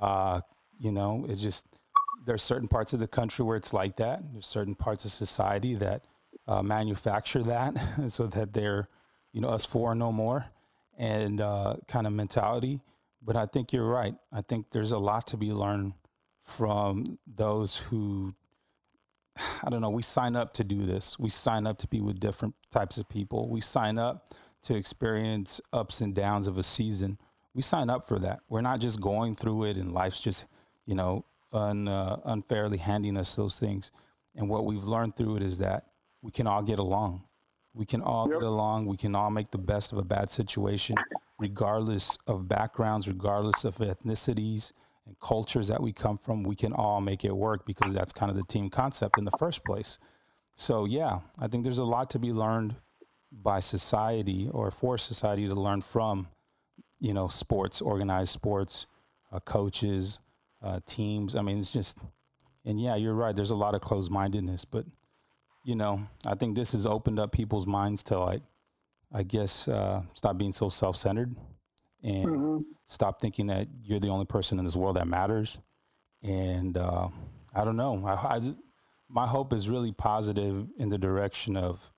Uh, 0.00 0.40
you 0.80 0.92
know, 0.92 1.26
it's 1.28 1.42
just 1.42 1.66
there's 2.24 2.42
certain 2.42 2.68
parts 2.68 2.92
of 2.92 3.00
the 3.00 3.08
country 3.08 3.44
where 3.44 3.56
it's 3.56 3.72
like 3.72 3.96
that. 3.96 4.20
There's 4.32 4.46
certain 4.46 4.74
parts 4.74 5.04
of 5.04 5.10
society 5.10 5.74
that 5.76 6.04
uh, 6.46 6.62
manufacture 6.62 7.42
that 7.42 7.76
so 8.08 8.26
that 8.26 8.52
they're, 8.52 8.88
you 9.38 9.42
know, 9.42 9.50
us 9.50 9.64
four 9.64 9.94
no 9.94 10.10
more, 10.10 10.46
and 10.98 11.40
uh, 11.40 11.76
kind 11.86 12.08
of 12.08 12.12
mentality. 12.12 12.80
But 13.22 13.36
I 13.36 13.46
think 13.46 13.72
you're 13.72 13.86
right. 13.86 14.16
I 14.32 14.40
think 14.40 14.72
there's 14.72 14.90
a 14.90 14.98
lot 14.98 15.28
to 15.28 15.36
be 15.36 15.52
learned 15.52 15.92
from 16.42 17.20
those 17.24 17.76
who 17.76 18.32
I 19.62 19.70
don't 19.70 19.80
know, 19.80 19.90
we 19.90 20.02
sign 20.02 20.34
up 20.34 20.54
to 20.54 20.64
do 20.64 20.84
this. 20.84 21.20
We 21.20 21.28
sign 21.28 21.68
up 21.68 21.78
to 21.78 21.86
be 21.86 22.00
with 22.00 22.18
different 22.18 22.56
types 22.72 22.98
of 22.98 23.08
people. 23.08 23.48
We 23.48 23.60
sign 23.60 23.96
up 23.96 24.26
to 24.62 24.74
experience 24.74 25.60
ups 25.72 26.00
and 26.00 26.16
downs 26.16 26.48
of 26.48 26.58
a 26.58 26.64
season. 26.64 27.16
We 27.54 27.62
sign 27.62 27.90
up 27.90 28.08
for 28.08 28.18
that. 28.18 28.40
We're 28.48 28.60
not 28.60 28.80
just 28.80 29.00
going 29.00 29.36
through 29.36 29.66
it 29.66 29.76
and 29.76 29.94
life's 29.94 30.20
just, 30.20 30.46
you 30.84 30.96
know, 30.96 31.24
un, 31.52 31.86
uh, 31.86 32.16
unfairly 32.24 32.78
handing 32.78 33.16
us 33.16 33.36
those 33.36 33.60
things. 33.60 33.92
And 34.34 34.50
what 34.50 34.64
we've 34.64 34.82
learned 34.82 35.14
through 35.14 35.36
it 35.36 35.44
is 35.44 35.60
that 35.60 35.84
we 36.22 36.32
can 36.32 36.48
all 36.48 36.64
get 36.64 36.80
along. 36.80 37.27
We 37.78 37.86
can 37.86 38.02
all 38.02 38.28
yep. 38.28 38.40
get 38.40 38.46
along. 38.48 38.86
We 38.86 38.96
can 38.96 39.14
all 39.14 39.30
make 39.30 39.52
the 39.52 39.58
best 39.58 39.92
of 39.92 39.98
a 39.98 40.04
bad 40.04 40.30
situation, 40.30 40.96
regardless 41.38 42.18
of 42.26 42.48
backgrounds, 42.48 43.06
regardless 43.06 43.64
of 43.64 43.76
ethnicities 43.76 44.72
and 45.06 45.16
cultures 45.20 45.68
that 45.68 45.80
we 45.80 45.92
come 45.92 46.18
from. 46.18 46.42
We 46.42 46.56
can 46.56 46.72
all 46.72 47.00
make 47.00 47.24
it 47.24 47.32
work 47.32 47.64
because 47.64 47.94
that's 47.94 48.12
kind 48.12 48.30
of 48.30 48.36
the 48.36 48.42
team 48.42 48.68
concept 48.68 49.16
in 49.16 49.24
the 49.24 49.30
first 49.38 49.64
place. 49.64 50.00
So, 50.56 50.86
yeah, 50.86 51.20
I 51.40 51.46
think 51.46 51.62
there's 51.62 51.78
a 51.78 51.84
lot 51.84 52.10
to 52.10 52.18
be 52.18 52.32
learned 52.32 52.74
by 53.30 53.60
society 53.60 54.48
or 54.50 54.72
for 54.72 54.98
society 54.98 55.46
to 55.46 55.54
learn 55.54 55.80
from, 55.80 56.26
you 56.98 57.14
know, 57.14 57.28
sports, 57.28 57.80
organized 57.80 58.30
sports, 58.30 58.88
uh, 59.30 59.38
coaches, 59.38 60.18
uh, 60.62 60.80
teams. 60.84 61.36
I 61.36 61.42
mean, 61.42 61.60
it's 61.60 61.72
just, 61.72 61.98
and 62.64 62.80
yeah, 62.80 62.96
you're 62.96 63.14
right. 63.14 63.36
There's 63.36 63.52
a 63.52 63.56
lot 63.56 63.76
of 63.76 63.82
closed 63.82 64.10
mindedness, 64.10 64.64
but 64.64 64.84
you 65.64 65.76
know, 65.76 66.00
I 66.26 66.34
think 66.34 66.56
this 66.56 66.72
has 66.72 66.86
opened 66.86 67.18
up 67.18 67.32
people's 67.32 67.66
minds 67.66 68.02
to 68.04 68.18
like, 68.18 68.42
I 69.12 69.22
guess, 69.22 69.68
uh, 69.68 70.02
stop 70.14 70.38
being 70.38 70.52
so 70.52 70.68
self 70.68 70.96
centered 70.96 71.34
and 72.02 72.26
mm-hmm. 72.26 72.58
stop 72.86 73.20
thinking 73.20 73.48
that 73.48 73.68
you're 73.82 74.00
the 74.00 74.08
only 74.08 74.26
person 74.26 74.58
in 74.58 74.64
this 74.64 74.76
world 74.76 74.96
that 74.96 75.08
matters. 75.08 75.58
And 76.22 76.76
uh, 76.76 77.08
I 77.54 77.64
don't 77.64 77.76
know. 77.76 78.06
I, 78.06 78.36
I, 78.36 78.40
my 79.08 79.26
hope 79.26 79.52
is 79.52 79.68
really 79.68 79.92
positive 79.92 80.68
in 80.78 80.88
the 80.88 80.98
direction 80.98 81.56
of, 81.56 81.90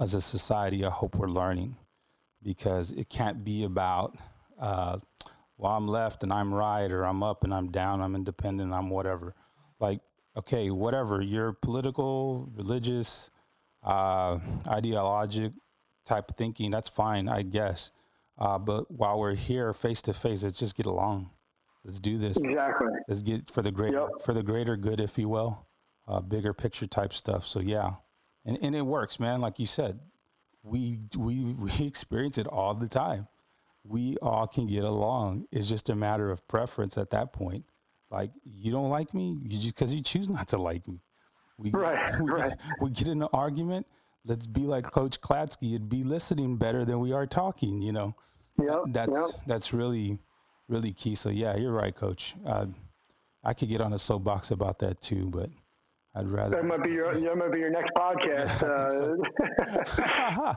as 0.00 0.14
a 0.14 0.20
society, 0.20 0.84
I 0.84 0.90
hope 0.90 1.16
we're 1.16 1.28
learning 1.28 1.76
because 2.42 2.92
it 2.92 3.10
can't 3.10 3.44
be 3.44 3.64
about, 3.64 4.16
uh, 4.58 4.98
well, 5.58 5.72
I'm 5.72 5.86
left 5.86 6.22
and 6.22 6.32
I'm 6.32 6.54
right, 6.54 6.90
or 6.90 7.04
I'm 7.04 7.22
up 7.22 7.44
and 7.44 7.52
I'm 7.52 7.70
down, 7.70 8.00
I'm 8.00 8.14
independent, 8.14 8.72
I'm 8.72 8.88
whatever. 8.88 9.34
Like 9.78 10.00
okay, 10.36 10.70
whatever, 10.70 11.20
your 11.20 11.52
political, 11.52 12.50
religious, 12.56 13.30
uh, 13.82 14.38
ideologic 14.66 15.52
type 16.04 16.30
of 16.30 16.36
thinking, 16.36 16.70
that's 16.70 16.88
fine, 16.88 17.28
I 17.28 17.42
guess. 17.42 17.90
Uh, 18.38 18.58
but 18.58 18.90
while 18.90 19.18
we're 19.18 19.34
here 19.34 19.72
face 19.72 20.00
to 20.02 20.14
face, 20.14 20.42
let's 20.42 20.58
just 20.58 20.76
get 20.76 20.86
along. 20.86 21.30
Let's 21.84 22.00
do 22.00 22.18
this. 22.18 22.36
Exactly. 22.36 22.88
Let's 23.08 23.22
get 23.22 23.50
for 23.50 23.62
the 23.62 23.70
greater 23.70 24.00
yep. 24.00 24.08
for 24.24 24.32
the 24.32 24.42
greater 24.42 24.76
good, 24.76 25.00
if 25.00 25.18
you 25.18 25.28
will, 25.28 25.66
uh, 26.06 26.20
bigger 26.20 26.52
picture 26.52 26.86
type 26.86 27.12
stuff. 27.12 27.46
So 27.46 27.60
yeah, 27.60 27.94
and 28.44 28.58
and 28.62 28.74
it 28.74 28.82
works, 28.82 29.18
man. 29.18 29.40
Like 29.40 29.58
you 29.58 29.66
said, 29.66 30.00
we 30.62 31.00
we 31.16 31.44
we 31.58 31.86
experience 31.86 32.38
it 32.38 32.46
all 32.46 32.74
the 32.74 32.88
time. 32.88 33.28
We 33.82 34.16
all 34.20 34.46
can 34.46 34.66
get 34.66 34.84
along. 34.84 35.46
It's 35.50 35.68
just 35.68 35.88
a 35.88 35.94
matter 35.94 36.30
of 36.30 36.46
preference 36.48 36.98
at 36.98 37.10
that 37.10 37.32
point. 37.32 37.64
Like 38.10 38.30
you 38.44 38.72
don't 38.72 38.90
like 38.90 39.14
me, 39.14 39.38
you 39.42 39.50
just 39.50 39.74
because 39.74 39.94
you 39.94 40.02
choose 40.02 40.28
not 40.28 40.48
to 40.48 40.58
like 40.58 40.86
me. 40.88 41.00
We, 41.58 41.70
right, 41.74 42.14
we, 42.20 42.30
right. 42.30 42.54
we 42.80 42.90
get 42.90 43.08
in 43.08 43.22
an 43.22 43.28
argument. 43.32 43.86
Let's 44.24 44.46
be 44.46 44.62
like 44.62 44.84
Coach 44.84 45.20
Klatsky. 45.20 45.74
It'd 45.74 45.88
be 45.88 46.02
listening 46.02 46.56
better 46.56 46.84
than 46.84 47.00
we 47.00 47.12
are 47.12 47.26
talking. 47.26 47.80
You 47.80 47.92
know, 47.92 48.16
that's 48.88 49.14
yep. 49.16 49.46
that's 49.46 49.72
really 49.72 50.18
really 50.68 50.92
key. 50.92 51.14
So 51.14 51.30
yeah, 51.30 51.56
you're 51.56 51.72
right, 51.72 51.94
Coach. 51.94 52.34
Uh, 52.44 52.66
I 53.42 53.54
could 53.54 53.68
get 53.68 53.80
on 53.80 53.92
a 53.92 53.98
soapbox 53.98 54.50
about 54.50 54.80
that 54.80 55.00
too, 55.00 55.30
but 55.30 55.50
I'd 56.14 56.28
rather. 56.28 56.56
That 56.56 56.64
might 56.64 56.82
be 56.82 56.92
your 56.92 57.14
that 57.14 57.36
might 57.36 57.52
be 57.52 57.60
your 57.60 57.70
next 57.70 57.92
podcast. 57.94 58.60
Uh. 60.00 60.54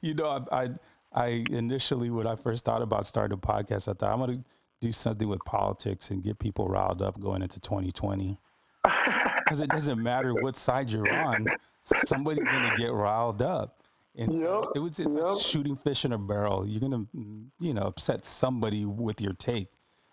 you 0.00 0.14
know, 0.14 0.44
I, 0.50 0.64
I 0.64 0.68
I 1.12 1.44
initially 1.50 2.10
when 2.10 2.26
I 2.26 2.34
first 2.34 2.64
thought 2.64 2.82
about 2.82 3.06
starting 3.06 3.36
a 3.36 3.40
podcast, 3.40 3.88
I 3.88 3.94
thought 3.94 4.12
I'm 4.12 4.20
gonna 4.20 4.44
do 4.80 4.92
something 4.92 5.28
with 5.28 5.44
politics 5.44 6.10
and 6.10 6.22
get 6.22 6.38
people 6.38 6.66
riled 6.68 7.02
up 7.02 7.20
going 7.20 7.42
into 7.42 7.60
2020. 7.60 8.38
Because 8.82 9.60
it 9.60 9.68
doesn't 9.70 10.02
matter 10.02 10.34
what 10.34 10.56
side 10.56 10.90
you're 10.90 11.12
on, 11.12 11.46
somebody's 11.80 12.44
going 12.44 12.70
to 12.70 12.76
get 12.76 12.92
riled 12.92 13.42
up. 13.42 13.76
And 14.16 14.34
yep, 14.34 14.42
so 14.42 14.72
it 14.74 14.80
was 14.80 14.98
it's 14.98 15.14
yep. 15.14 15.24
like 15.24 15.38
shooting 15.38 15.76
fish 15.76 16.04
in 16.04 16.12
a 16.12 16.18
barrel. 16.18 16.66
You're 16.66 16.80
going 16.80 16.92
to, 16.92 17.64
you 17.64 17.74
know, 17.74 17.82
upset 17.82 18.24
somebody 18.24 18.84
with 18.84 19.20
your 19.20 19.34
take. 19.34 19.68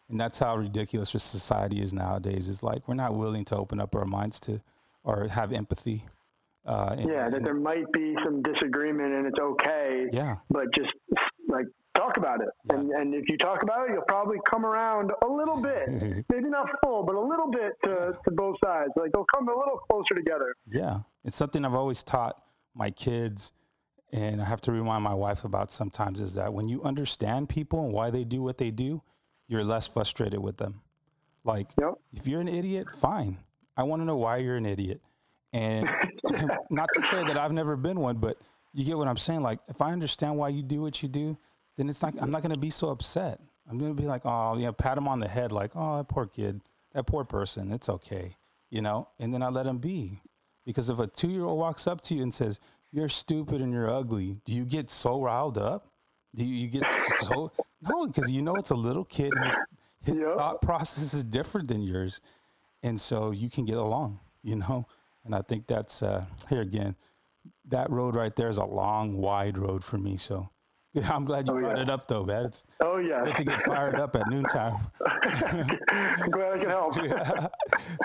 And 0.09 0.19
that's 0.19 0.39
how 0.39 0.55
ridiculous 0.55 1.13
our 1.15 1.19
society 1.19 1.81
is 1.81 1.93
nowadays. 1.93 2.47
It's 2.47 2.63
like 2.63 2.87
we're 2.87 2.95
not 2.95 3.15
willing 3.15 3.43
to 3.45 3.57
open 3.57 3.79
up 3.79 3.95
our 3.95 4.05
minds 4.05 4.39
to 4.41 4.61
or 5.03 5.27
have 5.27 5.51
empathy. 5.51 6.05
Uh, 6.65 6.95
and, 6.97 7.09
yeah, 7.09 7.29
that 7.29 7.43
there 7.43 7.53
might 7.53 7.91
be 7.91 8.15
some 8.23 8.41
disagreement 8.41 9.13
and 9.13 9.25
it's 9.25 9.39
okay. 9.39 10.07
Yeah. 10.11 10.37
But 10.49 10.73
just 10.73 10.93
like 11.47 11.65
talk 11.97 12.17
about 12.17 12.41
it. 12.41 12.49
Yeah. 12.65 12.75
And, 12.75 12.91
and 12.91 13.13
if 13.13 13.27
you 13.29 13.37
talk 13.37 13.63
about 13.63 13.89
it, 13.89 13.93
you'll 13.93 14.03
probably 14.07 14.37
come 14.45 14.65
around 14.65 15.11
a 15.23 15.27
little 15.27 15.61
bit, 15.61 15.89
maybe 16.29 16.49
not 16.49 16.67
full, 16.83 17.03
but 17.03 17.15
a 17.15 17.21
little 17.21 17.49
bit 17.49 17.73
to, 17.83 18.17
to 18.23 18.31
both 18.31 18.57
sides. 18.63 18.91
Like 18.95 19.11
they'll 19.11 19.25
come 19.25 19.47
a 19.47 19.57
little 19.57 19.77
closer 19.89 20.15
together. 20.15 20.55
Yeah. 20.69 20.99
It's 21.23 21.35
something 21.35 21.65
I've 21.65 21.73
always 21.73 22.03
taught 22.03 22.41
my 22.73 22.91
kids 22.91 23.51
and 24.11 24.41
I 24.41 24.45
have 24.45 24.61
to 24.61 24.71
remind 24.71 25.03
my 25.03 25.13
wife 25.13 25.43
about 25.43 25.71
sometimes 25.71 26.21
is 26.21 26.35
that 26.35 26.53
when 26.53 26.69
you 26.69 26.81
understand 26.83 27.49
people 27.49 27.83
and 27.83 27.93
why 27.93 28.09
they 28.09 28.23
do 28.23 28.41
what 28.41 28.57
they 28.57 28.71
do, 28.71 29.01
you're 29.47 29.63
less 29.63 29.87
frustrated 29.87 30.39
with 30.39 30.57
them. 30.57 30.81
Like 31.43 31.71
yep. 31.79 31.95
if 32.13 32.27
you're 32.27 32.41
an 32.41 32.47
idiot, 32.47 32.89
fine. 32.89 33.37
I 33.75 33.83
want 33.83 34.01
to 34.01 34.05
know 34.05 34.17
why 34.17 34.37
you're 34.37 34.55
an 34.55 34.65
idiot. 34.65 35.01
And 35.51 35.89
not 36.69 36.89
to 36.93 37.01
say 37.03 37.23
that 37.23 37.37
I've 37.37 37.51
never 37.51 37.75
been 37.75 37.99
one, 37.99 38.17
but 38.17 38.37
you 38.73 38.85
get 38.85 38.97
what 38.97 39.07
I'm 39.07 39.17
saying. 39.17 39.41
Like 39.41 39.59
if 39.67 39.81
I 39.81 39.91
understand 39.91 40.37
why 40.37 40.49
you 40.49 40.63
do 40.63 40.81
what 40.81 41.01
you 41.01 41.09
do, 41.09 41.37
then 41.77 41.89
it's 41.89 42.01
not. 42.01 42.15
I'm 42.19 42.31
not 42.31 42.41
going 42.41 42.53
to 42.53 42.59
be 42.59 42.69
so 42.69 42.89
upset. 42.89 43.39
I'm 43.69 43.77
going 43.77 43.95
to 43.95 44.01
be 44.01 44.07
like, 44.07 44.21
oh, 44.25 44.57
yeah, 44.57 44.71
pat 44.71 44.97
him 44.97 45.07
on 45.07 45.19
the 45.19 45.27
head, 45.27 45.51
like, 45.51 45.71
oh, 45.75 45.97
that 45.97 46.07
poor 46.07 46.25
kid, 46.25 46.61
that 46.93 47.05
poor 47.05 47.23
person. 47.23 47.71
It's 47.71 47.89
okay, 47.89 48.35
you 48.69 48.81
know. 48.81 49.09
And 49.19 49.33
then 49.33 49.43
I 49.43 49.49
let 49.49 49.67
him 49.67 49.77
be, 49.77 50.21
because 50.65 50.89
if 50.89 50.99
a 50.99 51.07
two 51.07 51.29
year 51.29 51.43
old 51.43 51.59
walks 51.59 51.85
up 51.85 52.01
to 52.01 52.15
you 52.15 52.23
and 52.23 52.33
says, 52.33 52.59
"You're 52.91 53.09
stupid 53.09 53.61
and 53.61 53.71
you're 53.71 53.89
ugly," 53.89 54.41
do 54.45 54.53
you 54.53 54.65
get 54.65 54.89
so 54.89 55.21
riled 55.21 55.57
up? 55.57 55.87
Do 56.33 56.43
you, 56.45 56.55
you 56.55 56.67
get 56.67 56.89
so 57.19 57.51
no? 57.81 58.07
Because 58.07 58.31
you 58.31 58.41
know 58.41 58.55
it's 58.55 58.71
a 58.71 58.75
little 58.75 59.05
kid. 59.05 59.33
And 59.35 59.45
his 59.45 59.59
his 60.01 60.21
yep. 60.21 60.35
thought 60.35 60.61
process 60.61 61.13
is 61.13 61.23
different 61.23 61.67
than 61.67 61.81
yours, 61.83 62.21
and 62.81 62.99
so 62.99 63.31
you 63.31 63.49
can 63.49 63.65
get 63.65 63.77
along, 63.77 64.19
you 64.43 64.55
know. 64.55 64.87
And 65.25 65.35
I 65.35 65.41
think 65.41 65.67
that's 65.67 66.01
uh, 66.01 66.25
here 66.49 66.61
again. 66.61 66.95
That 67.65 67.89
road 67.89 68.15
right 68.15 68.33
there 68.33 68.47
is 68.47 68.57
a 68.57 68.65
long, 68.65 69.17
wide 69.17 69.57
road 69.57 69.83
for 69.83 69.97
me. 69.97 70.15
So 70.15 70.49
I'm 71.11 71.25
glad 71.25 71.47
you 71.47 71.55
oh, 71.55 71.59
brought 71.59 71.77
yeah. 71.77 71.83
it 71.83 71.89
up, 71.89 72.07
though, 72.07 72.23
man. 72.23 72.45
It's 72.45 72.65
oh 72.79 72.97
yeah, 72.97 73.23
good 73.23 73.37
to 73.37 73.43
get 73.43 73.61
fired 73.61 73.95
up 73.95 74.15
at 74.15 74.29
noontime. 74.29 74.73
I'm 75.05 76.29
glad 76.31 76.53
I 76.53 76.57
can 76.57 76.69
help. 76.69 76.95
yeah. 77.03 77.47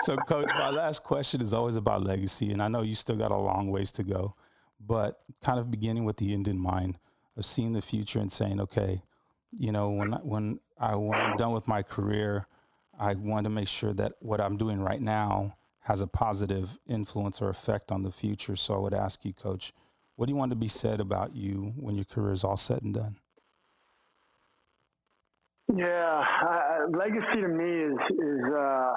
So, 0.01 0.15
Coach, 0.17 0.51
my 0.55 0.69
last 0.69 1.03
question 1.03 1.41
is 1.41 1.53
always 1.53 1.75
about 1.75 2.03
legacy, 2.03 2.51
and 2.51 2.61
I 2.61 2.67
know 2.67 2.81
you 2.81 2.95
still 2.95 3.15
got 3.15 3.31
a 3.31 3.37
long 3.37 3.69
ways 3.69 3.91
to 3.93 4.03
go, 4.03 4.35
but 4.79 5.21
kind 5.41 5.59
of 5.59 5.71
beginning 5.71 6.05
with 6.05 6.17
the 6.17 6.33
end 6.33 6.47
in 6.47 6.59
mind 6.59 6.97
of 7.37 7.45
seeing 7.45 7.73
the 7.73 7.81
future 7.81 8.19
and 8.19 8.31
saying, 8.31 8.59
okay, 8.59 9.01
you 9.51 9.71
know, 9.71 9.89
when 9.89 10.13
I, 10.13 10.17
when 10.17 10.59
I 10.79 10.95
when 10.95 11.19
I'm 11.19 11.35
done 11.37 11.53
with 11.53 11.67
my 11.67 11.83
career, 11.83 12.47
I 12.99 13.15
want 13.15 13.45
to 13.45 13.49
make 13.49 13.67
sure 13.67 13.93
that 13.93 14.13
what 14.19 14.41
I'm 14.41 14.57
doing 14.57 14.81
right 14.81 15.01
now 15.01 15.55
has 15.81 16.01
a 16.01 16.07
positive 16.07 16.79
influence 16.87 17.41
or 17.41 17.49
effect 17.49 17.91
on 17.91 18.03
the 18.03 18.11
future. 18.11 18.55
So, 18.55 18.75
I 18.75 18.79
would 18.79 18.93
ask 18.93 19.25
you, 19.25 19.33
Coach 19.33 19.73
what 20.23 20.27
do 20.27 20.31
you 20.31 20.37
want 20.37 20.51
to 20.51 20.55
be 20.55 20.69
said 20.69 21.01
about 21.01 21.35
you 21.35 21.73
when 21.75 21.95
your 21.95 22.05
career 22.05 22.31
is 22.31 22.45
all 22.45 22.55
said 22.55 22.81
and 22.81 22.93
done? 22.93 23.17
Yeah, 25.75 26.25
uh, 26.41 26.97
legacy 26.97 27.41
to 27.41 27.47
me 27.49 27.65
is 27.65 27.97
is 28.09 28.53
uh, 28.57 28.93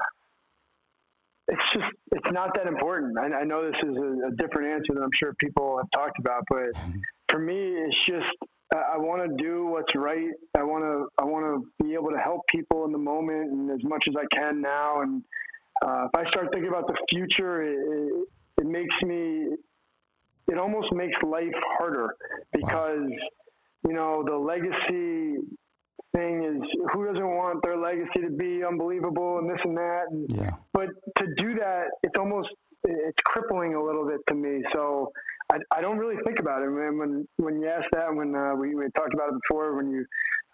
it's 1.48 1.72
just 1.72 1.90
it's 2.12 2.30
not 2.30 2.54
that 2.54 2.68
important. 2.68 3.18
I, 3.18 3.40
I 3.40 3.42
know 3.42 3.68
this 3.68 3.82
is 3.82 3.96
a, 3.96 4.28
a, 4.28 4.30
different 4.36 4.68
answer 4.68 4.94
than 4.94 5.02
I'm 5.02 5.10
sure 5.12 5.34
people 5.34 5.78
have 5.78 5.90
talked 5.90 6.20
about, 6.20 6.44
but 6.48 6.80
for 7.28 7.40
me, 7.40 7.74
it's 7.74 8.00
just 8.04 8.30
uh, 8.72 8.82
I 8.94 8.96
want 8.96 9.28
to 9.28 9.42
do 9.42 9.66
what's 9.66 9.96
right. 9.96 10.30
I 10.56 10.62
want 10.62 10.84
to 10.84 11.08
I 11.20 11.24
want 11.24 11.44
to 11.44 11.84
be 11.84 11.94
able 11.94 12.12
to 12.12 12.18
help 12.18 12.46
people 12.46 12.84
in 12.84 12.92
the 12.92 12.98
moment 12.98 13.50
and 13.50 13.68
as 13.72 13.82
much 13.82 14.06
as 14.06 14.14
I 14.14 14.26
can 14.32 14.60
now. 14.60 15.00
And 15.00 15.24
uh, 15.84 16.06
if 16.06 16.14
I 16.14 16.24
start 16.28 16.52
thinking 16.52 16.68
about 16.68 16.86
the 16.86 16.96
future, 17.10 17.62
it, 17.62 17.78
it, 17.80 18.28
it 18.58 18.66
makes 18.68 19.02
me 19.02 19.56
it 20.48 20.58
almost 20.58 20.92
makes 20.92 21.20
life 21.22 21.54
harder 21.78 22.14
because 22.52 23.10
you 23.86 23.94
know 23.94 24.24
the 24.26 24.36
legacy 24.36 25.38
thing 26.14 26.44
is 26.44 26.62
who 26.92 27.06
doesn't 27.06 27.28
want 27.28 27.62
their 27.62 27.76
legacy 27.76 28.20
to 28.22 28.30
be 28.30 28.64
unbelievable 28.64 29.38
and 29.38 29.50
this 29.50 29.60
and 29.64 29.76
that 29.76 30.04
and, 30.10 30.30
yeah. 30.30 30.50
but 30.72 30.88
to 31.18 31.26
do 31.36 31.54
that 31.54 31.86
it's 32.02 32.18
almost 32.18 32.48
it's 32.84 33.20
crippling 33.24 33.74
a 33.74 33.82
little 33.82 34.06
bit 34.06 34.20
to 34.26 34.34
me 34.34 34.62
so 34.74 35.12
I, 35.52 35.58
I 35.78 35.80
don't 35.80 35.98
really 35.98 36.16
think 36.24 36.40
about 36.40 36.62
it. 36.62 36.68
When 36.68 36.98
when, 36.98 37.28
when 37.36 37.60
you 37.60 37.68
asked 37.68 37.88
that, 37.92 38.14
when 38.14 38.34
uh, 38.34 38.54
we, 38.54 38.74
we 38.74 38.86
talked 38.96 39.14
about 39.14 39.28
it 39.28 39.40
before, 39.42 39.76
when 39.76 39.90
you 39.90 40.04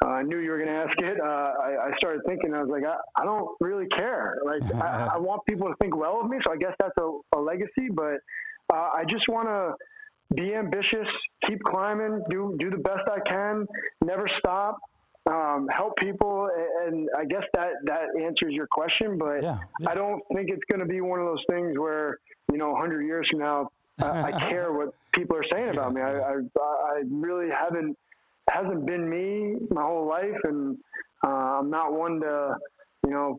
uh, 0.05 0.23
knew 0.23 0.39
you 0.41 0.51
were 0.51 0.59
going 0.59 0.69
to 0.69 0.75
ask 0.75 1.01
it, 1.01 1.19
uh, 1.21 1.53
I, 1.63 1.89
I 1.89 1.91
started 1.97 2.23
thinking. 2.27 2.55
I 2.55 2.63
was 2.63 2.69
like, 2.69 2.85
I, 2.85 2.97
I 3.21 3.25
don't 3.25 3.49
really 3.61 3.87
care. 3.87 4.39
Like 4.45 4.63
I, 4.75 5.13
I 5.15 5.19
want 5.19 5.43
people 5.49 5.69
to 5.69 5.75
think 5.81 5.97
well 5.97 6.21
of 6.21 6.29
me, 6.29 6.39
so 6.45 6.53
I 6.53 6.57
guess 6.57 6.75
that's 6.79 6.97
a, 6.99 7.37
a 7.37 7.41
legacy. 7.41 7.89
But 7.91 8.19
uh, 8.73 8.91
I 8.95 9.05
just 9.05 9.29
want 9.29 9.49
to 9.49 9.75
be 10.35 10.55
ambitious, 10.55 11.09
keep 11.45 11.63
climbing, 11.63 12.23
do 12.31 12.57
do 12.59 12.71
the 12.71 12.79
best 12.79 13.03
I 13.11 13.21
can, 13.21 13.67
never 14.03 14.27
stop, 14.27 14.79
um, 15.31 15.69
help 15.71 15.97
people, 15.99 16.49
and 16.87 17.09
I 17.17 17.25
guess 17.25 17.45
that 17.55 17.73
that 17.85 18.07
answers 18.23 18.55
your 18.55 18.67
question. 18.67 19.19
But 19.19 19.43
yeah, 19.43 19.59
yeah. 19.81 19.91
I 19.91 19.95
don't 19.95 20.23
think 20.35 20.51
it's 20.51 20.65
going 20.71 20.81
to 20.81 20.87
be 20.87 21.01
one 21.01 21.21
of 21.21 21.27
those 21.27 21.45
things 21.49 21.79
where 21.79 22.19
you 22.53 22.59
know, 22.59 22.71
100 22.73 23.03
years 23.03 23.29
from 23.29 23.41
now, 23.41 23.71
I, 24.03 24.25
I 24.25 24.31
care 24.51 24.73
what 24.73 24.95
people 25.13 25.37
are 25.37 25.45
saying 25.53 25.71
about 25.71 25.95
me. 25.95 26.01
I, 26.03 26.19
I, 26.19 26.35
I 26.59 27.03
really 27.11 27.51
haven't 27.51 27.97
hasn't 28.51 28.87
been 28.87 29.09
me 29.09 29.55
my 29.71 29.83
whole 29.83 30.07
life, 30.07 30.39
and 30.45 30.77
uh, 31.25 31.61
I'm 31.61 31.71
not 31.71 31.93
one 31.93 32.21
to 32.21 32.57
you 33.05 33.11
know 33.11 33.39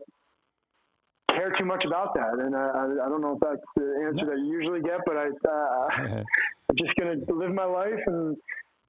care 1.34 1.50
too 1.50 1.64
much 1.64 1.84
about 1.84 2.14
that. 2.14 2.34
And 2.38 2.54
I, 2.54 3.06
I, 3.06 3.08
don't 3.08 3.20
know 3.20 3.34
if 3.34 3.40
that's 3.40 3.64
the 3.76 4.04
answer 4.06 4.26
that 4.26 4.38
you 4.38 4.52
usually 4.52 4.80
get, 4.80 5.00
but 5.06 5.16
I, 5.16 5.26
uh, 5.48 6.22
I'm 6.70 6.76
just 6.76 6.94
going 6.96 7.20
to 7.20 7.34
live 7.34 7.52
my 7.52 7.64
life 7.64 8.00
and 8.06 8.36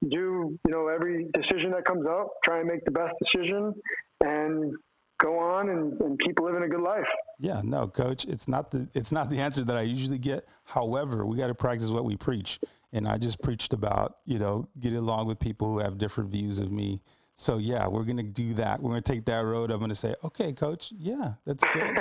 do, 0.10 0.58
you 0.66 0.72
know, 0.72 0.88
every 0.88 1.28
decision 1.34 1.72
that 1.72 1.86
comes 1.86 2.06
up, 2.06 2.30
try 2.44 2.60
and 2.60 2.68
make 2.68 2.84
the 2.86 2.92
best 2.92 3.14
decision 3.22 3.74
and 4.24 4.74
go 5.18 5.40
on 5.40 5.70
and, 5.70 6.00
and 6.02 6.20
keep 6.20 6.40
living 6.40 6.64
a 6.64 6.68
good 6.68 6.82
life. 6.82 7.08
Yeah, 7.40 7.62
no, 7.64 7.88
coach, 7.88 8.26
it's 8.26 8.48
not 8.48 8.72
the, 8.72 8.90
it's 8.94 9.12
not 9.12 9.30
the 9.30 9.40
answer 9.40 9.64
that 9.64 9.76
I 9.76 9.82
usually 9.82 10.20
get. 10.20 10.46
However, 10.66 11.26
we 11.26 11.38
got 11.38 11.48
to 11.48 11.56
practice 11.56 11.90
what 11.90 12.06
we 12.06 12.16
preach. 12.16 12.60
And 12.92 13.08
I 13.08 13.18
just 13.18 13.42
preached 13.42 13.74
about, 13.74 14.18
you 14.26 14.40
know, 14.40 14.70
get 14.80 14.94
along 14.94 15.28
with 15.28 15.40
people 15.40 15.68
who 15.68 15.80
have 15.80 15.98
different 15.98 16.30
views 16.30 16.60
of 16.60 16.72
me 16.72 17.02
so 17.38 17.58
yeah, 17.58 17.86
we're 17.88 18.06
gonna 18.06 18.24
do 18.24 18.54
that. 18.54 18.82
We're 18.82 18.92
gonna 18.92 19.02
take 19.02 19.26
that 19.26 19.40
road. 19.40 19.70
I'm 19.70 19.82
gonna 19.82 19.94
say, 19.94 20.16
okay, 20.24 20.54
coach, 20.54 20.94
yeah, 20.98 21.34
that's 21.46 21.66
good. 21.74 21.98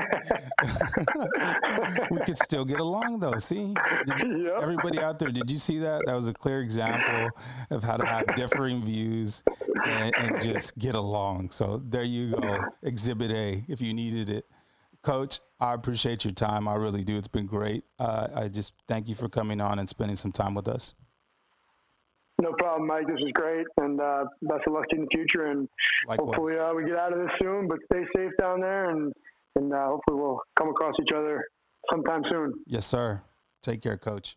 we 2.12 2.20
could 2.20 2.38
still 2.38 2.64
get 2.64 2.78
along 2.78 3.18
though. 3.18 3.36
See, 3.38 3.74
you, 4.20 4.44
yep. 4.46 4.62
everybody 4.62 5.00
out 5.00 5.18
there, 5.18 5.30
did 5.30 5.50
you 5.50 5.58
see 5.58 5.78
that? 5.78 6.02
That 6.06 6.14
was 6.14 6.28
a 6.28 6.32
clear 6.32 6.60
example 6.60 7.30
of 7.70 7.82
how 7.82 7.96
to 7.96 8.06
have 8.06 8.26
differing 8.36 8.84
views 8.84 9.42
and, 9.84 10.16
and 10.16 10.40
just 10.40 10.78
get 10.78 10.94
along. 10.94 11.50
So 11.50 11.82
there 11.84 12.04
you 12.04 12.36
go, 12.36 12.56
Exhibit 12.84 13.32
A, 13.32 13.64
if 13.66 13.80
you 13.82 13.92
needed 13.92 14.30
it. 14.30 14.46
Coach, 15.02 15.40
I 15.58 15.74
appreciate 15.74 16.24
your 16.24 16.32
time. 16.32 16.68
I 16.68 16.76
really 16.76 17.02
do. 17.02 17.18
It's 17.18 17.28
been 17.28 17.46
great. 17.46 17.82
Uh, 17.98 18.28
I 18.36 18.46
just 18.46 18.74
thank 18.86 19.08
you 19.08 19.16
for 19.16 19.28
coming 19.28 19.60
on 19.60 19.80
and 19.80 19.88
spending 19.88 20.16
some 20.16 20.30
time 20.32 20.54
with 20.54 20.68
us. 20.68 20.94
No 22.40 22.52
problem, 22.58 22.88
Mike. 22.88 23.06
This 23.06 23.20
is 23.20 23.32
great, 23.32 23.66
and 23.78 24.00
uh, 24.00 24.24
best 24.42 24.62
of 24.66 24.72
luck 24.72 24.86
in 24.92 25.02
the 25.02 25.06
future. 25.12 25.46
And 25.46 25.68
Likewise. 26.06 26.26
hopefully, 26.36 26.58
uh, 26.58 26.74
we 26.74 26.84
get 26.84 26.96
out 26.96 27.12
of 27.12 27.18
this 27.20 27.30
soon. 27.40 27.68
But 27.68 27.78
stay 27.92 28.04
safe 28.16 28.32
down 28.40 28.60
there, 28.60 28.90
and 28.90 29.12
and 29.56 29.72
uh, 29.72 29.86
hopefully, 29.86 30.20
we'll 30.20 30.40
come 30.56 30.68
across 30.68 30.94
each 31.00 31.12
other 31.12 31.44
sometime 31.90 32.22
soon. 32.28 32.54
Yes, 32.66 32.86
sir. 32.86 33.22
Take 33.62 33.82
care, 33.82 33.96
Coach. 33.96 34.36